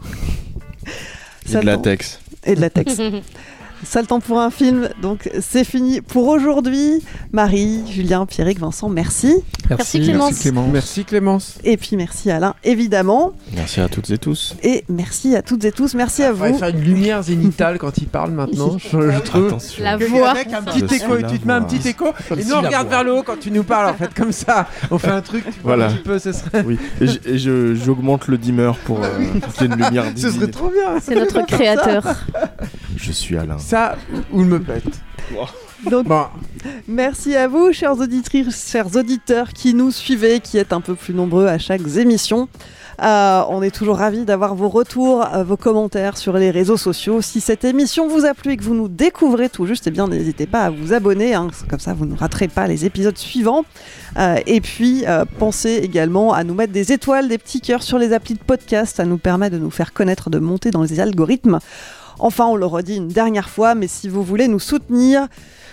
[1.48, 2.20] Et de latex.
[2.44, 3.00] et de latex.
[3.82, 7.02] Ça le temps pour un film, donc c'est fini pour aujourd'hui.
[7.32, 9.34] Marie, Julien, Pierrick, Vincent, merci.
[9.70, 10.30] Merci, Clémence.
[10.32, 10.68] Merci Clémence.
[10.72, 11.58] Merci Clémence.
[11.64, 13.32] Et puis merci Alain, évidemment.
[13.54, 14.54] Merci à toutes et tous.
[14.62, 16.58] Et merci à toutes et tous, merci à On va vous.
[16.58, 18.76] faire une lumière zénitale quand il parle maintenant.
[18.78, 19.46] Je, je trouve.
[19.46, 19.82] Attention.
[19.84, 20.30] La Que voix.
[20.30, 22.96] Avec un petit écho, tu te mets un petit écho, et nous on regarde voix.
[22.96, 24.68] vers le haut quand tu nous parles en fait, comme ça.
[24.90, 25.86] On fait un truc, tu Voilà.
[25.86, 26.64] un petit peu, ce serait.
[26.66, 29.08] Oui, et j'augmente le dimmer pour euh,
[29.40, 31.00] pour qu'il y ait une lumière Ce serait trop bien.
[31.00, 32.04] C'est notre créateur.
[32.96, 33.56] Je suis Alain.
[33.70, 33.94] Ça,
[34.32, 34.82] ou me pète.
[35.88, 36.24] Donc, Bon,
[36.88, 41.14] merci à vous, chers auditrices, chers auditeurs qui nous suivez, qui êtes un peu plus
[41.14, 42.48] nombreux à chaque émission.
[43.00, 47.22] Euh, on est toujours ravis d'avoir vos retours, euh, vos commentaires sur les réseaux sociaux.
[47.22, 50.08] Si cette émission vous a plu et que vous nous découvrez tout juste, eh bien
[50.08, 53.64] n'hésitez pas à vous abonner, hein, comme ça vous ne raterez pas les épisodes suivants.
[54.18, 55.04] Euh, et puis
[55.38, 58.96] pensez également à nous mettre des étoiles, des petits cœurs sur les applis de podcast,
[58.96, 61.60] ça nous permet de nous faire connaître, de monter dans les algorithmes.
[62.20, 65.26] Enfin, on le redit une dernière fois, mais si vous voulez nous soutenir,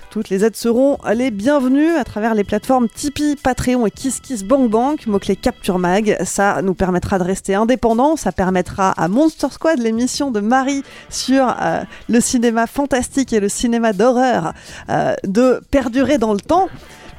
[0.10, 5.36] toutes les aides seront les bienvenues à travers les plateformes Tipeee, Patreon et KissKissBankBank, mot-clé
[5.36, 6.18] Capture Mag.
[6.24, 11.54] Ça nous permettra de rester indépendants, ça permettra à Monster Squad, l'émission de Marie sur
[11.62, 14.54] euh, le cinéma fantastique et le cinéma d'horreur,
[14.90, 16.70] euh, de perdurer dans le temps.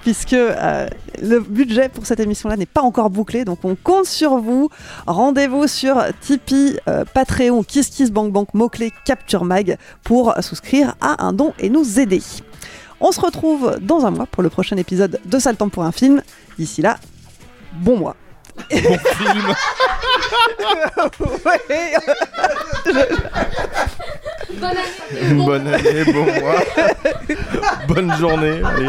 [0.09, 0.89] Puisque euh,
[1.20, 4.70] le budget pour cette émission-là n'est pas encore bouclé, donc on compte sur vous.
[5.07, 11.69] Rendez-vous sur Tipeee, euh, Patreon, KissKissBankBank, mot-clé Capture Mag pour souscrire à un don et
[11.69, 12.23] nous aider.
[13.03, 15.93] On se retrouve dans un mois pour le prochain épisode de Sale Temps pour un
[15.93, 16.23] film.
[16.59, 16.97] D'ici là,
[17.75, 18.17] bon mois.
[18.70, 19.55] Bon film.
[21.45, 21.95] Ouais.
[25.35, 26.61] Bonne année, bon mois.
[27.87, 28.62] Bonne journée.
[28.65, 28.89] allez.